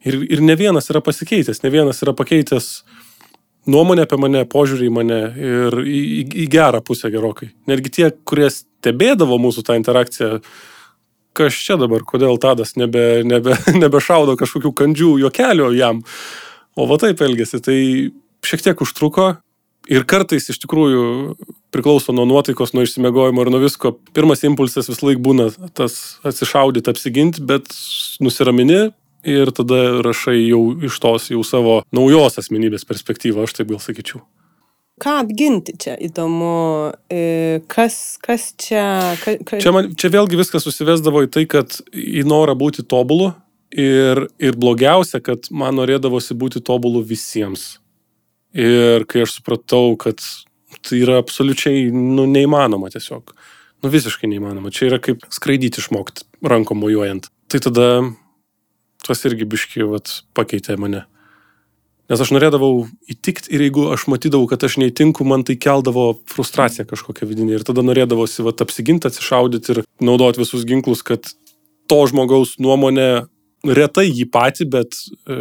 Ir, 0.06 0.18
ir 0.26 0.42
ne 0.44 0.56
vienas 0.58 0.90
yra 0.92 1.00
pasikeitęs, 1.04 1.62
ne 1.64 1.72
vienas 1.72 2.02
yra 2.04 2.14
pakeitęs 2.16 2.70
nuomonę 3.70 4.06
apie 4.06 4.18
mane, 4.20 4.44
požiūrį 4.50 4.88
į 4.88 4.94
mane 4.94 5.20
ir 5.40 5.78
į, 5.82 6.00
į, 6.02 6.22
į 6.44 6.46
gerą 6.52 6.82
pusę 6.86 7.10
gerokai. 7.14 7.50
Netgi 7.70 7.92
tie, 7.98 8.10
kurie 8.28 8.50
stebėdavo 8.52 9.38
mūsų 9.42 9.64
tą 9.66 9.78
interakciją, 9.78 10.40
kas 11.36 11.56
čia 11.66 11.78
dabar, 11.80 12.04
kodėl 12.08 12.38
Tadas 12.42 12.74
nebe, 12.80 13.22
nebe, 13.26 13.56
nebešaudo 13.82 14.36
kažkokių 14.40 14.72
kandžių 14.80 15.16
juokelio 15.24 15.72
jam, 15.76 16.02
o 16.76 16.88
va 16.88 17.00
taip 17.02 17.22
elgesi, 17.24 17.60
tai 17.64 17.78
šiek 18.46 18.64
tiek 18.64 18.84
užtruko 18.84 19.34
ir 19.90 20.06
kartais 20.08 20.48
iš 20.50 20.58
tikrųjų 20.64 21.36
priklauso 21.74 22.14
nuo 22.16 22.26
nuotaikos, 22.28 22.72
nuo 22.74 22.84
išsimegojimo 22.86 23.44
ir 23.44 23.50
nuo 23.52 23.60
visko. 23.62 23.94
Pirmas 24.16 24.42
impulsas 24.46 24.88
vis 24.90 25.02
laik 25.04 25.20
būna 25.22 25.50
tas 25.76 26.18
atsišaudyti, 26.26 26.90
apsiginti, 26.90 27.44
bet 27.46 27.70
nusiramini 28.22 28.88
ir 29.26 29.52
tada 29.54 30.00
rašai 30.06 30.38
jau 30.46 30.62
iš 30.86 30.98
tos 31.02 31.30
jau 31.32 31.42
savo 31.46 31.80
naujos 31.94 32.38
asmenybės 32.42 32.86
perspektyvą, 32.88 33.46
aš 33.46 33.58
taip 33.58 33.70
gal 33.72 33.82
sakyčiau. 33.82 34.22
Ką 35.02 35.18
apginti 35.20 35.74
čia 35.76 35.92
įdomu, 36.00 36.92
e, 37.12 37.60
kas, 37.68 38.16
kas 38.24 38.48
čia... 38.56 38.84
Ka, 39.20 39.34
ka... 39.44 39.58
Čia, 39.60 39.72
man, 39.76 39.90
čia 39.92 40.08
vėlgi 40.14 40.38
viskas 40.40 40.64
susivesdavo 40.64 41.26
į 41.26 41.32
tai, 41.34 41.44
kad 41.52 41.76
į 41.92 42.24
norą 42.24 42.54
būti 42.56 42.86
tobulu 42.88 43.34
ir, 43.76 44.22
ir 44.40 44.56
blogiausia, 44.56 45.20
kad 45.20 45.50
man 45.52 45.76
norėdavosi 45.76 46.36
būti 46.40 46.64
tobulu 46.64 47.04
visiems. 47.04 47.74
Ir 48.56 49.04
kai 49.04 49.26
aš 49.26 49.36
supratau, 49.36 49.98
kad 50.00 50.24
tai 50.86 51.02
yra 51.02 51.18
absoliučiai 51.20 51.90
nu, 51.92 52.24
neįmanoma 52.30 52.88
tiesiog. 52.94 53.34
Nu 53.84 53.90
visiškai 53.92 54.30
neįmanoma. 54.32 54.72
Čia 54.72 54.88
yra 54.88 55.00
kaip 55.02 55.26
skraidyti 55.28 55.82
išmokti 55.82 56.24
rankom 56.46 56.80
mojuojant. 56.80 57.28
Tai 57.52 57.60
tada 57.68 57.90
tas 59.06 59.22
irgi 59.28 59.44
biški 59.44 59.84
vat, 59.86 60.22
pakeitė 60.36 60.78
mane. 60.80 61.04
Nes 62.06 62.22
aš 62.22 62.30
norėdavau 62.30 62.84
įtikti 63.10 63.50
ir 63.56 63.64
jeigu 63.66 63.88
aš 63.90 64.04
matydavau, 64.10 64.46
kad 64.50 64.62
aš 64.62 64.76
neįtinku, 64.78 65.26
man 65.26 65.42
tai 65.46 65.56
keldavo 65.58 66.20
frustraciją 66.30 66.86
kažkokią 66.86 67.26
vidinį. 67.26 67.56
Ir 67.58 67.64
tada 67.66 67.82
norėdavosi 67.82 68.44
vat, 68.46 68.62
apsiginti, 68.62 69.10
atsišaudyti 69.10 69.74
ir 69.74 69.80
naudoti 69.98 70.42
visus 70.44 70.62
ginklus, 70.68 71.02
kad 71.06 71.32
to 71.90 71.98
žmogaus 72.06 72.54
nuomonė 72.62 73.26
retai 73.66 74.06
jį 74.06 74.28
patį, 74.30 74.68
bet 74.70 74.98
e, 75.26 75.38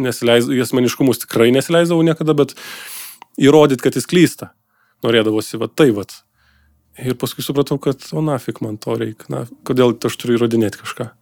nesileis, 0.00 0.48
į 0.50 0.62
asmeniškumus 0.64 1.22
tikrai 1.22 1.52
nesileisdavau 1.54 2.02
niekada, 2.06 2.34
bet 2.38 2.56
įrodyti, 3.38 3.84
kad 3.86 3.98
jis 3.98 4.08
klysta. 4.10 4.50
Norėdavosi, 5.06 5.60
va 5.62 5.70
tai, 5.70 5.92
va. 5.94 6.02
Ir 6.98 7.14
paskui 7.14 7.44
supratau, 7.46 7.78
kad, 7.78 8.02
o 8.10 8.24
nafik 8.24 8.58
man 8.64 8.74
to 8.82 8.96
reikia, 8.98 9.30
na, 9.30 9.44
kodėl 9.66 9.94
aš 9.94 10.18
turiu 10.18 10.40
įrodinėti 10.40 10.82
kažką. 10.82 11.12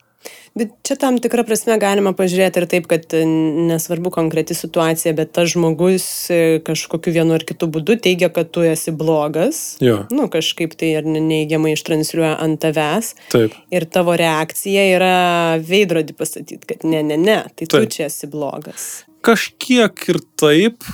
Bet 0.57 0.70
čia 0.89 0.95
tam 0.97 1.18
tikrą 1.20 1.43
prasme 1.45 1.74
galima 1.77 2.14
pažiūrėti 2.16 2.62
ir 2.62 2.66
taip, 2.70 2.87
kad 2.89 3.12
e, 3.12 3.24
nesvarbu 3.68 4.09
konkreti 4.14 4.57
situacija, 4.57 5.12
bet 5.18 5.35
tas 5.37 5.51
žmogus 5.53 6.07
e, 6.33 6.39
kažkokiu 6.64 7.12
vienu 7.18 7.37
ar 7.37 7.45
kitu 7.45 7.68
būdu 7.68 7.99
teigia, 8.01 8.31
kad 8.33 8.49
tu 8.55 8.64
esi 8.64 8.95
blogas. 8.97 9.77
Jo. 9.85 10.07
Nu, 10.09 10.31
kažkaip 10.33 10.72
tai 10.81 10.95
ir 10.97 11.11
neigiamai 11.11 11.74
ištransliuoja 11.77 12.39
ant 12.41 12.62
tavęs. 12.64 13.12
Taip. 13.35 13.59
Ir 13.68 13.85
tavo 13.93 14.16
reakcija 14.16 14.87
yra 14.95 15.12
veidrodį 15.61 16.16
pasakyti, 16.16 16.64
kad 16.72 16.89
ne, 16.89 17.05
ne, 17.05 17.20
ne, 17.20 17.43
tai 17.53 17.68
tu 17.68 17.77
Taip. 17.77 17.93
čia 17.93 18.09
esi 18.09 18.31
blogas. 18.33 18.89
Kažkiek 19.27 20.09
ir 20.09 20.22
taip. 20.41 20.89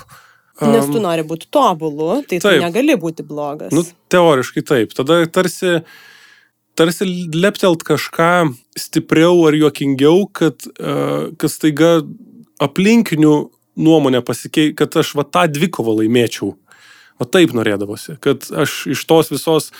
Nes 0.62 0.86
tu 0.86 1.00
nori 1.02 1.24
būti 1.26 1.48
tobulu, 1.50 2.20
tai 2.28 2.38
tu 2.38 2.46
taip. 2.46 2.60
negali 2.62 2.94
būti 3.00 3.24
blogas. 3.26 3.72
Nu, 3.74 3.82
teoriškai 4.12 4.62
taip. 4.66 4.92
Tada 4.94 5.22
tarsi, 5.30 5.80
tarsi 6.78 7.06
leptelt 7.34 7.84
kažką 7.86 8.52
stipriau 8.78 9.46
ar 9.48 9.56
juokingiau, 9.56 10.26
kad, 10.32 10.64
uh, 10.78 11.32
kad 11.36 11.52
staiga 11.52 12.00
aplinkinių 12.62 13.34
nuomonė 13.82 14.22
pasikei, 14.24 14.72
kad 14.76 14.94
aš 15.00 15.14
va 15.18 15.24
tą 15.24 15.46
dvikovą 15.50 15.98
laimėčiau. 16.00 16.54
O 17.20 17.28
taip 17.28 17.52
norėdavosi, 17.54 18.16
kad 18.22 18.48
aš 18.50 18.86
iš 18.92 19.04
tos 19.08 19.30
visos 19.32 19.70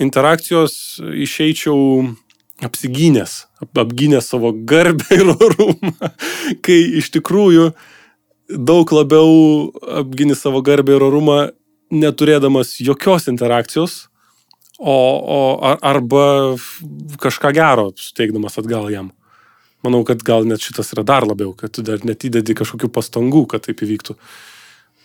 interakcijos 0.00 1.00
išeičiau 1.00 1.78
apsigynęs, 2.64 3.46
ap- 3.64 3.80
apgynęs 3.82 4.28
savo 4.30 4.52
garbę 4.52 5.16
ir 5.16 5.32
orumą, 5.32 6.12
kai 6.64 6.78
iš 7.00 7.10
tikrųjų 7.16 7.70
daug 8.50 8.92
labiau 8.92 9.70
apgini 10.02 10.36
savo 10.36 10.62
garbę 10.66 10.98
ir 10.98 11.06
orumą, 11.06 11.40
neturėdamas 11.90 12.76
jokios 12.84 13.26
interakcijos, 13.30 14.09
o, 14.80 14.96
o 15.36 15.38
ar, 15.62 15.78
arba 15.84 16.26
kažką 17.20 17.52
gero 17.52 17.90
suteikdamas 18.00 18.58
atgal 18.60 18.88
jam. 18.92 19.10
Manau, 19.84 20.02
kad 20.04 20.22
gal 20.24 20.44
net 20.48 20.64
šitas 20.64 20.92
yra 20.94 21.04
dar 21.08 21.24
labiau, 21.28 21.52
kad 21.56 21.72
tu 21.72 21.84
dar 21.84 22.02
net 22.04 22.24
įdedi 22.28 22.56
kažkokių 22.56 22.90
pastangų, 22.92 23.46
kad 23.52 23.64
taip 23.64 23.80
įvyktų. 23.84 24.16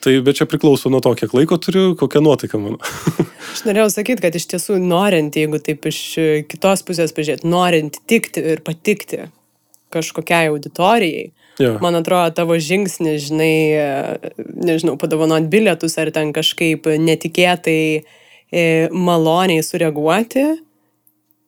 Tai 0.03 0.13
bet 0.21 0.37
čia 0.37 0.47
priklauso 0.47 0.91
nuo 0.91 0.99
to, 1.03 1.13
kiek 1.17 1.31
laiko 1.33 1.57
turiu, 1.59 1.93
kokia 1.99 2.21
nuotaika 2.23 2.59
mano. 2.61 2.79
Aš 3.53 3.63
norėjau 3.67 3.87
sakyti, 3.93 4.23
kad 4.25 4.35
iš 4.35 4.47
tiesų 4.51 4.77
norint, 4.83 5.35
jeigu 5.39 5.59
taip 5.63 5.87
iš 5.89 6.01
kitos 6.51 6.83
pusės 6.87 7.15
pažiūrėti, 7.15 7.47
norint 7.49 7.99
tikti 8.07 8.43
ir 8.53 8.61
patikti 8.67 9.29
kažkokiai 9.95 10.51
auditorijai, 10.51 11.31
Jo. 11.55 11.77
man 11.79 11.95
atrodo, 11.95 12.33
tavo 12.35 12.57
žingsnis, 12.59 13.29
žinai, 13.29 13.55
nežinau, 14.67 14.97
padovanot 14.99 15.47
bilietus 15.47 15.95
ar 16.01 16.11
ten 16.11 16.33
kažkaip 16.35 16.89
netikėtai 16.99 17.79
e, 17.95 18.03
maloniai 18.91 19.63
sureaguoti, 19.65 20.45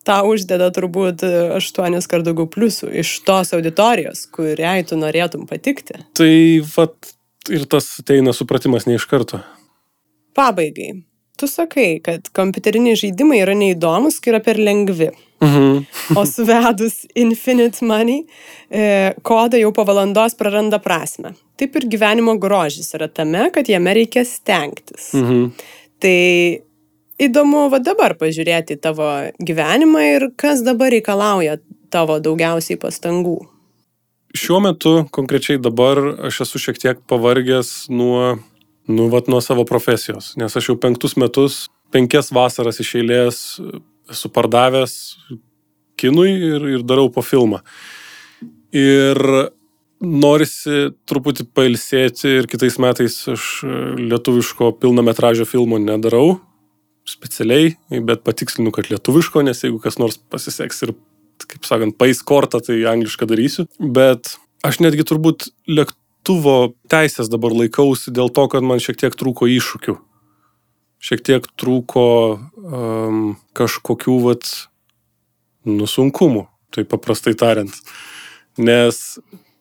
tau 0.08 0.32
uždeda 0.32 0.70
turbūt 0.76 1.26
e, 1.28 1.34
aštuonis 1.58 2.08
kart 2.10 2.26
daugiau 2.28 2.48
pliusų 2.52 2.92
iš 3.02 3.18
tos 3.28 3.54
auditorijos, 3.58 4.26
kuriai 4.34 4.86
tu 4.88 5.00
norėtum 5.00 5.48
patikti. 5.50 6.00
Tai 6.18 6.34
vat 6.76 7.14
ir 7.54 7.68
tas 7.70 7.90
ateina 8.02 8.34
supratimas 8.36 8.88
ne 8.88 8.98
iš 8.98 9.08
karto. 9.10 9.42
Pabaigai. 10.38 10.94
Tu 11.38 11.46
sakai, 11.46 12.00
kad 12.02 12.32
kompiuteriniai 12.34 12.98
žaidimai 12.98 13.44
yra 13.44 13.54
neįdomus, 13.58 14.18
kai 14.22 14.34
yra 14.34 14.42
per 14.44 14.58
lengvi. 14.58 15.12
Mhm. 15.46 15.84
O 16.18 16.24
suvedus 16.26 17.04
Infinite 17.14 17.86
Money, 17.86 18.24
e, 18.72 19.14
kodą 19.22 19.60
jau 19.62 19.70
po 19.74 19.86
valandos 19.86 20.34
praranda 20.38 20.80
prasme. 20.82 21.36
Taip 21.58 21.78
ir 21.78 21.86
gyvenimo 21.92 22.34
grožis 22.42 22.90
yra 22.98 23.06
tame, 23.10 23.52
kad 23.54 23.70
jame 23.70 23.94
reikia 23.94 24.26
stengtis. 24.26 25.12
Mhm. 25.14 25.52
Tai 26.02 26.18
įdomu 27.22 27.68
va 27.74 27.80
dabar 27.84 28.16
pažiūrėti 28.20 28.78
į 28.78 28.82
tavo 28.82 29.10
gyvenimą 29.42 30.04
ir 30.16 30.28
kas 30.40 30.64
dabar 30.66 30.94
reikalauja 30.94 31.58
tavo 31.94 32.20
daugiausiai 32.24 32.80
pastangų. 32.82 33.40
Šiuo 34.38 34.60
metu, 34.62 34.94
konkrečiai 35.14 35.58
dabar, 35.62 36.00
aš 36.30 36.44
esu 36.46 36.62
šiek 36.62 36.80
tiek 36.82 37.02
pavargęs 37.10 37.88
nuo, 37.90 38.38
nu, 38.92 39.08
vat, 39.14 39.30
nuo 39.32 39.42
savo 39.42 39.66
profesijos, 39.66 40.36
nes 40.38 40.54
aš 40.54 40.72
jau 40.72 40.78
penktus 40.82 41.18
metus, 41.18 41.66
penkias 41.94 42.30
vasaras 42.36 42.82
iš 42.84 42.98
eilės 43.00 43.44
esu 44.12 44.32
pardavęs 44.32 44.94
kinui 45.98 46.34
ir, 46.36 46.68
ir 46.78 46.84
darau 46.86 47.10
po 47.12 47.24
filmą. 47.26 47.64
Ir 48.76 49.18
norisi 49.98 50.92
truputį 51.10 51.48
pailsėti 51.58 52.36
ir 52.44 52.50
kitais 52.52 52.78
metais 52.84 53.16
aš 53.32 53.48
lietuviško 53.98 54.76
pilnametražio 54.84 55.48
filmo 55.50 55.80
nedarau 55.82 56.36
specialiai, 57.08 57.76
bet 58.04 58.24
patikslinu, 58.28 58.74
kad 58.76 58.90
lietuviško, 58.92 59.44
nes 59.48 59.64
jeigu 59.64 59.80
kas 59.84 60.00
nors 60.02 60.20
pasiseks 60.32 60.84
ir, 60.88 60.94
kaip 61.48 61.68
sakant, 61.68 61.96
pais 62.00 62.20
kortą, 62.26 62.62
tai 62.64 62.82
anglišką 62.90 63.30
darysiu. 63.30 63.68
Bet 63.80 64.36
aš 64.68 64.82
netgi 64.84 65.06
turbūt 65.08 65.50
lėktuvo 65.72 66.74
teisės 66.92 67.32
dabar 67.32 67.56
laikausi 67.56 68.14
dėl 68.16 68.32
to, 68.34 68.48
kad 68.52 68.66
man 68.66 68.84
šiek 68.84 69.00
tiek 69.00 69.16
trūko 69.16 69.50
iššūkių. 69.56 69.98
Šiek 71.08 71.22
tiek 71.24 71.46
trūko 71.62 72.06
um, 72.36 73.36
kažkokių, 73.56 74.16
vat, 74.26 74.50
nusunkumų, 75.68 76.48
tai 76.74 76.88
paprastai 76.90 77.36
tariant. 77.38 77.76
Nes 78.58 79.20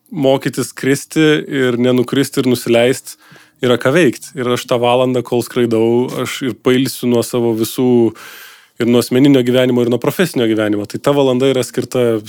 mokytis 0.09 0.71
kristi 0.73 1.21
ir 1.43 1.77
nenukristi 1.79 2.41
ir 2.41 2.49
nusileisti 2.49 3.17
yra 3.63 3.77
ką 3.81 3.93
veikti. 3.95 4.33
Ir 4.37 4.51
aš 4.55 4.65
tą 4.69 4.79
valandą, 4.81 5.23
kol 5.25 5.43
skraidau, 5.45 6.07
aš 6.23 6.41
ir 6.49 6.57
pailsiu 6.63 7.09
nuo 7.11 7.23
savo 7.25 7.53
visų 7.57 7.89
ir 8.77 8.89
nuo 8.89 9.01
asmeninio 9.01 9.41
gyvenimo, 9.45 9.83
ir 9.83 9.91
nuo 9.93 10.01
profesinio 10.01 10.47
gyvenimo. 10.49 10.85
Tai 10.89 11.01
ta 11.01 11.13
valanda 11.17 11.49
yra 11.49 11.65
skirta 11.65 12.19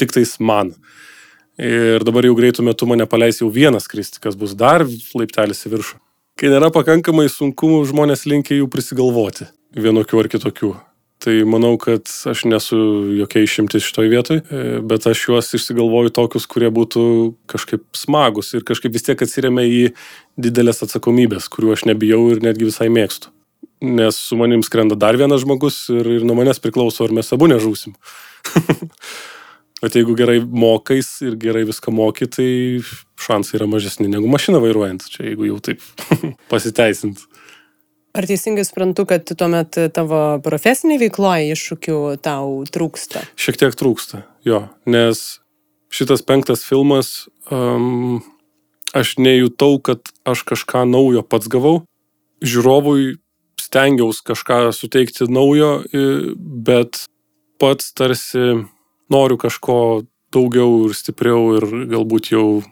tik 0.00 0.14
tais 0.16 0.36
man. 0.40 0.74
Ir 1.56 2.04
dabar 2.04 2.26
jau 2.28 2.36
greitų 2.36 2.64
metų 2.66 2.88
mane 2.90 3.06
paleis 3.08 3.40
jau 3.40 3.48
vienas 3.52 3.88
kristi, 3.88 4.20
kas 4.20 4.36
bus 4.36 4.52
dar 4.56 4.84
laiptelis 5.16 5.64
į 5.64 5.72
viršų. 5.76 6.00
Kai 6.36 6.50
nėra 6.52 6.68
pakankamai 6.68 7.30
sunkumų, 7.32 7.80
žmonės 7.88 8.26
linkia 8.28 8.58
jų 8.58 8.68
prisigalvoti. 8.68 9.48
Vienokių 9.76 10.20
ar 10.20 10.28
kitokių. 10.32 10.74
Tai 11.26 11.32
manau, 11.42 11.72
kad 11.74 12.06
aš 12.30 12.44
nesu 12.46 12.76
jokia 13.18 13.40
išimtis 13.42 13.82
šitoj 13.82 14.10
vietoj, 14.12 14.38
e, 14.38 14.58
bet 14.86 15.08
aš 15.10 15.24
juos 15.24 15.48
išsigalvoju 15.58 16.12
tokius, 16.14 16.44
kurie 16.46 16.68
būtų 16.70 17.02
kažkaip 17.50 17.82
smagus 17.98 18.52
ir 18.54 18.62
kažkaip 18.68 18.94
vis 18.94 19.08
tiek 19.08 19.24
atsiriamia 19.26 19.64
į 19.66 19.80
didelės 20.38 20.84
atsakomybės, 20.86 21.48
kuriuo 21.50 21.72
aš 21.74 21.82
nebijau 21.90 22.20
ir 22.30 22.44
netgi 22.46 22.68
visai 22.68 22.86
mėgstu. 22.94 23.32
Nes 23.82 24.20
su 24.28 24.38
manim 24.38 24.62
skrenda 24.62 24.94
dar 24.94 25.18
vienas 25.18 25.42
žmogus 25.42 25.80
ir, 25.90 26.06
ir 26.20 26.28
nuo 26.28 26.38
manęs 26.38 26.62
priklauso, 26.62 27.02
ar 27.02 27.16
mes 27.18 27.34
abu 27.34 27.50
nežūsim. 27.50 27.98
Bet 29.82 29.98
jeigu 29.98 30.14
gerai 30.14 30.38
mokais 30.46 31.10
ir 31.26 31.34
gerai 31.42 31.64
viską 31.66 31.90
moky, 31.90 32.30
tai 32.30 32.48
šansai 33.26 33.58
yra 33.58 33.66
mažesni 33.66 34.06
negu 34.14 34.30
mašiną 34.30 34.62
vairuojant. 34.62 35.10
Čia 35.10 35.26
jeigu 35.32 35.50
jau 35.50 35.58
taip 35.72 35.82
pasiteisint. 36.54 37.26
Ar 38.16 38.24
teisingai 38.24 38.64
suprantu, 38.64 39.04
kad 39.10 39.28
tuomet 39.28 39.76
tavo 39.92 40.20
profesiniai 40.44 41.00
veikloje 41.02 41.50
iššūkių 41.52 41.98
tau 42.24 42.62
trūksta? 42.72 43.26
Šiek 43.36 43.60
tiek 43.60 43.76
trūksta, 43.76 44.22
jo. 44.48 44.62
Nes 44.88 45.42
šitas 45.92 46.24
penktas 46.24 46.64
filmas, 46.64 47.26
um, 47.52 48.22
aš 48.96 49.18
nejutau, 49.20 49.76
kad 49.84 50.08
aš 50.24 50.46
kažką 50.48 50.86
naujo 50.88 51.20
pats 51.28 51.50
gavau. 51.52 51.82
Žiūrovui 52.40 53.18
stengiausi 53.60 54.24
kažką 54.24 54.60
suteikti 54.72 55.28
naujo, 55.28 55.70
bet 56.36 57.04
pats 57.60 57.92
tarsi 57.96 58.62
noriu 59.12 59.36
kažko 59.40 59.78
daugiau 60.32 60.86
ir 60.88 60.96
stipriau 60.96 61.56
ir 61.58 61.68
galbūt 61.92 62.32
jau, 62.32 62.62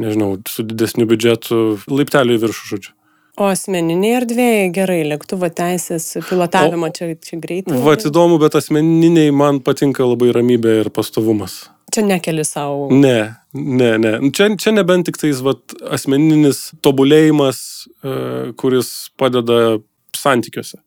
nežinau, 0.00 0.36
su 0.48 0.64
didesniu 0.66 1.08
biudžetu 1.08 1.80
laipteliu 1.92 2.36
į 2.36 2.44
viršų, 2.46 2.70
žodžiu. 2.72 2.95
O 3.36 3.50
asmeniniai 3.52 4.16
erdvėjai 4.16 4.68
gerai, 4.72 5.00
lėktuvo 5.10 5.50
teisės, 5.52 6.14
pilotavimo 6.24 6.88
čia, 6.96 7.10
čia 7.20 7.36
greitai. 7.40 7.76
Vat 7.84 8.06
įdomu, 8.08 8.38
bet 8.40 8.56
asmeniniai 8.56 9.32
man 9.36 9.58
patinka 9.64 10.06
labai 10.08 10.30
ramybė 10.32 10.78
ir 10.80 10.88
pastovumas. 10.94 11.66
Čia 11.92 12.06
nekeli 12.08 12.46
savo. 12.48 12.88
Ne, 12.96 13.36
ne, 13.52 13.90
ne. 14.00 14.12
Čia, 14.32 14.48
čia 14.60 14.72
nebent 14.72 15.04
tik 15.08 15.20
tais 15.20 15.42
vat, 15.44 15.60
asmeninis 15.92 16.70
tobulėjimas, 16.84 17.60
e, 18.00 18.14
kuris 18.56 18.90
padeda 19.20 19.78
santykiuose. 20.16 20.80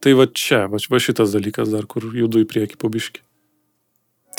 Tai 0.00 0.14
va 0.16 0.24
čia, 0.32 0.64
va, 0.72 0.80
va 0.80 1.00
šitas 1.04 1.36
dalykas 1.36 1.68
dar, 1.68 1.84
kur 1.84 2.08
judu 2.16 2.40
į 2.40 2.48
priekį 2.48 2.80
pabiški. 2.80 3.20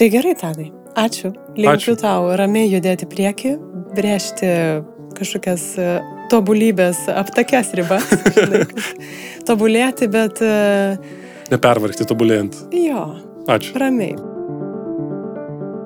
Tai 0.01 0.07
gerai, 0.09 0.33
Tadai. 0.39 0.71
Ačiū. 0.97 1.29
Linkiu 1.53 1.93
Ačiū. 1.93 1.95
tau 2.01 2.31
ramiai 2.39 2.71
judėti 2.71 3.05
į 3.05 3.11
priekį, 3.11 3.53
brėžti 3.93 4.49
kažkokias 5.19 5.67
e, 5.77 5.91
tobulybės 6.31 7.05
aptakes 7.11 7.73
ribas. 7.77 8.07
Tobulėti, 9.47 10.07
bet 10.11 10.41
e, 10.45 10.97
Nepervargti 11.51 12.07
tobulėjant. 12.07 12.55
jo, 12.75 13.05
Ačiū. 13.51 13.73
ramiai. 13.81 14.15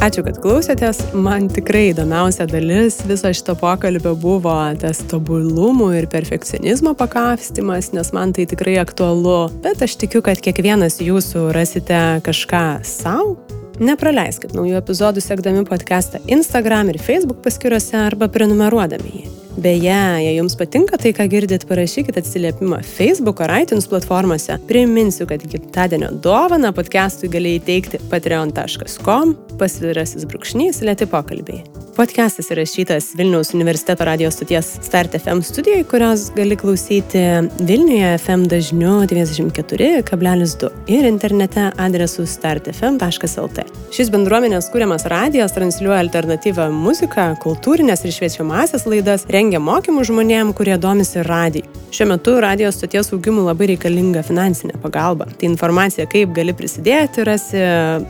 Ačiū, 0.06 0.22
kad 0.26 0.36
klausėtės. 0.43 1.00
Man 1.18 1.48
tikrai 1.50 1.88
įdomiausia 1.93 2.46
dalis 2.52 3.00
viso 3.10 3.32
šito 3.34 3.56
pokalbio 3.58 4.12
buvo 4.20 4.54
tas 4.78 5.00
tobulumų 5.10 5.88
ir 5.98 6.06
perfekcionizmo 6.12 6.93
pakapstimas, 7.00 7.89
nes 7.96 8.12
man 8.14 8.36
tai 8.36 8.46
tikrai 8.52 8.76
aktualu. 8.84 9.48
Bet 9.64 9.82
aš 9.82 9.96
tikiu, 10.04 10.22
kad 10.26 10.43
kiekvienas 10.46 11.00
jūsų 11.02 11.48
rasite 11.56 12.02
kažką 12.28 12.66
savo. 12.86 13.39
Nepraleiskit 13.82 14.54
naujų 14.56 14.78
epizodų 14.78 15.24
sekdami 15.24 15.66
podcastą 15.68 16.22
Instagram 16.32 16.93
ir 16.93 17.02
Facebook 17.02 17.41
paskyrose 17.43 17.98
arba 18.06 18.30
prenumeruodami 18.32 19.16
jį. 19.18 19.26
Beje, 19.56 19.99
jei 20.20 20.34
jums 20.36 20.58
patinka 20.60 20.97
tai, 20.99 21.14
ką 21.16 21.30
girdit, 21.32 21.64
parašykit 21.70 22.18
atsiliepimą 22.20 22.82
Facebook 22.84 23.39
ar 23.45 23.53
iTunes 23.62 23.88
platformose. 23.88 24.58
Priminsiu, 24.68 25.28
kad 25.30 25.45
gimtadienio 25.47 26.12
dovaną 26.26 26.74
podcastui 26.76 27.32
gali 27.32 27.56
įteikti 27.62 28.01
patreon.com 28.12 29.32
pasvirasis 29.56 30.28
brūkšnys 30.28 30.84
lėti 30.84 31.08
pokalbiai. 31.08 31.64
Podcastas 31.95 32.49
įrašytas 32.51 33.14
Vilniaus 33.16 33.53
universiteto 33.56 34.03
radijos 34.03 34.36
stoties 34.36 34.74
Start 34.84 35.14
FM 35.16 35.39
studijai, 35.47 35.86
kurios 35.88 36.26
gali 36.36 36.58
klausyti 36.60 37.22
Vilniuje 37.64 38.10
FM 38.20 38.49
dažniu 38.51 38.97
94,2 39.08 40.72
ir 40.91 41.08
internete 41.08 41.70
adresu 41.80 42.26
startfm.lt. 42.28 43.64
Šis 43.95 44.12
bendruomenės 44.12 44.68
kūriamas 44.74 45.08
radijas 45.08 45.56
transliuoja 45.56 46.01
alternatyvą 46.03 46.68
muziką, 46.76 47.30
kultūrinės 47.39 48.03
ir 48.03 48.12
šviečiamasias 48.18 48.84
laidas, 48.91 49.24
rengia 49.46 49.60
mokymus 49.62 50.10
žmonėm, 50.10 50.54
kurie 50.58 50.74
domisi 50.82 51.22
radijai. 51.22 51.68
Šiuo 51.93 52.08
metu 52.10 52.34
radijos 52.41 52.80
stoties 52.80 53.12
augimui 53.14 53.46
labai 53.46 53.70
reikalinga 53.74 54.24
finansinė 54.26 54.80
pagalba. 54.82 55.28
Tai 55.30 55.52
informacija, 55.52 56.08
kaip 56.10 56.34
gali 56.34 56.56
prisidėti, 56.58 57.24
rasi 57.28 57.62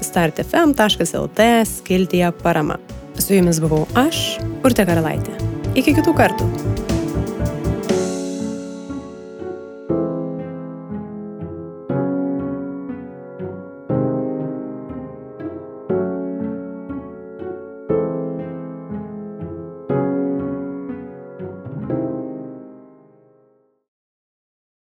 startfm.lt 0.05 1.51
skiltyje 1.75 2.31
parama. 2.39 2.79
Su 3.19 3.35
jumis 3.35 3.59
buvau 3.59 3.83
aš, 3.99 4.39
Urte 4.63 4.87
Karalaitė. 4.87 5.35
Iki 5.75 5.99
kitų 5.99 6.15
kartų. 6.15 6.84